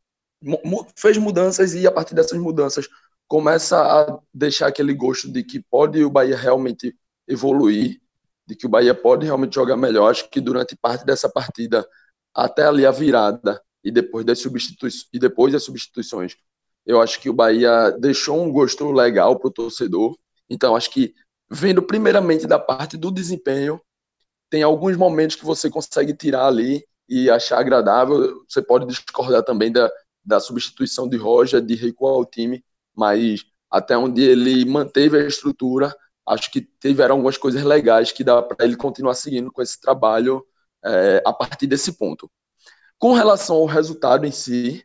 fez 0.95 1.17
mudanças 1.17 1.73
e 1.73 1.87
a 1.87 1.91
partir 1.91 2.13
dessas 2.13 2.37
mudanças 2.39 2.87
começa 3.27 3.81
a 3.81 4.19
deixar 4.33 4.67
aquele 4.67 4.93
gosto 4.93 5.31
de 5.31 5.43
que 5.43 5.61
pode 5.61 6.03
o 6.03 6.09
Bahia 6.09 6.37
realmente 6.37 6.95
evoluir, 7.27 7.99
de 8.45 8.55
que 8.55 8.65
o 8.65 8.69
Bahia 8.69 8.95
pode 8.95 9.25
realmente 9.25 9.55
jogar 9.55 9.75
melhor. 9.75 10.09
Acho 10.09 10.29
que 10.29 10.39
durante 10.39 10.75
parte 10.75 11.05
dessa 11.05 11.29
partida 11.29 11.87
até 12.33 12.65
ali 12.65 12.85
a 12.85 12.91
virada 12.91 13.61
e 13.83 13.91
depois 13.91 14.25
das 14.25 14.39
substituições 14.39 15.09
e 15.13 15.19
depois 15.19 15.51
das 15.51 15.63
substituições, 15.63 16.35
eu 16.85 17.01
acho 17.01 17.19
que 17.19 17.29
o 17.29 17.33
Bahia 17.33 17.91
deixou 17.99 18.41
um 18.41 18.51
gosto 18.51 18.89
legal 18.91 19.37
para 19.37 19.49
o 19.49 19.51
torcedor. 19.51 20.17
Então 20.49 20.75
acho 20.75 20.89
que 20.89 21.13
vendo 21.49 21.81
primeiramente 21.81 22.47
da 22.47 22.57
parte 22.57 22.95
do 22.95 23.11
desempenho, 23.11 23.81
tem 24.49 24.63
alguns 24.63 24.95
momentos 24.95 25.35
que 25.35 25.45
você 25.45 25.69
consegue 25.69 26.13
tirar 26.13 26.47
ali 26.47 26.85
e 27.09 27.29
achar 27.29 27.59
agradável. 27.59 28.43
Você 28.47 28.61
pode 28.61 28.85
discordar 28.85 29.43
também 29.43 29.71
da, 29.71 29.91
da 30.23 30.39
substituição 30.39 31.07
de 31.09 31.17
Roja, 31.17 31.61
de 31.61 31.75
recuar 31.75 32.13
o 32.13 32.25
time, 32.25 32.63
mas 32.97 33.45
até 33.69 33.97
onde 33.97 34.21
ele 34.21 34.65
manteve 34.65 35.17
a 35.17 35.27
estrutura, 35.27 35.95
acho 36.27 36.51
que 36.51 36.61
tiveram 36.79 37.15
algumas 37.15 37.37
coisas 37.37 37.63
legais 37.63 38.11
que 38.11 38.23
dá 38.23 38.41
para 38.41 38.65
ele 38.65 38.75
continuar 38.75 39.13
seguindo 39.13 39.51
com 39.51 39.61
esse 39.61 39.79
trabalho 39.79 40.43
é, 40.83 41.21
a 41.25 41.31
partir 41.31 41.67
desse 41.67 41.93
ponto. 41.93 42.29
Com 42.97 43.13
relação 43.13 43.57
ao 43.57 43.65
resultado 43.65 44.25
em 44.25 44.31
si, 44.31 44.83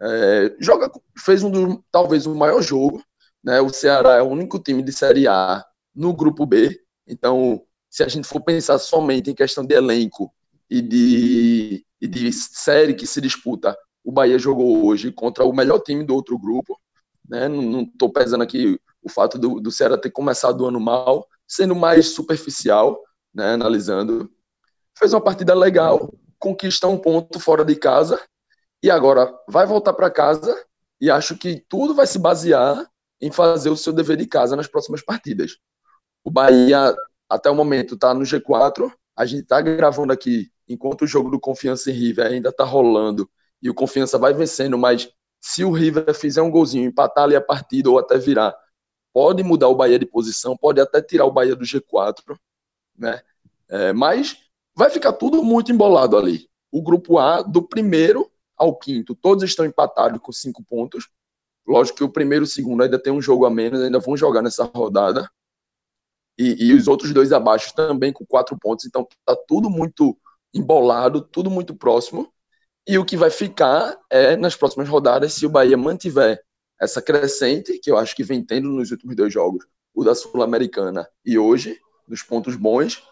é, 0.00 0.54
joga, 0.60 0.90
fez 1.18 1.42
um 1.42 1.50
dos, 1.50 1.78
talvez 1.90 2.26
o 2.26 2.34
maior 2.34 2.60
jogo. 2.62 3.02
Né? 3.42 3.60
O 3.60 3.70
Ceará 3.70 4.16
é 4.16 4.22
o 4.22 4.28
único 4.28 4.58
time 4.58 4.82
de 4.82 4.92
Série 4.92 5.26
A 5.26 5.64
no 5.94 6.12
grupo 6.12 6.44
B. 6.44 6.78
Então, 7.06 7.62
se 7.88 8.02
a 8.02 8.08
gente 8.08 8.28
for 8.28 8.40
pensar 8.40 8.78
somente 8.78 9.30
em 9.30 9.34
questão 9.34 9.64
de 9.64 9.74
elenco 9.74 10.32
e 10.68 10.82
de, 10.82 11.86
e 12.00 12.06
de 12.06 12.32
série 12.32 12.94
que 12.94 13.06
se 13.06 13.20
disputa, 13.20 13.76
o 14.04 14.12
Bahia 14.12 14.38
jogou 14.38 14.84
hoje 14.84 15.10
contra 15.10 15.44
o 15.44 15.52
melhor 15.54 15.80
time 15.80 16.04
do 16.04 16.14
outro 16.14 16.38
grupo. 16.38 16.78
Né? 17.28 17.48
Não 17.48 17.82
estou 17.82 18.12
pesando 18.12 18.42
aqui 18.42 18.80
o 19.02 19.08
fato 19.08 19.38
do, 19.38 19.60
do 19.60 19.70
Ceará 19.70 19.96
ter 19.96 20.10
começado 20.10 20.60
o 20.62 20.66
ano 20.66 20.80
mal, 20.80 21.28
sendo 21.46 21.74
mais 21.74 22.08
superficial, 22.08 23.00
né? 23.34 23.52
analisando 23.52 24.30
fez 24.98 25.12
uma 25.12 25.20
partida 25.20 25.54
legal, 25.54 26.12
conquista 26.38 26.88
um 26.88 26.98
ponto 26.98 27.38
fora 27.38 27.64
de 27.64 27.76
casa 27.76 28.20
e 28.82 28.90
agora 28.90 29.32
vai 29.48 29.66
voltar 29.66 29.92
para 29.92 30.10
casa 30.10 30.56
e 31.00 31.10
acho 31.10 31.36
que 31.36 31.62
tudo 31.68 31.94
vai 31.94 32.06
se 32.06 32.18
basear 32.18 32.88
em 33.20 33.30
fazer 33.30 33.70
o 33.70 33.76
seu 33.76 33.92
dever 33.92 34.16
de 34.16 34.26
casa 34.26 34.56
nas 34.56 34.66
próximas 34.66 35.02
partidas. 35.02 35.58
O 36.24 36.30
Bahia, 36.30 36.94
até 37.28 37.50
o 37.50 37.54
momento, 37.54 37.94
está 37.94 38.12
no 38.14 38.22
G4. 38.22 38.90
A 39.16 39.24
gente 39.24 39.42
está 39.42 39.60
gravando 39.60 40.12
aqui 40.12 40.50
enquanto 40.68 41.02
o 41.02 41.06
jogo 41.06 41.30
do 41.30 41.40
Confiança 41.40 41.90
em 41.90 41.94
River 41.94 42.26
ainda 42.26 42.48
está 42.48 42.64
rolando 42.64 43.28
e 43.62 43.70
o 43.70 43.74
Confiança 43.74 44.18
vai 44.18 44.34
vencendo, 44.34 44.76
mas 44.76 45.10
se 45.40 45.64
o 45.64 45.70
River 45.70 46.14
fizer 46.14 46.42
um 46.42 46.50
golzinho, 46.50 46.88
empatar 46.88 47.24
ali 47.24 47.36
a 47.36 47.40
partida 47.40 47.90
ou 47.90 47.98
até 47.98 48.18
virar, 48.18 48.56
pode 49.12 49.42
mudar 49.42 49.68
o 49.68 49.74
Bahia 49.74 49.98
de 49.98 50.06
posição, 50.06 50.56
pode 50.56 50.80
até 50.80 51.00
tirar 51.00 51.24
o 51.24 51.32
Bahia 51.32 51.56
do 51.56 51.64
G4, 51.64 52.36
né? 52.96 53.22
É, 53.68 53.92
mas 53.92 54.36
vai 54.74 54.90
ficar 54.90 55.12
tudo 55.12 55.42
muito 55.42 55.72
embolado 55.72 56.16
ali. 56.16 56.48
O 56.70 56.82
grupo 56.82 57.18
A, 57.18 57.42
do 57.42 57.62
primeiro 57.62 58.30
ao 58.56 58.76
quinto, 58.76 59.14
todos 59.14 59.42
estão 59.44 59.64
empatados 59.64 60.20
com 60.20 60.32
cinco 60.32 60.62
pontos. 60.64 61.08
Lógico 61.66 61.98
que 61.98 62.04
o 62.04 62.12
primeiro 62.12 62.44
e 62.44 62.46
o 62.46 62.50
segundo 62.50 62.82
ainda 62.82 62.98
tem 62.98 63.12
um 63.12 63.20
jogo 63.20 63.44
a 63.46 63.50
menos, 63.50 63.80
ainda 63.80 63.98
vão 63.98 64.16
jogar 64.16 64.42
nessa 64.42 64.64
rodada. 64.64 65.28
E, 66.38 66.66
e 66.66 66.74
os 66.74 66.86
outros 66.86 67.12
dois 67.12 67.32
abaixo 67.32 67.74
também 67.74 68.12
com 68.12 68.24
quatro 68.26 68.56
pontos. 68.58 68.84
Então 68.84 69.06
tá 69.24 69.36
tudo 69.48 69.70
muito 69.70 70.16
embolado, 70.52 71.22
tudo 71.22 71.50
muito 71.50 71.74
próximo. 71.74 72.32
E 72.88 72.98
o 72.98 73.04
que 73.04 73.16
vai 73.16 73.30
ficar 73.30 73.98
é 74.08 74.36
nas 74.36 74.54
próximas 74.54 74.88
rodadas, 74.88 75.32
se 75.32 75.44
o 75.44 75.50
Bahia 75.50 75.76
mantiver 75.76 76.40
essa 76.80 77.02
crescente, 77.02 77.80
que 77.80 77.90
eu 77.90 77.98
acho 77.98 78.14
que 78.14 78.22
vem 78.22 78.44
tendo 78.44 78.68
nos 78.68 78.92
últimos 78.92 79.16
dois 79.16 79.32
jogos, 79.32 79.66
o 79.92 80.04
da 80.04 80.14
Sul-Americana 80.14 81.08
e 81.24 81.36
hoje, 81.36 81.80
nos 82.06 82.22
pontos 82.22 82.54
bons, 82.54 83.02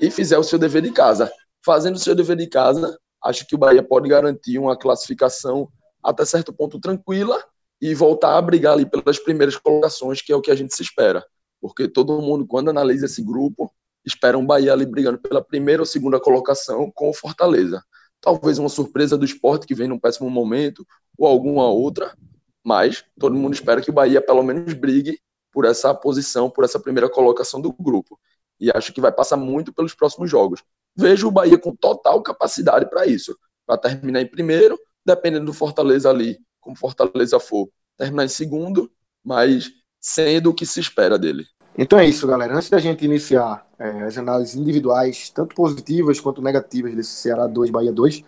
e 0.00 0.12
fizer 0.12 0.38
o 0.38 0.44
seu 0.44 0.58
dever 0.58 0.82
de 0.82 0.92
casa. 0.92 1.32
Fazendo 1.64 1.96
o 1.96 1.98
seu 1.98 2.14
dever 2.14 2.36
de 2.36 2.46
casa, 2.46 2.96
acho 3.24 3.44
que 3.46 3.54
o 3.56 3.58
Bahia 3.58 3.82
pode 3.82 4.08
garantir 4.08 4.58
uma 4.58 4.78
classificação 4.78 5.68
até 6.02 6.24
certo 6.24 6.52
ponto 6.52 6.78
tranquila 6.78 7.42
e 7.80 7.94
voltar 7.94 8.36
a 8.36 8.42
brigar 8.42 8.74
ali 8.74 8.86
pelas 8.86 9.18
primeiras 9.18 9.56
colocações, 9.56 10.22
que 10.22 10.32
é 10.32 10.36
o 10.36 10.40
que 10.40 10.52
a 10.52 10.54
gente 10.54 10.74
se 10.74 10.82
espera. 10.82 11.26
Porque 11.60 11.88
todo 11.88 12.22
mundo, 12.22 12.46
quando 12.46 12.70
analisa 12.70 13.06
esse 13.06 13.22
grupo, 13.22 13.72
espera 14.04 14.38
um 14.38 14.46
Bahia 14.46 14.72
ali 14.72 14.86
brigando 14.86 15.18
pela 15.18 15.42
primeira 15.42 15.82
ou 15.82 15.86
segunda 15.86 16.20
colocação 16.20 16.92
com 16.94 17.10
o 17.10 17.14
Fortaleza. 17.14 17.82
Talvez 18.20 18.58
uma 18.58 18.68
surpresa 18.68 19.16
do 19.16 19.24
esporte 19.24 19.66
que 19.66 19.74
vem 19.74 19.88
num 19.88 19.98
péssimo 19.98 20.28
momento, 20.28 20.86
ou 21.16 21.26
alguma 21.26 21.68
outra, 21.68 22.16
mas 22.64 23.04
todo 23.18 23.34
mundo 23.34 23.54
espera 23.54 23.80
que 23.80 23.90
o 23.90 23.92
Bahia 23.92 24.20
pelo 24.20 24.42
menos 24.42 24.74
brigue 24.74 25.18
por 25.52 25.64
essa 25.64 25.94
posição, 25.94 26.50
por 26.50 26.64
essa 26.64 26.78
primeira 26.78 27.08
colocação 27.08 27.60
do 27.60 27.72
grupo. 27.72 28.18
E 28.58 28.70
acho 28.74 28.92
que 28.92 29.00
vai 29.00 29.10
passar 29.10 29.36
muito 29.36 29.72
pelos 29.72 29.94
próximos 29.94 30.30
jogos. 30.30 30.62
Vejo 30.94 31.28
o 31.28 31.30
Bahia 31.30 31.58
com 31.58 31.74
total 31.74 32.22
capacidade 32.22 32.88
para 32.88 33.06
isso, 33.06 33.36
para 33.66 33.78
terminar 33.78 34.20
em 34.20 34.26
primeiro, 34.26 34.78
dependendo 35.04 35.46
do 35.46 35.52
Fortaleza 35.52 36.10
ali, 36.10 36.38
como 36.60 36.76
Fortaleza 36.76 37.40
for, 37.40 37.68
terminar 37.96 38.24
em 38.24 38.28
segundo, 38.28 38.90
mas 39.24 39.70
sendo 39.98 40.50
o 40.50 40.54
que 40.54 40.66
se 40.66 40.80
espera 40.80 41.18
dele. 41.18 41.46
Então 41.76 41.98
é 41.98 42.06
isso, 42.06 42.26
galera. 42.26 42.54
Antes 42.54 42.68
da 42.68 42.78
gente 42.78 43.04
iniciar 43.04 43.66
é, 43.80 44.02
as 44.02 44.18
análises 44.18 44.54
individuais, 44.54 45.30
tanto 45.30 45.54
positivas 45.54 46.20
quanto 46.20 46.42
negativas 46.42 46.94
desse 46.94 47.12
Ceará 47.12 47.46
2, 47.46 47.70
Bahia 47.70 47.90
2, 47.90 48.22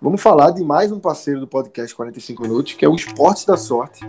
vamos 0.00 0.20
falar 0.20 0.50
de 0.50 0.62
mais 0.62 0.92
um 0.92 1.00
parceiro 1.00 1.40
do 1.40 1.46
podcast 1.46 1.94
45 1.94 2.42
Minutos, 2.42 2.74
que 2.74 2.84
é 2.84 2.88
o 2.88 2.94
Esportes 2.94 3.46
da 3.46 3.56
Sorte. 3.56 4.06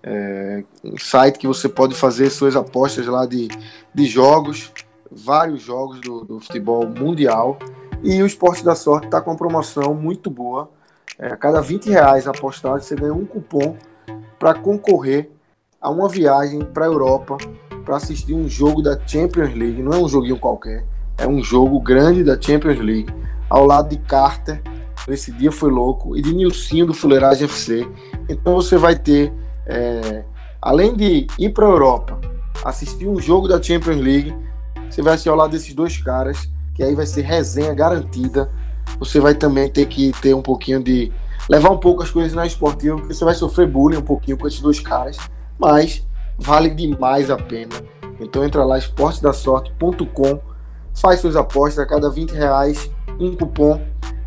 É, 0.00 0.62
um 0.84 0.96
site 0.96 1.40
que 1.40 1.46
você 1.48 1.68
pode 1.68 1.96
fazer 1.96 2.30
suas 2.30 2.54
apostas 2.54 3.04
lá 3.08 3.26
de, 3.26 3.48
de 3.92 4.06
jogos, 4.06 4.72
vários 5.10 5.60
jogos 5.60 6.00
do, 6.00 6.24
do 6.24 6.40
futebol 6.40 6.86
mundial. 6.86 7.58
E 8.04 8.22
o 8.22 8.26
Esporte 8.26 8.64
da 8.64 8.76
Sorte 8.76 9.06
está 9.06 9.20
com 9.20 9.32
uma 9.32 9.36
promoção 9.36 9.92
muito 9.92 10.30
boa. 10.30 10.70
É, 11.18 11.32
a 11.32 11.36
cada 11.36 11.60
20 11.60 11.90
reais 11.90 12.28
apostado, 12.28 12.80
você 12.80 12.94
ganha 12.94 13.12
um 13.12 13.26
cupom 13.26 13.76
para 14.38 14.54
concorrer 14.54 15.30
a 15.80 15.90
uma 15.90 16.08
viagem 16.08 16.64
para 16.64 16.84
a 16.84 16.88
Europa 16.88 17.36
para 17.88 17.96
assistir 17.96 18.34
um 18.34 18.46
jogo 18.46 18.82
da 18.82 19.00
Champions 19.06 19.54
League. 19.54 19.82
Não 19.82 19.94
é 19.94 19.96
um 19.96 20.06
joguinho 20.06 20.36
qualquer, 20.36 20.84
é 21.16 21.26
um 21.26 21.42
jogo 21.42 21.80
grande 21.80 22.22
da 22.22 22.38
Champions 22.38 22.78
League, 22.78 23.06
ao 23.48 23.64
lado 23.64 23.88
de 23.88 23.96
Carter. 23.96 24.60
Esse 25.08 25.32
dia 25.32 25.50
foi 25.50 25.70
louco, 25.70 26.14
e 26.14 26.20
de 26.20 26.34
Nilcinho 26.34 26.84
do 26.84 26.92
Fuleiragem 26.92 27.44
FC. 27.44 27.88
Então 28.28 28.56
você 28.56 28.76
vai 28.76 28.94
ter, 28.94 29.32
é, 29.64 30.22
além 30.60 30.94
de 30.94 31.26
ir 31.38 31.48
para 31.54 31.64
a 31.64 31.70
Europa, 31.70 32.20
assistir 32.62 33.08
um 33.08 33.18
jogo 33.18 33.48
da 33.48 33.60
Champions 33.62 34.02
League, 34.02 34.36
você 34.90 35.00
vai 35.00 35.14
assistir 35.14 35.30
ao 35.30 35.36
lado 35.36 35.52
desses 35.52 35.72
dois 35.72 35.96
caras, 35.96 36.46
que 36.74 36.82
aí 36.82 36.94
vai 36.94 37.06
ser 37.06 37.22
resenha 37.22 37.72
garantida. 37.72 38.50
Você 38.98 39.18
vai 39.18 39.34
também 39.34 39.66
ter 39.70 39.86
que 39.86 40.12
ter 40.20 40.34
um 40.34 40.42
pouquinho 40.42 40.82
de. 40.82 41.10
levar 41.48 41.70
um 41.70 41.78
pouco 41.78 42.02
as 42.02 42.10
coisas 42.10 42.34
na 42.34 42.46
esportiva, 42.46 42.98
porque 42.98 43.14
você 43.14 43.24
vai 43.24 43.34
sofrer 43.34 43.66
bullying 43.66 43.96
um 43.96 44.02
pouquinho 44.02 44.36
com 44.36 44.46
esses 44.46 44.60
dois 44.60 44.78
caras, 44.78 45.16
mas 45.58 46.06
vale 46.38 46.70
demais 46.70 47.30
a 47.30 47.36
pena. 47.36 47.74
Então 48.20 48.44
entra 48.44 48.64
lá, 48.64 48.78
esportedasorte.com, 48.78 50.40
faz 50.94 51.20
suas 51.20 51.36
apostas, 51.36 51.78
a 51.80 51.86
cada 51.86 52.08
20 52.10 52.30
reais, 52.30 52.90
um 53.18 53.34
cupom. 53.34 53.80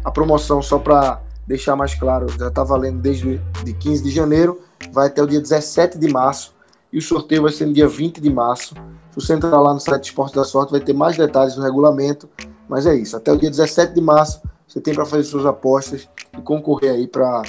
A 0.04 0.12
promoção, 0.12 0.62
só 0.62 0.80
para 0.80 1.22
deixar 1.48 1.76
mais 1.76 1.94
claro, 1.94 2.28
já 2.38 2.48
está 2.48 2.64
valendo 2.64 3.00
desde 3.00 3.40
de 3.64 3.74
15 3.74 4.04
de 4.04 4.10
janeiro, 4.10 4.60
vai 4.92 5.08
até 5.08 5.22
o 5.22 5.28
dia 5.28 5.40
17 5.40 5.98
de 5.98 6.12
março, 6.12 6.56
e 6.92 6.98
o 6.98 7.02
sorteio 7.02 7.44
vai 7.44 7.52
ser 7.52 7.66
no 7.66 7.74
dia 7.74 7.88
20 7.88 8.20
de 8.20 8.30
março. 8.30 8.74
Se 9.12 9.16
você 9.16 9.34
entrar 9.34 9.60
lá 9.60 9.74
no 9.74 9.80
site 9.80 10.06
Esporte 10.06 10.36
da 10.36 10.44
Sorte, 10.44 10.72
vai 10.72 10.80
ter 10.80 10.94
mais 10.94 11.18
detalhes 11.18 11.56
do 11.56 11.62
regulamento, 11.62 12.28
mas 12.68 12.86
é 12.86 12.96
isso, 12.96 13.16
até 13.16 13.32
o 13.32 13.38
dia 13.38 13.50
17 13.50 13.94
de 13.94 14.02
março, 14.02 14.42
você 14.68 14.80
tem 14.80 14.94
para 14.94 15.06
fazer 15.06 15.24
suas 15.24 15.46
apostas 15.46 16.08
e 16.38 16.42
concorrer 16.42 16.92
aí 16.92 17.08
para 17.08 17.44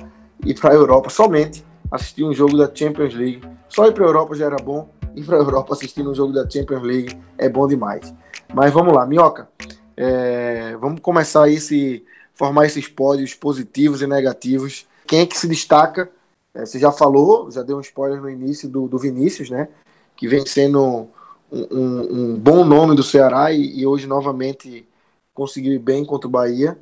ir 0.44 0.58
para 0.58 0.72
a 0.72 0.74
Europa 0.74 1.08
somente 1.08 1.64
assistir 1.90 2.24
um 2.24 2.32
jogo 2.32 2.56
da 2.56 2.68
Champions 2.74 3.14
League. 3.14 3.42
Só 3.74 3.86
ir 3.86 3.92
para 3.92 4.04
a 4.04 4.08
Europa 4.08 4.34
já 4.34 4.46
era 4.46 4.56
bom, 4.56 4.90
ir 5.16 5.24
para 5.24 5.36
a 5.36 5.40
Europa 5.40 5.72
assistindo 5.72 6.10
um 6.10 6.14
jogo 6.14 6.32
da 6.32 6.48
Champions 6.48 6.82
League 6.82 7.18
é 7.38 7.48
bom 7.48 7.66
demais. 7.66 8.12
Mas 8.52 8.70
vamos 8.70 8.92
lá, 8.92 9.06
Minhoca, 9.06 9.48
é, 9.96 10.76
vamos 10.76 11.00
começar 11.00 11.48
esse, 11.48 12.04
formar 12.34 12.66
esses 12.66 12.86
pódios 12.86 13.32
positivos 13.32 14.02
e 14.02 14.06
negativos. 14.06 14.86
Quem 15.06 15.20
é 15.20 15.26
que 15.26 15.38
se 15.38 15.48
destaca? 15.48 16.10
É, 16.52 16.66
você 16.66 16.78
já 16.78 16.92
falou, 16.92 17.50
já 17.50 17.62
deu 17.62 17.78
um 17.78 17.80
spoiler 17.80 18.20
no 18.20 18.28
início 18.28 18.68
do, 18.68 18.86
do 18.86 18.98
Vinícius, 18.98 19.48
né? 19.48 19.68
Que 20.14 20.28
vem 20.28 20.44
sendo 20.44 21.08
um, 21.50 21.66
um, 21.70 22.12
um 22.12 22.38
bom 22.38 22.66
nome 22.66 22.94
do 22.94 23.02
Ceará 23.02 23.52
e, 23.52 23.80
e 23.80 23.86
hoje 23.86 24.06
novamente 24.06 24.86
conseguiu 25.32 25.72
ir 25.72 25.78
bem 25.78 26.04
contra 26.04 26.28
o 26.28 26.30
Bahia. 26.30 26.76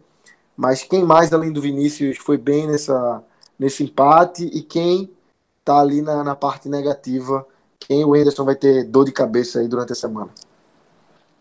Mas 0.57 0.83
quem 0.83 1.05
mais 1.05 1.33
além 1.33 1.53
do 1.53 1.63
Vinícius 1.63 2.19
foi 2.19 2.37
bem 2.37 2.67
nessa, 2.67 3.23
nesse 3.57 3.85
empate 3.85 4.45
e 4.47 4.61
quem 4.61 5.09
tá 5.65 5.81
ali 5.81 6.03
na, 6.03 6.25
na 6.25 6.37
parte 6.37 6.69
negativa, 6.69 7.47
quem 7.79 8.05
o 8.05 8.15
Anderson 8.15 8.45
vai 8.45 8.55
ter 8.57 8.85
dor 8.85 9.05
de 9.05 9.13
cabeça 9.13 9.61
aí 9.61 9.69
durante 9.69 9.93
a 9.93 9.97
semana. 9.97 10.31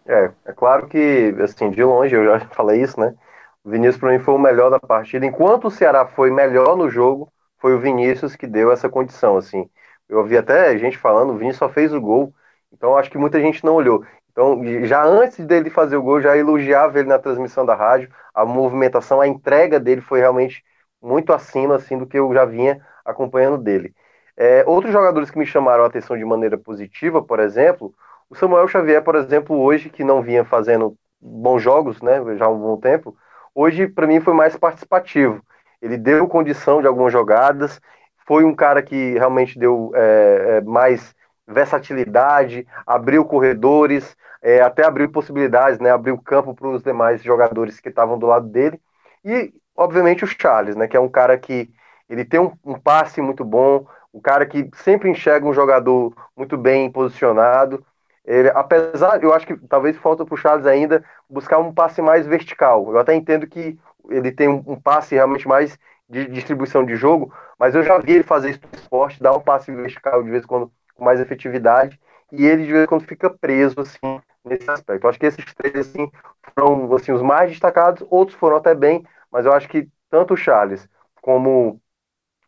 É, 0.06 0.32
é 0.46 0.54
claro 0.54 0.88
que, 0.88 1.36
assim, 1.42 1.70
de 1.70 1.84
longe, 1.84 2.16
eu 2.16 2.26
já 2.26 2.40
falei 2.56 2.82
isso, 2.82 3.00
né? 3.00 3.16
O 3.64 3.70
Vinícius 3.70 3.98
para 3.98 4.12
mim 4.12 4.20
foi 4.20 4.34
o 4.34 4.40
melhor 4.40 4.70
da 4.72 4.80
partida. 4.80 5.26
Enquanto 5.26 5.68
o 5.68 5.72
Ceará 5.72 6.06
foi 6.06 6.32
melhor 6.32 6.76
no 6.76 6.90
jogo, 6.90 7.32
foi 7.60 7.76
o 7.76 7.80
Vinícius 7.80 8.36
que 8.36 8.48
deu 8.48 8.72
essa 8.72 8.90
condição, 8.90 9.38
assim. 9.38 9.70
Eu 10.08 10.20
ouvi 10.20 10.38
até 10.38 10.78
gente 10.78 10.98
falando, 10.98 11.32
o 11.32 11.38
Vinícius 11.38 11.60
só 11.60 11.70
fez 11.70 11.94
o 11.94 12.02
gol, 12.02 12.34
então 12.72 12.98
acho 12.98 13.12
que 13.12 13.18
muita 13.18 13.40
gente 13.40 13.64
não 13.64 13.76
olhou. 13.76 14.04
Então, 14.32 14.62
já 14.86 15.04
antes 15.04 15.46
dele 15.46 15.70
fazer 15.70 15.98
o 15.98 16.02
gol, 16.02 16.22
já 16.22 16.36
elogiava 16.38 16.98
ele 17.00 17.10
na 17.10 17.20
transmissão 17.20 17.66
da 17.66 17.76
rádio, 17.76 18.10
a 18.34 18.46
movimentação, 18.46 19.22
a 19.22 19.28
entrega 19.28 19.80
dele 19.80 20.02
foi 20.02 20.20
realmente 20.20 20.64
muito 21.02 21.34
acima 21.34 21.76
assim 21.76 21.98
do 21.98 22.08
que 22.08 22.18
eu 22.18 22.34
já 22.34 22.46
vinha 22.46 22.82
acompanhando 23.06 23.58
dele. 23.58 23.94
É, 24.40 24.64
outros 24.66 24.94
jogadores 24.94 25.30
que 25.30 25.38
me 25.38 25.46
chamaram 25.46 25.84
a 25.84 25.88
atenção 25.88 26.18
de 26.18 26.24
maneira 26.24 26.58
positiva, 26.58 27.22
por 27.22 27.40
exemplo, 27.40 27.94
o 28.30 28.36
Samuel 28.36 28.68
Xavier, 28.68 29.04
por 29.04 29.16
exemplo, 29.16 29.60
hoje, 29.60 29.90
que 29.90 30.04
não 30.04 30.22
vinha 30.22 30.46
fazendo 30.46 30.96
bons 31.20 31.62
jogos, 31.62 32.02
né, 32.02 32.22
já 32.38 32.46
há 32.46 32.50
um 32.50 32.58
bom 32.58 32.78
tempo, 32.78 33.16
hoje 33.54 33.88
para 33.88 34.08
mim 34.08 34.22
foi 34.22 34.34
mais 34.34 34.56
participativo. 34.56 35.42
Ele 35.82 35.98
deu 35.98 36.28
condição 36.28 36.80
de 36.80 36.88
algumas 36.88 37.12
jogadas, 37.12 37.82
foi 38.26 38.46
um 38.46 38.56
cara 38.56 38.82
que 38.82 39.14
realmente 39.14 39.60
deu 39.60 39.92
é, 39.94 40.58
é, 40.58 40.62
mais 40.62 41.14
versatilidade, 41.46 42.66
abriu 42.88 43.26
corredores, 43.26 44.16
é, 44.42 44.62
até 44.62 44.86
abriu 44.86 45.12
possibilidades, 45.12 45.80
né, 45.80 45.92
abriu 45.92 46.18
campo 46.18 46.54
para 46.56 46.68
os 46.70 46.82
demais 46.82 47.22
jogadores 47.22 47.80
que 47.82 47.90
estavam 47.90 48.18
do 48.18 48.28
lado 48.28 48.48
dele. 48.48 48.80
E 49.26 49.52
obviamente, 49.80 50.26
o 50.26 50.28
Charles, 50.28 50.76
né? 50.76 50.88
Que 50.88 50.98
é 50.98 51.00
um 51.00 51.10
cara 51.10 51.38
que 51.38 51.70
ele 52.10 52.26
tem 52.26 52.40
um, 52.40 52.52
um 52.66 52.78
passe 52.78 53.22
muito 53.22 53.46
bom, 53.46 53.88
um 54.14 54.20
cara 54.20 54.46
que 54.46 54.70
sempre 54.76 55.10
enxerga 55.10 55.48
um 55.48 55.54
jogador 55.54 56.14
muito 56.36 56.58
bem 56.58 56.92
posicionado. 56.92 57.86
Ele, 58.26 58.50
apesar, 58.50 59.24
eu 59.24 59.34
acho 59.34 59.48
que 59.48 59.58
talvez 59.68 59.98
falta 59.98 60.26
para 60.26 60.34
o 60.34 60.38
Charles 60.38 60.66
ainda 60.66 61.04
buscar 61.30 61.58
um 61.60 61.74
passe 61.74 62.02
mais 62.02 62.28
vertical. 62.28 62.92
Eu 62.92 63.00
até 63.00 63.16
entendo 63.16 63.48
que 63.48 63.78
ele 64.10 64.32
tem 64.32 64.48
um, 64.48 64.80
passe 64.80 65.16
realmente 65.16 65.48
mais 65.48 65.78
de 66.10 66.26
distribuição 66.28 66.84
de 66.84 66.96
jogo, 66.96 67.34
mas 67.58 67.76
eu 67.76 67.84
já 67.84 67.98
vi 68.00 68.14
ele 68.14 68.24
fazer 68.24 68.52
isso 68.52 68.62
no 68.72 68.80
esporte, 68.80 69.22
dar 69.22 69.36
um 69.36 69.40
passe 69.40 69.72
vertical 69.72 70.24
de 70.24 70.30
vez 70.30 70.44
em 70.44 70.48
quando 70.48 70.72
com 70.96 71.06
mais 71.06 71.20
efetividade, 71.20 72.00
e 72.32 72.46
ele 72.46 72.66
de 72.66 72.72
vez 72.72 72.84
em 72.84 72.88
quando 72.88 73.06
fica 73.06 73.30
preso 73.30 73.80
assim 73.80 74.20
nesse 74.44 74.70
aspecto. 74.70 75.06
Eu 75.06 75.10
acho 75.10 75.20
que 75.20 75.26
esses 75.26 75.54
três 75.54 75.76
assim 75.76 76.12
foram 76.56 76.94
assim 76.96 77.12
os 77.12 77.22
mais 77.22 77.52
destacados, 77.52 78.06
outros 78.10 78.38
foram 78.38 78.58
até 78.58 78.74
bem, 78.74 79.06
mas 79.32 79.46
eu 79.46 79.54
acho 79.54 79.70
que 79.70 79.88
tanto 80.10 80.34
o 80.34 80.38
Charles 80.38 80.90
como 81.22 81.80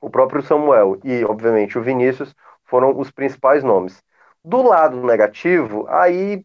o 0.02 0.10
próprio 0.10 0.42
Samuel 0.42 1.00
e, 1.04 1.24
obviamente, 1.26 1.78
o 1.78 1.84
Vinícius 1.84 2.36
foram 2.66 2.98
os 3.00 3.12
principais 3.12 3.64
nomes. 3.64 4.04
Do 4.44 4.62
lado 4.64 5.02
negativo, 5.06 5.86
aí 5.88 6.44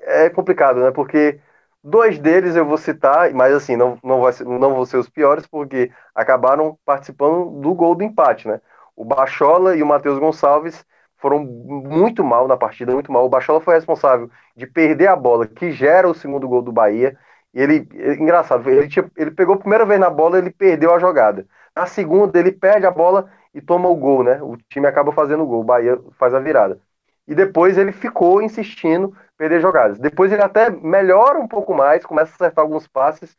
é 0.00 0.30
complicado, 0.30 0.80
né? 0.80 0.90
Porque 0.90 1.40
dois 1.82 2.18
deles 2.18 2.56
eu 2.56 2.64
vou 2.64 2.78
citar, 2.78 3.32
mas 3.34 3.54
assim, 3.54 3.76
não, 3.76 3.98
não, 4.02 4.20
vai 4.20 4.32
ser, 4.32 4.44
não 4.44 4.74
vão 4.74 4.84
ser 4.84 4.98
os 4.98 5.08
piores, 5.08 5.46
porque 5.46 5.90
acabaram 6.14 6.78
participando 6.84 7.60
do 7.60 7.74
gol 7.74 7.94
do 7.94 8.04
empate, 8.04 8.48
né? 8.48 8.60
O 8.96 9.04
Bachola 9.04 9.76
e 9.76 9.82
o 9.82 9.86
Matheus 9.86 10.18
Gonçalves 10.18 10.84
foram 11.16 11.40
muito 11.44 12.24
mal 12.24 12.48
na 12.48 12.56
partida, 12.56 12.92
muito 12.92 13.12
mal. 13.12 13.24
O 13.24 13.28
Bachola 13.28 13.60
foi 13.60 13.74
responsável 13.74 14.30
de 14.56 14.66
perder 14.66 15.06
a 15.08 15.16
bola, 15.16 15.46
que 15.46 15.70
gera 15.72 16.08
o 16.08 16.14
segundo 16.14 16.48
gol 16.48 16.62
do 16.62 16.72
Bahia. 16.72 17.16
E 17.54 17.60
ele, 17.60 17.88
engraçado, 18.18 18.68
ele, 18.68 18.88
tinha, 18.88 19.10
ele 19.16 19.30
pegou 19.30 19.54
a 19.54 19.58
primeira 19.58 19.84
vez 19.86 20.00
na 20.00 20.10
bola, 20.10 20.38
ele 20.38 20.50
perdeu 20.50 20.92
a 20.94 20.98
jogada. 20.98 21.46
Na 21.74 21.86
segunda, 21.86 22.38
ele 22.38 22.52
perde 22.52 22.86
a 22.86 22.90
bola 22.90 23.30
e 23.54 23.60
toma 23.60 23.88
o 23.88 23.96
gol, 23.96 24.22
né? 24.22 24.42
O 24.42 24.56
time 24.68 24.86
acaba 24.86 25.12
fazendo 25.12 25.42
o 25.42 25.46
gol, 25.46 25.60
o 25.60 25.64
Bahia 25.64 25.98
faz 26.18 26.34
a 26.34 26.40
virada. 26.40 26.80
E 27.26 27.34
depois 27.34 27.78
ele 27.78 27.92
ficou 27.92 28.42
insistindo 28.42 29.16
perder 29.36 29.60
jogadas. 29.60 29.98
Depois 29.98 30.32
ele 30.32 30.42
até 30.42 30.70
melhora 30.70 31.38
um 31.38 31.48
pouco 31.48 31.74
mais, 31.74 32.04
começa 32.04 32.32
a 32.32 32.34
acertar 32.34 32.64
alguns 32.64 32.86
passes 32.86 33.36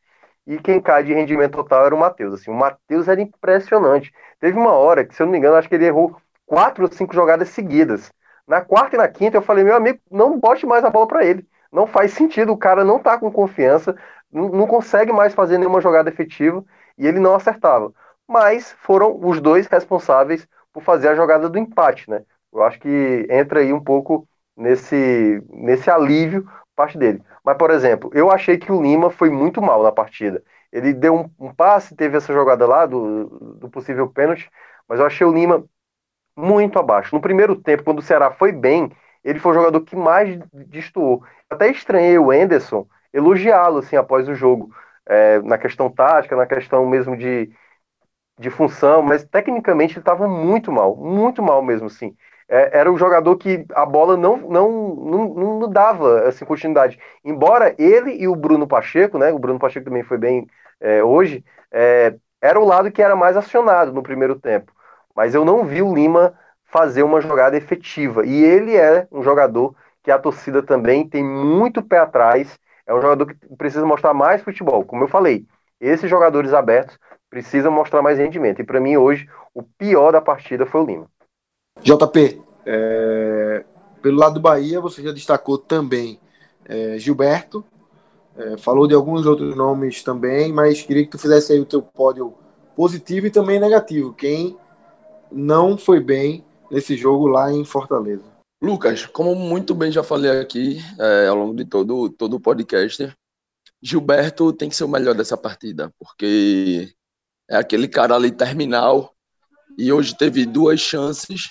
e 0.47 0.57
quem 0.57 0.81
cai 0.81 1.03
de 1.03 1.13
rendimento 1.13 1.53
total 1.53 1.86
era 1.86 1.95
o 1.95 1.99
Matheus. 1.99 2.34
Assim, 2.34 2.51
o 2.51 2.55
Matheus 2.55 3.07
era 3.07 3.21
impressionante. 3.21 4.11
Teve 4.39 4.57
uma 4.57 4.71
hora 4.73 5.05
que, 5.05 5.15
se 5.15 5.21
eu 5.21 5.25
não 5.25 5.31
me 5.31 5.38
engano, 5.38 5.55
acho 5.55 5.69
que 5.69 5.75
ele 5.75 5.86
errou 5.86 6.15
quatro 6.45 6.84
ou 6.86 6.91
cinco 6.91 7.13
jogadas 7.13 7.49
seguidas. 7.49 8.11
Na 8.47 8.61
quarta 8.61 8.95
e 8.95 8.99
na 8.99 9.07
quinta 9.07 9.38
eu 9.38 9.41
falei, 9.41 9.63
meu 9.63 9.75
amigo, 9.75 9.99
não 10.11 10.39
bote 10.39 10.65
mais 10.65 10.84
a 10.84 10.89
bola 10.89 11.07
para 11.07 11.25
ele 11.25 11.47
não 11.73 11.88
faz 11.88 12.13
sentido, 12.13 12.53
o 12.53 12.57
cara 12.57 12.86
não 12.86 12.99
tá 12.99 13.17
com 13.17 13.31
confiança, 13.31 13.95
não 14.31 14.67
consegue 14.67 15.11
mais 15.11 15.34
fazer 15.34 15.57
nenhuma 15.57 15.81
jogada 15.81 16.09
efetiva 16.09 16.63
e 16.97 17.07
ele 17.07 17.19
não 17.19 17.34
acertava. 17.36 17.91
Mas 18.28 18.71
foram 18.80 19.19
os 19.24 19.39
dois 19.41 19.67
responsáveis 19.67 20.47
por 20.71 20.84
fazer 20.84 21.09
a 21.09 21.15
jogada 21.15 21.49
do 21.49 21.57
empate, 21.57 22.09
né? 22.09 22.24
Eu 22.51 22.63
acho 22.63 22.80
que 22.80 23.28
entra 23.30 23.59
aí 23.59 23.74
um 23.74 23.84
pouco 23.84 24.28
nesse, 24.55 25.41
nesse 25.49 25.89
alívio 25.89 26.47
parte 26.76 26.97
dele. 26.97 27.21
Mas, 27.43 27.57
por 27.57 27.71
exemplo, 27.71 28.09
eu 28.13 28.32
achei 28.32 28.57
que 28.57 28.71
o 28.71 28.82
Lima 28.82 29.09
foi 29.11 29.30
muito 29.30 29.61
mal 29.61 29.84
na 29.84 29.91
partida. 29.91 30.43
Ele 30.71 30.93
deu 30.93 31.15
um, 31.15 31.47
um 31.47 31.53
passe, 31.53 31.95
teve 31.95 32.17
essa 32.17 32.34
jogada 32.34 32.65
lá 32.65 32.86
do, 32.86 33.28
do 33.59 33.69
possível 33.69 34.07
pênalti, 34.09 34.49
mas 34.88 34.99
eu 34.99 35.05
achei 35.05 35.26
o 35.26 35.32
Lima 35.34 35.63
muito 36.36 36.80
abaixo. 36.80 37.15
No 37.15 37.21
primeiro 37.21 37.55
tempo, 37.55 37.84
quando 37.84 37.99
o 37.99 38.01
Ceará 38.01 38.32
foi 38.32 38.51
bem, 38.51 38.91
ele 39.24 39.39
foi 39.39 39.51
o 39.51 39.55
jogador 39.55 39.82
que 39.82 39.95
mais 39.95 40.38
destoou. 40.53 41.24
Até 41.49 41.69
estranhei 41.69 42.17
o 42.17 42.34
Enderson 42.34 42.88
elogiá-lo 43.13 43.80
assim 43.80 43.95
após 43.95 44.28
o 44.28 44.34
jogo, 44.36 44.74
é, 45.05 45.39
na 45.41 45.57
questão 45.57 45.89
tática, 45.89 46.36
na 46.36 46.47
questão 46.47 46.86
mesmo 46.88 47.15
de, 47.15 47.51
de 48.39 48.49
função, 48.49 49.01
mas 49.01 49.23
tecnicamente 49.23 49.93
ele 49.93 49.99
estava 50.01 50.27
muito 50.27 50.71
mal, 50.71 50.95
muito 50.95 51.41
mal 51.41 51.61
mesmo, 51.61 51.88
assim. 51.88 52.15
É, 52.47 52.79
era 52.79 52.91
o 52.91 52.97
jogador 52.97 53.38
que 53.38 53.65
a 53.73 53.86
bola 53.86 54.17
não, 54.17 54.38
não, 54.38 54.95
não, 54.95 55.59
não 55.59 55.69
dava 55.71 56.27
assim, 56.27 56.45
continuidade. 56.45 56.99
Embora 57.23 57.73
ele 57.77 58.11
e 58.15 58.27
o 58.27 58.36
Bruno 58.36 58.67
Pacheco, 58.67 59.17
né, 59.17 59.31
o 59.31 59.39
Bruno 59.39 59.59
Pacheco 59.59 59.86
também 59.86 60.03
foi 60.03 60.17
bem 60.17 60.47
é, 60.79 61.03
hoje, 61.03 61.43
é, 61.71 62.15
era 62.41 62.59
o 62.59 62.65
lado 62.65 62.91
que 62.91 63.01
era 63.01 63.15
mais 63.15 63.38
acionado 63.38 63.93
no 63.93 64.03
primeiro 64.03 64.36
tempo. 64.39 64.71
Mas 65.15 65.34
eu 65.36 65.45
não 65.45 65.65
vi 65.65 65.81
o 65.81 65.93
Lima 65.93 66.38
fazer 66.65 67.03
uma 67.03 67.21
jogada 67.21 67.55
efetiva. 67.55 68.25
E 68.25 68.43
ele 68.43 68.75
é 68.75 69.07
um 69.11 69.23
jogador 69.23 69.75
que 70.03 70.11
a 70.11 70.19
torcida 70.19 70.61
também 70.61 71.07
tem 71.07 71.23
muito 71.23 71.81
pé 71.81 71.99
atrás. 71.99 72.59
É 72.86 72.93
um 72.93 73.01
jogador 73.01 73.27
que 73.27 73.36
precisa 73.55 73.86
mostrar 73.86 74.13
mais 74.13 74.41
futebol. 74.41 74.84
Como 74.84 75.03
eu 75.03 75.07
falei, 75.07 75.45
esses 75.79 76.09
jogadores 76.09 76.53
abertos 76.53 76.97
precisam 77.34 77.71
mostrar 77.71 78.03
mais 78.03 78.19
rendimento. 78.19 78.61
E 78.61 78.63
para 78.63 78.79
mim, 78.79 78.95
hoje, 78.95 79.27
o 79.55 79.63
pior 79.63 80.11
da 80.11 80.21
partida 80.21 80.67
foi 80.67 80.81
o 80.81 80.86
Lima. 80.86 81.07
JP, 81.81 82.39
é, 82.63 83.65
pelo 84.03 84.19
lado 84.19 84.36
do 84.36 84.39
Bahia, 84.39 84.79
você 84.79 85.01
já 85.01 85.11
destacou 85.11 85.57
também 85.57 86.19
é, 86.63 86.99
Gilberto, 86.99 87.65
é, 88.38 88.55
falou 88.57 88.88
de 88.88 88.93
alguns 88.93 89.25
outros 89.25 89.55
nomes 89.55 90.03
também, 90.03 90.53
mas 90.53 90.84
queria 90.84 91.03
que 91.03 91.09
tu 91.09 91.17
fizesse 91.17 91.53
aí 91.53 91.59
o 91.59 91.65
teu 91.65 91.81
pódio 91.81 92.36
positivo 92.75 93.25
e 93.25 93.31
também 93.31 93.59
negativo. 93.59 94.13
Quem 94.13 94.55
não 95.31 95.75
foi 95.75 95.99
bem 95.99 96.45
nesse 96.69 96.95
jogo 96.95 97.25
lá 97.25 97.51
em 97.51 97.65
Fortaleza? 97.65 98.31
Lucas, 98.61 99.07
como 99.07 99.34
muito 99.34 99.73
bem 99.73 99.91
já 99.91 100.03
falei 100.03 100.39
aqui 100.39 100.77
é, 100.99 101.27
ao 101.27 101.36
longo 101.36 101.55
de 101.55 101.65
todo, 101.65 102.09
todo 102.11 102.36
o 102.36 102.39
podcast, 102.39 103.11
Gilberto 103.81 104.53
tem 104.53 104.69
que 104.69 104.75
ser 104.75 104.84
o 104.84 104.88
melhor 104.88 105.15
dessa 105.15 105.36
partida, 105.36 105.91
porque 105.97 106.93
é 107.50 107.58
aquele 107.58 107.88
cara 107.88 108.16
ali 108.16 108.32
terminal 108.32 109.14
e 109.78 109.91
hoje 109.91 110.18
teve 110.18 110.46
duas 110.46 110.80
chances 110.80 111.50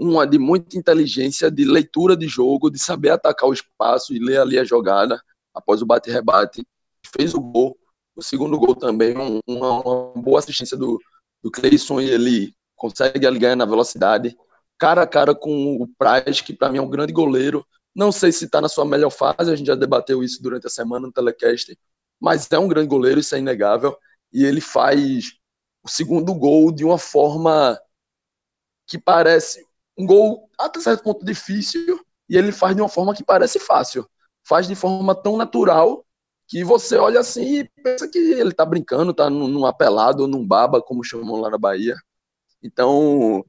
uma 0.00 0.26
de 0.26 0.38
muita 0.38 0.78
inteligência, 0.78 1.50
de 1.50 1.62
leitura 1.62 2.16
de 2.16 2.26
jogo, 2.26 2.70
de 2.70 2.78
saber 2.78 3.10
atacar 3.10 3.46
o 3.46 3.52
espaço 3.52 4.14
e 4.14 4.18
ler 4.18 4.40
ali 4.40 4.58
a 4.58 4.64
jogada 4.64 5.22
após 5.52 5.82
o 5.82 5.86
bate-rebate. 5.86 6.66
Fez 7.14 7.34
o 7.34 7.40
gol, 7.40 7.76
o 8.16 8.22
segundo 8.22 8.58
gol 8.58 8.74
também, 8.74 9.14
uma, 9.46 9.82
uma 9.82 10.12
boa 10.14 10.38
assistência 10.38 10.74
do, 10.74 10.98
do 11.42 11.50
Cleison 11.50 12.00
e 12.00 12.08
ele 12.08 12.54
consegue 12.74 13.26
ali 13.26 13.38
ganhar 13.38 13.56
na 13.56 13.66
velocidade. 13.66 14.34
Cara 14.78 15.02
a 15.02 15.06
cara 15.06 15.34
com 15.34 15.76
o 15.76 15.86
Praz, 15.98 16.40
que 16.40 16.54
para 16.54 16.70
mim 16.70 16.78
é 16.78 16.82
um 16.82 16.88
grande 16.88 17.12
goleiro. 17.12 17.62
Não 17.94 18.10
sei 18.10 18.32
se 18.32 18.46
está 18.46 18.58
na 18.58 18.70
sua 18.70 18.86
melhor 18.86 19.10
fase, 19.10 19.52
a 19.52 19.56
gente 19.56 19.66
já 19.66 19.74
debateu 19.74 20.22
isso 20.22 20.42
durante 20.42 20.66
a 20.66 20.70
semana 20.70 21.06
no 21.06 21.12
telecast, 21.12 21.78
mas 22.18 22.50
é 22.50 22.58
um 22.58 22.68
grande 22.68 22.88
goleiro, 22.88 23.20
isso 23.20 23.34
é 23.34 23.38
inegável. 23.38 23.94
E 24.32 24.44
ele 24.44 24.60
faz 24.60 25.32
o 25.82 25.88
segundo 25.88 26.34
gol 26.34 26.70
de 26.72 26.84
uma 26.84 26.98
forma 26.98 27.80
que 28.86 28.98
parece 28.98 29.64
um 29.96 30.06
gol 30.06 30.48
até 30.58 30.80
certo 30.80 31.02
ponto 31.02 31.24
difícil 31.24 32.00
e 32.28 32.36
ele 32.36 32.52
faz 32.52 32.74
de 32.74 32.82
uma 32.82 32.88
forma 32.88 33.14
que 33.14 33.24
parece 33.24 33.58
fácil. 33.58 34.08
Faz 34.46 34.66
de 34.66 34.74
forma 34.74 35.14
tão 35.14 35.36
natural 35.36 36.04
que 36.48 36.64
você 36.64 36.96
olha 36.96 37.20
assim 37.20 37.60
e 37.60 37.70
pensa 37.82 38.08
que 38.08 38.18
ele 38.18 38.52
tá 38.52 38.64
brincando, 38.64 39.14
tá 39.14 39.30
num 39.30 39.64
apelado, 39.66 40.26
num 40.26 40.46
baba, 40.46 40.82
como 40.82 41.04
chamam 41.04 41.36
lá 41.36 41.50
na 41.50 41.58
Bahia. 41.58 41.94
Então, 42.62 43.44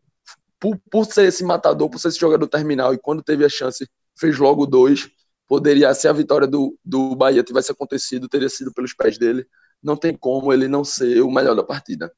por, 0.59 0.77
por 0.91 1.05
ser 1.05 1.27
esse 1.27 1.43
matador, 1.43 1.89
por 1.89 1.99
ser 1.99 2.09
esse 2.09 2.19
jogador 2.19 2.47
terminal, 2.47 2.93
e 2.93 2.99
quando 2.99 3.23
teve 3.23 3.43
a 3.43 3.49
chance, 3.49 3.89
fez 4.15 4.37
logo 4.37 4.67
dois, 4.67 5.09
poderia 5.47 5.93
ser 5.93 6.09
a 6.09 6.13
vitória 6.13 6.47
do, 6.47 6.77
do 6.85 7.15
Bahia 7.15 7.43
tivesse 7.43 7.71
acontecido, 7.71 8.29
teria 8.29 8.49
sido 8.49 8.71
pelos 8.71 8.93
pés 8.93 9.17
dele. 9.17 9.45
Não 9.81 9.95
tem 9.95 10.15
como 10.15 10.53
ele 10.53 10.67
não 10.67 10.83
ser 10.83 11.21
o 11.21 11.31
melhor 11.31 11.55
da 11.55 11.63
partida. 11.63 12.11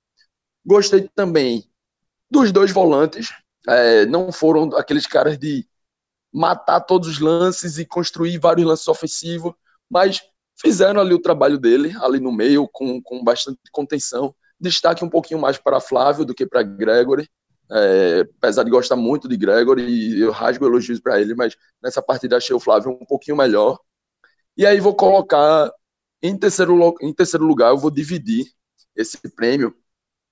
Gostei 0.66 1.10
também 1.16 1.70
dos 2.30 2.52
dois 2.52 2.72
volantes, 2.72 3.30
é, 3.68 4.06
não 4.06 4.32
foram 4.32 4.76
aqueles 4.76 5.06
caras 5.06 5.38
de 5.38 5.68
matar 6.34 6.82
todos 6.82 7.08
os 7.08 7.20
lances 7.20 7.78
e 7.78 7.86
construir 7.86 8.40
vários 8.40 8.66
lances 8.66 8.88
ofensivos, 8.88 9.54
mas 9.90 10.22
fizeram 10.60 11.00
ali 11.00 11.14
o 11.14 11.22
trabalho 11.22 11.58
dele, 11.60 11.96
ali 12.02 12.20
no 12.20 12.32
meio, 12.32 12.68
com, 12.68 13.02
com 13.02 13.24
bastante 13.24 13.60
contenção. 13.72 14.34
Destaque 14.60 15.06
um 15.06 15.10
pouquinho 15.10 15.40
mais 15.40 15.58
para 15.58 15.80
Flávio 15.80 16.26
do 16.26 16.34
que 16.34 16.46
para 16.46 16.64
Gregory, 16.64 17.30
é, 17.72 18.22
apesar 18.38 18.64
de 18.64 18.72
gostar 18.72 18.96
muito 18.96 19.28
de 19.28 19.38
Gregory, 19.38 20.20
eu 20.20 20.32
rasgo 20.32 20.66
elogios 20.66 21.00
para 21.00 21.20
ele, 21.22 21.34
mas 21.34 21.56
nessa 21.82 22.02
partida 22.02 22.38
achei 22.38 22.56
o 22.56 22.60
Flávio 22.60 22.92
um 22.92 23.06
pouquinho 23.06 23.38
melhor. 23.38 23.80
E 24.58 24.66
aí 24.66 24.80
vou 24.80 24.96
colocar 24.96 25.72
em 26.24 26.38
terceiro, 26.38 26.96
em 27.02 27.14
terceiro 27.14 27.46
lugar, 27.46 27.72
eu 27.72 27.78
vou 27.78 27.92
dividir 27.92 28.46
esse 28.96 29.18
prêmio, 29.36 29.76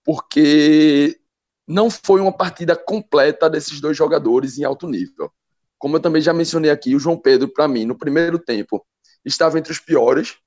porque 0.06 1.20
não 1.68 1.89
foi 1.89 2.22
uma 2.22 2.32
partida 2.32 2.76
completa 2.76 3.50
desses 3.50 3.82
dois 3.82 3.98
jogadores 3.98 4.58
em 4.58 4.64
alto 4.64 4.88
nível. 4.88 5.30
Como 5.78 5.98
eu 5.98 6.00
também 6.00 6.22
já 6.22 6.34
mencionei 6.34 6.72
aqui, 6.72 6.96
o 6.96 7.00
João 7.00 7.18
Pedro, 7.18 7.50
para 7.50 7.68
mim, 7.68 7.86
no 7.86 7.98
primeiro 7.98 8.39
tempo, 8.39 8.86
estava 9.26 9.60
entre 9.60 9.74
os 9.74 9.80
piores, 9.80 10.38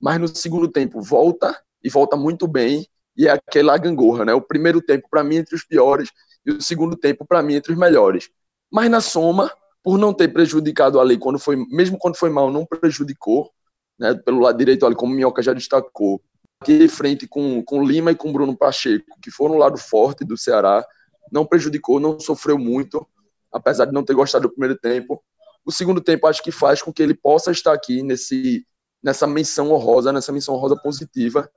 mas 0.00 0.20
no 0.20 0.28
segundo 0.28 0.68
tempo 0.68 1.02
volta 1.02 1.60
e 1.82 1.90
volta 1.90 2.16
muito 2.16 2.46
bem, 2.46 2.86
e 3.16 3.26
é 3.26 3.30
aquela 3.30 3.76
gangorra, 3.78 4.24
né? 4.24 4.34
O 4.34 4.42
primeiro 4.42 4.80
tempo, 4.80 5.08
para 5.10 5.24
mim, 5.24 5.36
entre 5.36 5.56
os 5.56 5.64
piores, 5.64 6.10
e 6.44 6.52
o 6.52 6.62
segundo 6.62 6.96
tempo, 6.96 7.26
para 7.26 7.42
mim, 7.42 7.54
entre 7.54 7.72
os 7.72 7.78
melhores. 7.78 8.28
Mas 8.70 8.90
na 8.90 9.00
soma, 9.00 9.50
por 9.82 9.98
não 9.98 10.12
ter 10.12 10.28
prejudicado 10.28 11.00
ali, 11.00 11.18
quando 11.18 11.38
foi, 11.38 11.56
mesmo 11.70 11.98
quando 11.98 12.16
foi 12.16 12.30
mal, 12.30 12.52
não 12.52 12.66
prejudicou, 12.66 13.50
né? 13.98 14.14
Pelo 14.14 14.40
lado 14.40 14.58
direito, 14.58 14.84
ali, 14.86 14.94
como 14.94 15.12
o 15.12 15.16
Minhoca 15.16 15.42
já 15.42 15.52
destacou, 15.52 16.22
de 16.64 16.88
frente 16.88 17.26
com, 17.26 17.62
com 17.62 17.84
Lima 17.84 18.10
e 18.10 18.14
com 18.14 18.32
Bruno 18.32 18.56
Pacheco, 18.56 19.18
que 19.20 19.30
foram 19.30 19.56
o 19.56 19.58
lado 19.58 19.78
forte 19.78 20.24
do 20.24 20.36
Ceará, 20.36 20.84
não 21.30 21.44
prejudicou, 21.44 22.00
não 22.00 22.18
sofreu 22.18 22.58
muito, 22.58 23.06
apesar 23.52 23.84
de 23.86 23.92
não 23.92 24.04
ter 24.04 24.14
gostado 24.14 24.48
do 24.48 24.50
primeiro 24.50 24.76
tempo. 24.78 25.22
O 25.64 25.72
segundo 25.72 26.00
tempo 26.00 26.26
acho 26.26 26.42
que 26.42 26.52
faz 26.52 26.80
com 26.80 26.92
que 26.92 27.02
ele 27.02 27.14
possa 27.14 27.50
estar 27.50 27.72
aqui 27.72 28.02
nesse, 28.02 28.66
nessa 29.02 29.26
menção 29.26 29.72
honrosa, 29.72 30.12
nessa 30.12 30.32
menção 30.32 30.54
honrosa 30.54 30.76
positiva. 30.76 31.50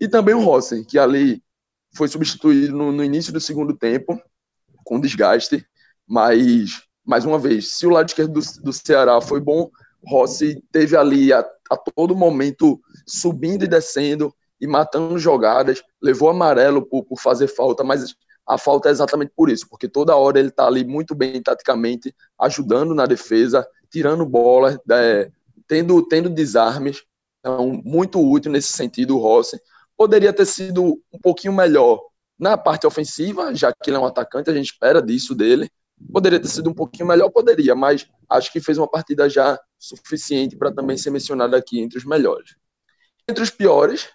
E 0.00 0.08
também 0.08 0.34
o 0.34 0.40
Rossen, 0.40 0.82
que 0.82 0.98
ali 0.98 1.42
foi 1.94 2.08
substituído 2.08 2.76
no, 2.76 2.90
no 2.90 3.04
início 3.04 3.32
do 3.32 3.40
segundo 3.40 3.76
tempo, 3.76 4.20
com 4.84 4.98
desgaste, 4.98 5.66
mas, 6.06 6.82
mais 7.04 7.24
uma 7.24 7.38
vez, 7.38 7.74
se 7.74 7.86
o 7.86 7.90
lado 7.90 8.08
esquerdo 8.08 8.40
do, 8.40 8.62
do 8.62 8.72
Ceará 8.72 9.20
foi 9.20 9.40
bom, 9.40 9.70
Rossi 10.04 10.62
teve 10.72 10.96
ali 10.96 11.32
a, 11.32 11.44
a 11.70 11.76
todo 11.76 12.16
momento 12.16 12.80
subindo 13.06 13.64
e 13.64 13.68
descendo, 13.68 14.34
e 14.60 14.66
matando 14.66 15.18
jogadas, 15.18 15.82
levou 16.02 16.28
amarelo 16.28 16.82
por, 16.82 17.04
por 17.04 17.18
fazer 17.18 17.48
falta, 17.48 17.82
mas 17.82 18.14
a 18.46 18.58
falta 18.58 18.88
é 18.88 18.92
exatamente 18.92 19.32
por 19.34 19.48
isso, 19.48 19.66
porque 19.68 19.88
toda 19.88 20.16
hora 20.16 20.38
ele 20.38 20.48
está 20.48 20.66
ali 20.66 20.84
muito 20.84 21.14
bem 21.14 21.40
taticamente, 21.40 22.14
ajudando 22.38 22.94
na 22.94 23.06
defesa, 23.06 23.66
tirando 23.90 24.26
bola, 24.26 24.78
é, 24.90 25.30
tendo, 25.66 26.02
tendo 26.06 26.28
desarmes, 26.28 27.04
então 27.38 27.80
muito 27.84 28.20
útil 28.20 28.50
nesse 28.50 28.72
sentido 28.72 29.16
o 29.16 29.20
Rossi. 29.20 29.58
Poderia 29.96 30.32
ter 30.32 30.46
sido 30.46 31.00
um 31.12 31.18
pouquinho 31.22 31.54
melhor 31.54 32.00
na 32.38 32.56
parte 32.56 32.86
ofensiva, 32.86 33.54
já 33.54 33.72
que 33.72 33.88
ele 33.88 33.96
é 33.96 34.00
um 34.00 34.06
atacante, 34.06 34.50
a 34.50 34.54
gente 34.54 34.72
espera 34.72 35.00
disso 35.00 35.34
dele. 35.34 35.70
Poderia 36.12 36.40
ter 36.40 36.48
sido 36.48 36.70
um 36.70 36.74
pouquinho 36.74 37.06
melhor, 37.06 37.30
poderia, 37.30 37.74
mas 37.74 38.06
acho 38.28 38.50
que 38.50 38.60
fez 38.60 38.78
uma 38.78 38.88
partida 38.88 39.28
já 39.28 39.60
suficiente 39.80 40.56
para 40.56 40.70
também 40.70 40.96
ser 40.96 41.10
mencionado 41.10 41.56
aqui 41.56 41.80
entre 41.80 41.98
os 41.98 42.04
melhores. 42.04 42.54
Entre 43.28 43.42
os 43.42 43.50
piores, 43.50 44.08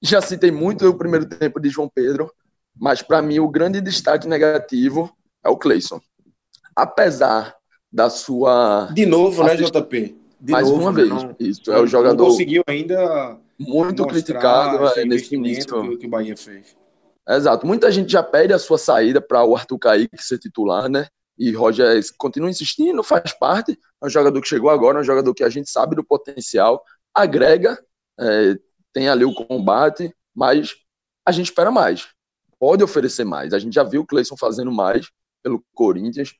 já 0.00 0.20
citei 0.20 0.50
muito 0.50 0.86
o 0.86 0.96
primeiro 0.96 1.26
tempo 1.26 1.58
de 1.58 1.70
João 1.70 1.88
Pedro, 1.92 2.30
mas 2.78 3.00
para 3.02 3.22
mim 3.22 3.38
o 3.38 3.48
grande 3.48 3.80
destaque 3.80 4.28
negativo 4.28 5.10
é 5.42 5.48
o 5.48 5.56
Cleison. 5.56 6.00
Apesar 6.76 7.56
da 7.90 8.10
sua. 8.10 8.88
De 8.92 9.06
novo, 9.06 9.44
né, 9.44 9.56
JP? 9.56 10.16
De 10.40 10.52
Mais 10.52 10.68
novo, 10.68 10.82
uma 10.82 10.92
né? 10.92 11.02
vez. 11.02 11.08
Não, 11.10 11.36
isso, 11.38 11.72
é 11.72 11.80
o 11.80 11.86
jogador. 11.86 12.24
Conseguiu 12.24 12.62
ainda. 12.66 13.38
Muito 13.58 14.04
criticado 14.06 14.84
é, 14.98 15.04
nesse 15.04 15.36
início. 15.36 15.82
que, 15.82 15.98
que 15.98 16.06
o 16.06 16.10
Bahia 16.10 16.36
fez. 16.36 16.76
Exato. 17.28 17.64
Muita 17.64 17.92
gente 17.92 18.10
já 18.10 18.22
pede 18.22 18.52
a 18.52 18.58
sua 18.58 18.76
saída 18.76 19.20
para 19.20 19.44
o 19.44 19.54
Arthur 19.54 19.78
Kaique 19.78 20.20
ser 20.20 20.38
titular, 20.38 20.88
né? 20.88 21.06
E 21.38 21.52
Roger 21.52 22.00
continua 22.18 22.50
insistindo, 22.50 23.02
faz 23.02 23.32
parte. 23.32 23.78
É 24.02 24.06
um 24.06 24.10
jogador 24.10 24.40
que 24.40 24.48
chegou 24.48 24.70
agora, 24.70 24.98
é 24.98 25.00
um 25.00 25.04
jogador 25.04 25.32
que 25.34 25.44
a 25.44 25.48
gente 25.48 25.70
sabe 25.70 25.96
do 25.96 26.04
potencial, 26.04 26.82
agrega, 27.14 27.78
é, 28.18 28.58
tem 28.92 29.08
ali 29.08 29.24
o 29.24 29.34
combate, 29.34 30.14
mas 30.34 30.74
a 31.24 31.32
gente 31.32 31.46
espera 31.46 31.70
mais. 31.70 32.08
Pode 32.58 32.84
oferecer 32.84 33.24
mais. 33.24 33.52
A 33.52 33.58
gente 33.58 33.74
já 33.74 33.82
viu 33.82 34.02
o 34.02 34.06
Cleison 34.06 34.36
fazendo 34.36 34.70
mais 34.70 35.10
pelo 35.42 35.64
Corinthians, 35.74 36.34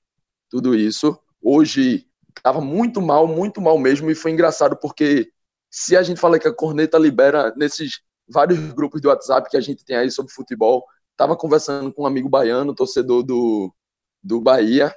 tudo 0.50 0.74
isso. 0.74 1.18
Hoje 1.40 2.06
estava 2.36 2.60
muito 2.60 3.00
mal, 3.00 3.26
muito 3.26 3.60
mal 3.60 3.78
mesmo, 3.78 4.10
e 4.10 4.14
foi 4.14 4.30
engraçado 4.30 4.76
porque 4.76 5.32
se 5.70 5.96
a 5.96 6.02
gente 6.02 6.20
fala 6.20 6.38
que 6.38 6.46
a 6.46 6.54
corneta 6.54 6.98
libera 6.98 7.52
nesses 7.56 8.00
vários 8.28 8.58
grupos 8.72 9.00
do 9.00 9.08
WhatsApp 9.08 9.48
que 9.50 9.56
a 9.56 9.60
gente 9.60 9.84
tem 9.84 9.96
aí 9.96 10.10
sobre 10.10 10.32
futebol, 10.32 10.84
estava 11.10 11.36
conversando 11.36 11.92
com 11.92 12.02
um 12.02 12.06
amigo 12.06 12.28
baiano, 12.28 12.74
torcedor 12.74 13.22
do, 13.22 13.74
do 14.22 14.40
Bahia, 14.40 14.94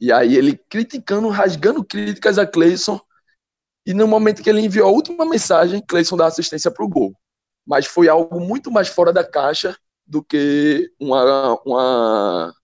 e 0.00 0.12
aí 0.12 0.36
ele 0.36 0.56
criticando, 0.68 1.28
rasgando 1.28 1.84
críticas 1.84 2.38
a 2.38 2.46
Cleison, 2.46 3.00
e 3.86 3.92
no 3.92 4.08
momento 4.08 4.42
que 4.42 4.50
ele 4.50 4.60
enviou 4.60 4.88
a 4.88 4.92
última 4.92 5.24
mensagem, 5.24 5.84
Cleison 5.86 6.16
dá 6.16 6.26
assistência 6.26 6.70
para 6.70 6.84
o 6.84 6.88
gol. 6.88 7.14
Mas 7.66 7.86
foi 7.86 8.08
algo 8.08 8.40
muito 8.40 8.70
mais 8.70 8.88
fora 8.88 9.12
da 9.12 9.22
caixa 9.22 9.76
do 10.06 10.22
que 10.22 10.90
uma, 10.98 11.58
uma 11.64 12.54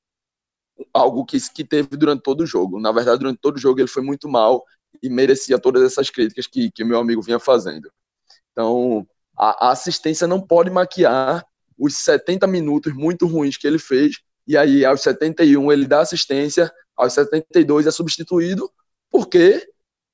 algo 0.92 1.24
que, 1.24 1.38
que 1.50 1.64
teve 1.64 1.96
durante 1.96 2.22
todo 2.22 2.42
o 2.42 2.46
jogo. 2.46 2.80
Na 2.80 2.92
verdade, 2.92 3.18
durante 3.18 3.40
todo 3.40 3.56
o 3.56 3.60
jogo 3.60 3.80
ele 3.80 3.88
foi 3.88 4.02
muito 4.02 4.28
mal 4.28 4.64
e 5.02 5.08
merecia 5.08 5.58
todas 5.58 5.82
essas 5.82 6.10
críticas 6.10 6.46
que, 6.46 6.70
que 6.70 6.84
meu 6.84 6.98
amigo 6.98 7.22
vinha 7.22 7.38
fazendo. 7.38 7.90
Então, 8.52 9.06
a, 9.36 9.68
a 9.68 9.70
assistência 9.72 10.26
não 10.26 10.40
pode 10.40 10.70
maquiar 10.70 11.44
os 11.78 11.96
70 11.96 12.46
minutos 12.46 12.92
muito 12.92 13.26
ruins 13.26 13.56
que 13.56 13.66
ele 13.66 13.78
fez, 13.78 14.16
e 14.46 14.56
aí 14.56 14.84
aos 14.84 15.00
71 15.02 15.72
ele 15.72 15.86
dá 15.86 16.00
assistência, 16.00 16.72
aos 16.96 17.12
72 17.12 17.86
é 17.86 17.90
substituído, 17.90 18.70
porque 19.10 19.66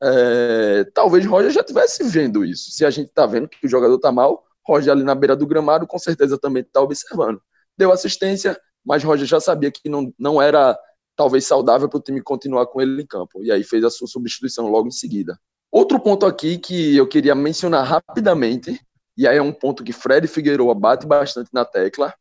é, 0.02 0.84
talvez 0.94 1.24
Roger 1.24 1.50
já 1.50 1.60
estivesse 1.60 2.04
vendo 2.04 2.44
isso. 2.44 2.70
Se 2.70 2.84
a 2.84 2.90
gente 2.90 3.08
está 3.08 3.26
vendo 3.26 3.48
que 3.48 3.66
o 3.66 3.68
jogador 3.68 3.96
está 3.96 4.12
mal, 4.12 4.44
Roger 4.66 4.92
ali 4.92 5.02
na 5.02 5.14
beira 5.14 5.36
do 5.36 5.46
gramado 5.46 5.86
com 5.86 5.98
certeza 5.98 6.38
também 6.38 6.62
está 6.62 6.80
observando. 6.80 7.40
Deu 7.76 7.92
assistência, 7.92 8.58
mas 8.84 9.04
Roger 9.04 9.26
já 9.26 9.40
sabia 9.40 9.70
que 9.70 9.88
não, 9.88 10.12
não 10.18 10.40
era 10.40 10.78
talvez 11.16 11.46
saudável 11.46 11.88
para 11.88 11.98
o 11.98 12.02
time 12.02 12.20
continuar 12.20 12.66
com 12.66 12.80
ele 12.80 13.02
em 13.02 13.06
campo. 13.06 13.42
E 13.42 13.50
aí 13.50 13.64
fez 13.64 13.82
a 13.84 13.90
sua 13.90 14.06
substituição 14.06 14.68
logo 14.68 14.88
em 14.88 14.92
seguida. 14.92 15.38
Outro 15.70 15.98
ponto 15.98 16.26
aqui 16.26 16.58
que 16.58 16.96
eu 16.96 17.08
queria 17.08 17.34
mencionar 17.34 17.84
rapidamente, 17.84 18.80
e 19.16 19.26
aí 19.26 19.38
é 19.38 19.42
um 19.42 19.52
ponto 19.52 19.82
que 19.82 19.92
Fred 19.92 20.26
Figueiredo 20.28 20.72
bate 20.74 21.06
bastante 21.06 21.48
na 21.52 21.64
tecla, 21.64 22.14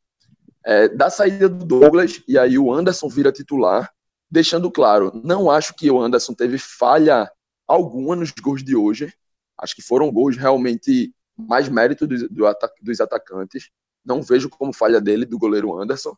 é, 0.65 0.87
da 0.89 1.09
saída 1.09 1.47
do 1.47 1.63
Douglas, 1.65 2.21
e 2.27 2.37
aí 2.37 2.57
o 2.57 2.73
Anderson 2.73 3.07
vira 3.07 3.31
titular, 3.31 3.91
deixando 4.29 4.71
claro, 4.71 5.11
não 5.23 5.49
acho 5.49 5.75
que 5.75 5.89
o 5.89 6.01
Anderson 6.01 6.33
teve 6.33 6.57
falha 6.57 7.31
alguma 7.67 8.15
nos 8.15 8.31
gols 8.31 8.63
de 8.63 8.75
hoje, 8.75 9.13
acho 9.57 9.75
que 9.75 9.81
foram 9.81 10.11
gols 10.11 10.35
realmente 10.35 11.13
mais 11.37 11.69
mérito 11.69 12.07
do, 12.07 12.29
do 12.29 12.45
dos 12.81 12.99
atacantes, 12.99 13.69
não 14.03 14.21
vejo 14.21 14.49
como 14.49 14.73
falha 14.73 14.99
dele, 14.99 15.25
do 15.25 15.37
goleiro 15.37 15.79
Anderson, 15.79 16.15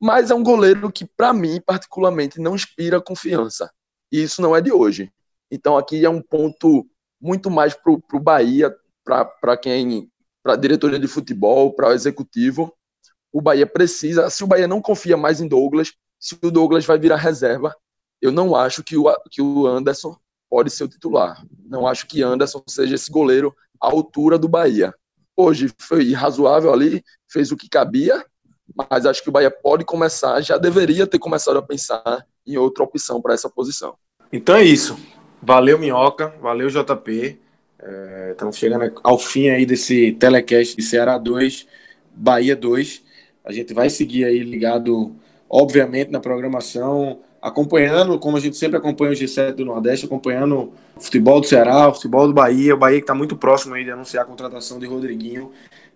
mas 0.00 0.30
é 0.30 0.34
um 0.34 0.42
goleiro 0.42 0.90
que, 0.92 1.04
para 1.04 1.32
mim, 1.32 1.60
particularmente, 1.60 2.40
não 2.40 2.54
inspira 2.54 3.00
confiança. 3.00 3.70
E 4.12 4.22
isso 4.22 4.42
não 4.42 4.54
é 4.54 4.60
de 4.60 4.70
hoje. 4.70 5.10
Então, 5.50 5.76
aqui 5.76 6.04
é 6.04 6.10
um 6.10 6.20
ponto 6.20 6.86
muito 7.20 7.50
mais 7.50 7.74
para 7.74 7.92
o 7.92 8.20
Bahia, 8.20 8.74
para 9.04 9.56
quem, 9.56 10.10
para 10.42 10.52
a 10.52 10.56
diretoria 10.56 10.98
de 10.98 11.08
futebol, 11.08 11.72
para 11.74 11.88
o 11.88 11.92
executivo. 11.92 12.74
O 13.36 13.42
Bahia 13.42 13.66
precisa, 13.66 14.30
se 14.30 14.42
o 14.42 14.46
Bahia 14.46 14.66
não 14.66 14.80
confia 14.80 15.14
mais 15.14 15.42
em 15.42 15.46
Douglas, 15.46 15.92
se 16.18 16.38
o 16.42 16.50
Douglas 16.50 16.86
vai 16.86 16.98
virar 16.98 17.16
reserva, 17.16 17.76
eu 18.18 18.32
não 18.32 18.56
acho 18.56 18.82
que 18.82 18.96
o, 18.96 19.14
que 19.30 19.42
o 19.42 19.66
Anderson 19.66 20.16
pode 20.48 20.70
ser 20.70 20.84
o 20.84 20.88
titular. 20.88 21.44
Não 21.66 21.86
acho 21.86 22.06
que 22.06 22.22
Anderson 22.22 22.62
seja 22.66 22.94
esse 22.94 23.10
goleiro 23.10 23.54
à 23.78 23.88
altura 23.88 24.38
do 24.38 24.48
Bahia. 24.48 24.94
Hoje 25.36 25.70
foi 25.78 26.14
razoável 26.14 26.72
ali, 26.72 27.04
fez 27.28 27.52
o 27.52 27.58
que 27.58 27.68
cabia, 27.68 28.24
mas 28.74 29.04
acho 29.04 29.22
que 29.22 29.28
o 29.28 29.32
Bahia 29.32 29.50
pode 29.50 29.84
começar, 29.84 30.40
já 30.40 30.56
deveria 30.56 31.06
ter 31.06 31.18
começado 31.18 31.58
a 31.58 31.62
pensar 31.62 32.26
em 32.46 32.56
outra 32.56 32.84
opção 32.84 33.20
para 33.20 33.34
essa 33.34 33.50
posição. 33.50 33.98
Então 34.32 34.56
é 34.56 34.64
isso. 34.64 34.98
Valeu, 35.42 35.78
Minhoca. 35.78 36.34
Valeu, 36.40 36.70
JP. 36.70 37.38
É, 37.80 38.30
estamos 38.32 38.56
chegando 38.56 38.98
ao 39.04 39.18
fim 39.18 39.50
aí 39.50 39.66
desse 39.66 40.12
telecast 40.12 40.74
de 40.74 40.82
Ceará 40.82 41.18
2, 41.18 41.66
Bahia 42.14 42.56
2. 42.56 43.04
A 43.46 43.52
gente 43.52 43.72
vai 43.72 43.88
seguir 43.88 44.24
aí 44.24 44.40
ligado, 44.40 45.14
obviamente, 45.48 46.10
na 46.10 46.18
programação, 46.18 47.20
acompanhando, 47.40 48.18
como 48.18 48.36
a 48.36 48.40
gente 48.40 48.56
sempre 48.56 48.76
acompanha 48.76 49.12
o 49.12 49.14
G7 49.14 49.52
do 49.52 49.64
Nordeste, 49.64 50.04
acompanhando 50.04 50.72
o 50.96 51.00
futebol 51.00 51.40
do 51.40 51.46
Ceará, 51.46 51.88
o 51.88 51.94
futebol 51.94 52.26
do 52.26 52.34
Bahia. 52.34 52.74
O 52.74 52.78
Bahia 52.78 52.98
que 52.98 53.04
está 53.04 53.14
muito 53.14 53.36
próximo 53.36 53.74
aí 53.74 53.84
de 53.84 53.90
anunciar 53.92 54.24
a 54.24 54.26
contratação 54.26 54.80
de 54.80 54.86
Rodriguinho. 54.86 55.52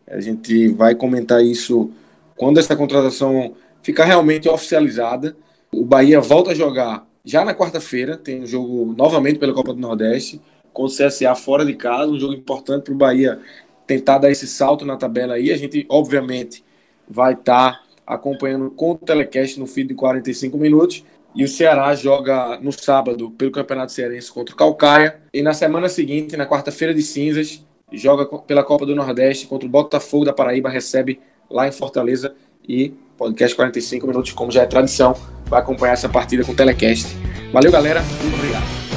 A 0.06 0.20
gente 0.20 0.68
vai 0.68 0.94
comentar 0.94 1.44
isso 1.44 1.90
quando 2.36 2.58
essa 2.58 2.76
contratação 2.76 3.54
ficar 3.82 4.04
realmente 4.04 4.48
oficializada, 4.48 5.36
o 5.72 5.84
Bahia 5.84 6.20
volta 6.20 6.52
a 6.52 6.54
jogar 6.54 7.06
já 7.24 7.44
na 7.44 7.54
quarta-feira, 7.54 8.16
tem 8.16 8.42
um 8.42 8.46
jogo 8.46 8.94
novamente 8.96 9.38
pela 9.38 9.52
Copa 9.52 9.74
do 9.74 9.80
Nordeste, 9.80 10.40
com 10.72 10.84
o 10.84 10.88
CSA 10.88 11.34
fora 11.34 11.64
de 11.64 11.74
casa, 11.74 12.10
um 12.10 12.18
jogo 12.18 12.32
importante 12.32 12.84
para 12.84 12.94
o 12.94 12.96
Bahia 12.96 13.40
tentar 13.86 14.18
dar 14.18 14.30
esse 14.30 14.46
salto 14.46 14.84
na 14.84 14.96
tabela 14.96 15.34
aí. 15.34 15.50
A 15.50 15.56
gente, 15.56 15.84
obviamente, 15.88 16.64
vai 17.10 17.32
estar 17.32 17.72
tá 17.72 17.82
acompanhando 18.06 18.70
com 18.70 18.92
o 18.92 18.94
telecast 18.96 19.58
no 19.58 19.66
fim 19.66 19.86
de 19.86 19.94
45 19.94 20.56
minutos. 20.56 21.04
E 21.34 21.44
o 21.44 21.48
Ceará 21.48 21.94
joga 21.94 22.58
no 22.60 22.72
sábado 22.72 23.30
pelo 23.30 23.52
Campeonato 23.52 23.92
Cearense 23.92 24.32
contra 24.32 24.54
o 24.54 24.56
Calcaia. 24.56 25.20
E 25.32 25.42
na 25.42 25.52
semana 25.52 25.88
seguinte, 25.88 26.36
na 26.36 26.46
quarta-feira 26.46 26.92
de 26.92 27.02
cinzas, 27.02 27.64
joga 27.92 28.26
pela 28.40 28.64
Copa 28.64 28.84
do 28.84 28.94
Nordeste 28.94 29.46
contra 29.46 29.66
o 29.66 29.70
Botafogo 29.70 30.24
da 30.24 30.32
Paraíba, 30.32 30.68
recebe 30.68 31.20
lá 31.48 31.68
em 31.68 31.72
Fortaleza. 31.72 32.34
E 32.68 32.94
podcast 33.16 33.54
45 33.54 34.06
minutos, 34.06 34.32
como 34.32 34.50
já 34.50 34.62
é 34.62 34.66
tradição, 34.66 35.14
vai 35.46 35.60
acompanhar 35.60 35.92
essa 35.92 36.08
partida 36.08 36.44
com 36.44 36.52
o 36.52 36.56
telecast. 36.56 37.06
Valeu, 37.52 37.70
galera. 37.70 38.02
Obrigado. 38.34 38.89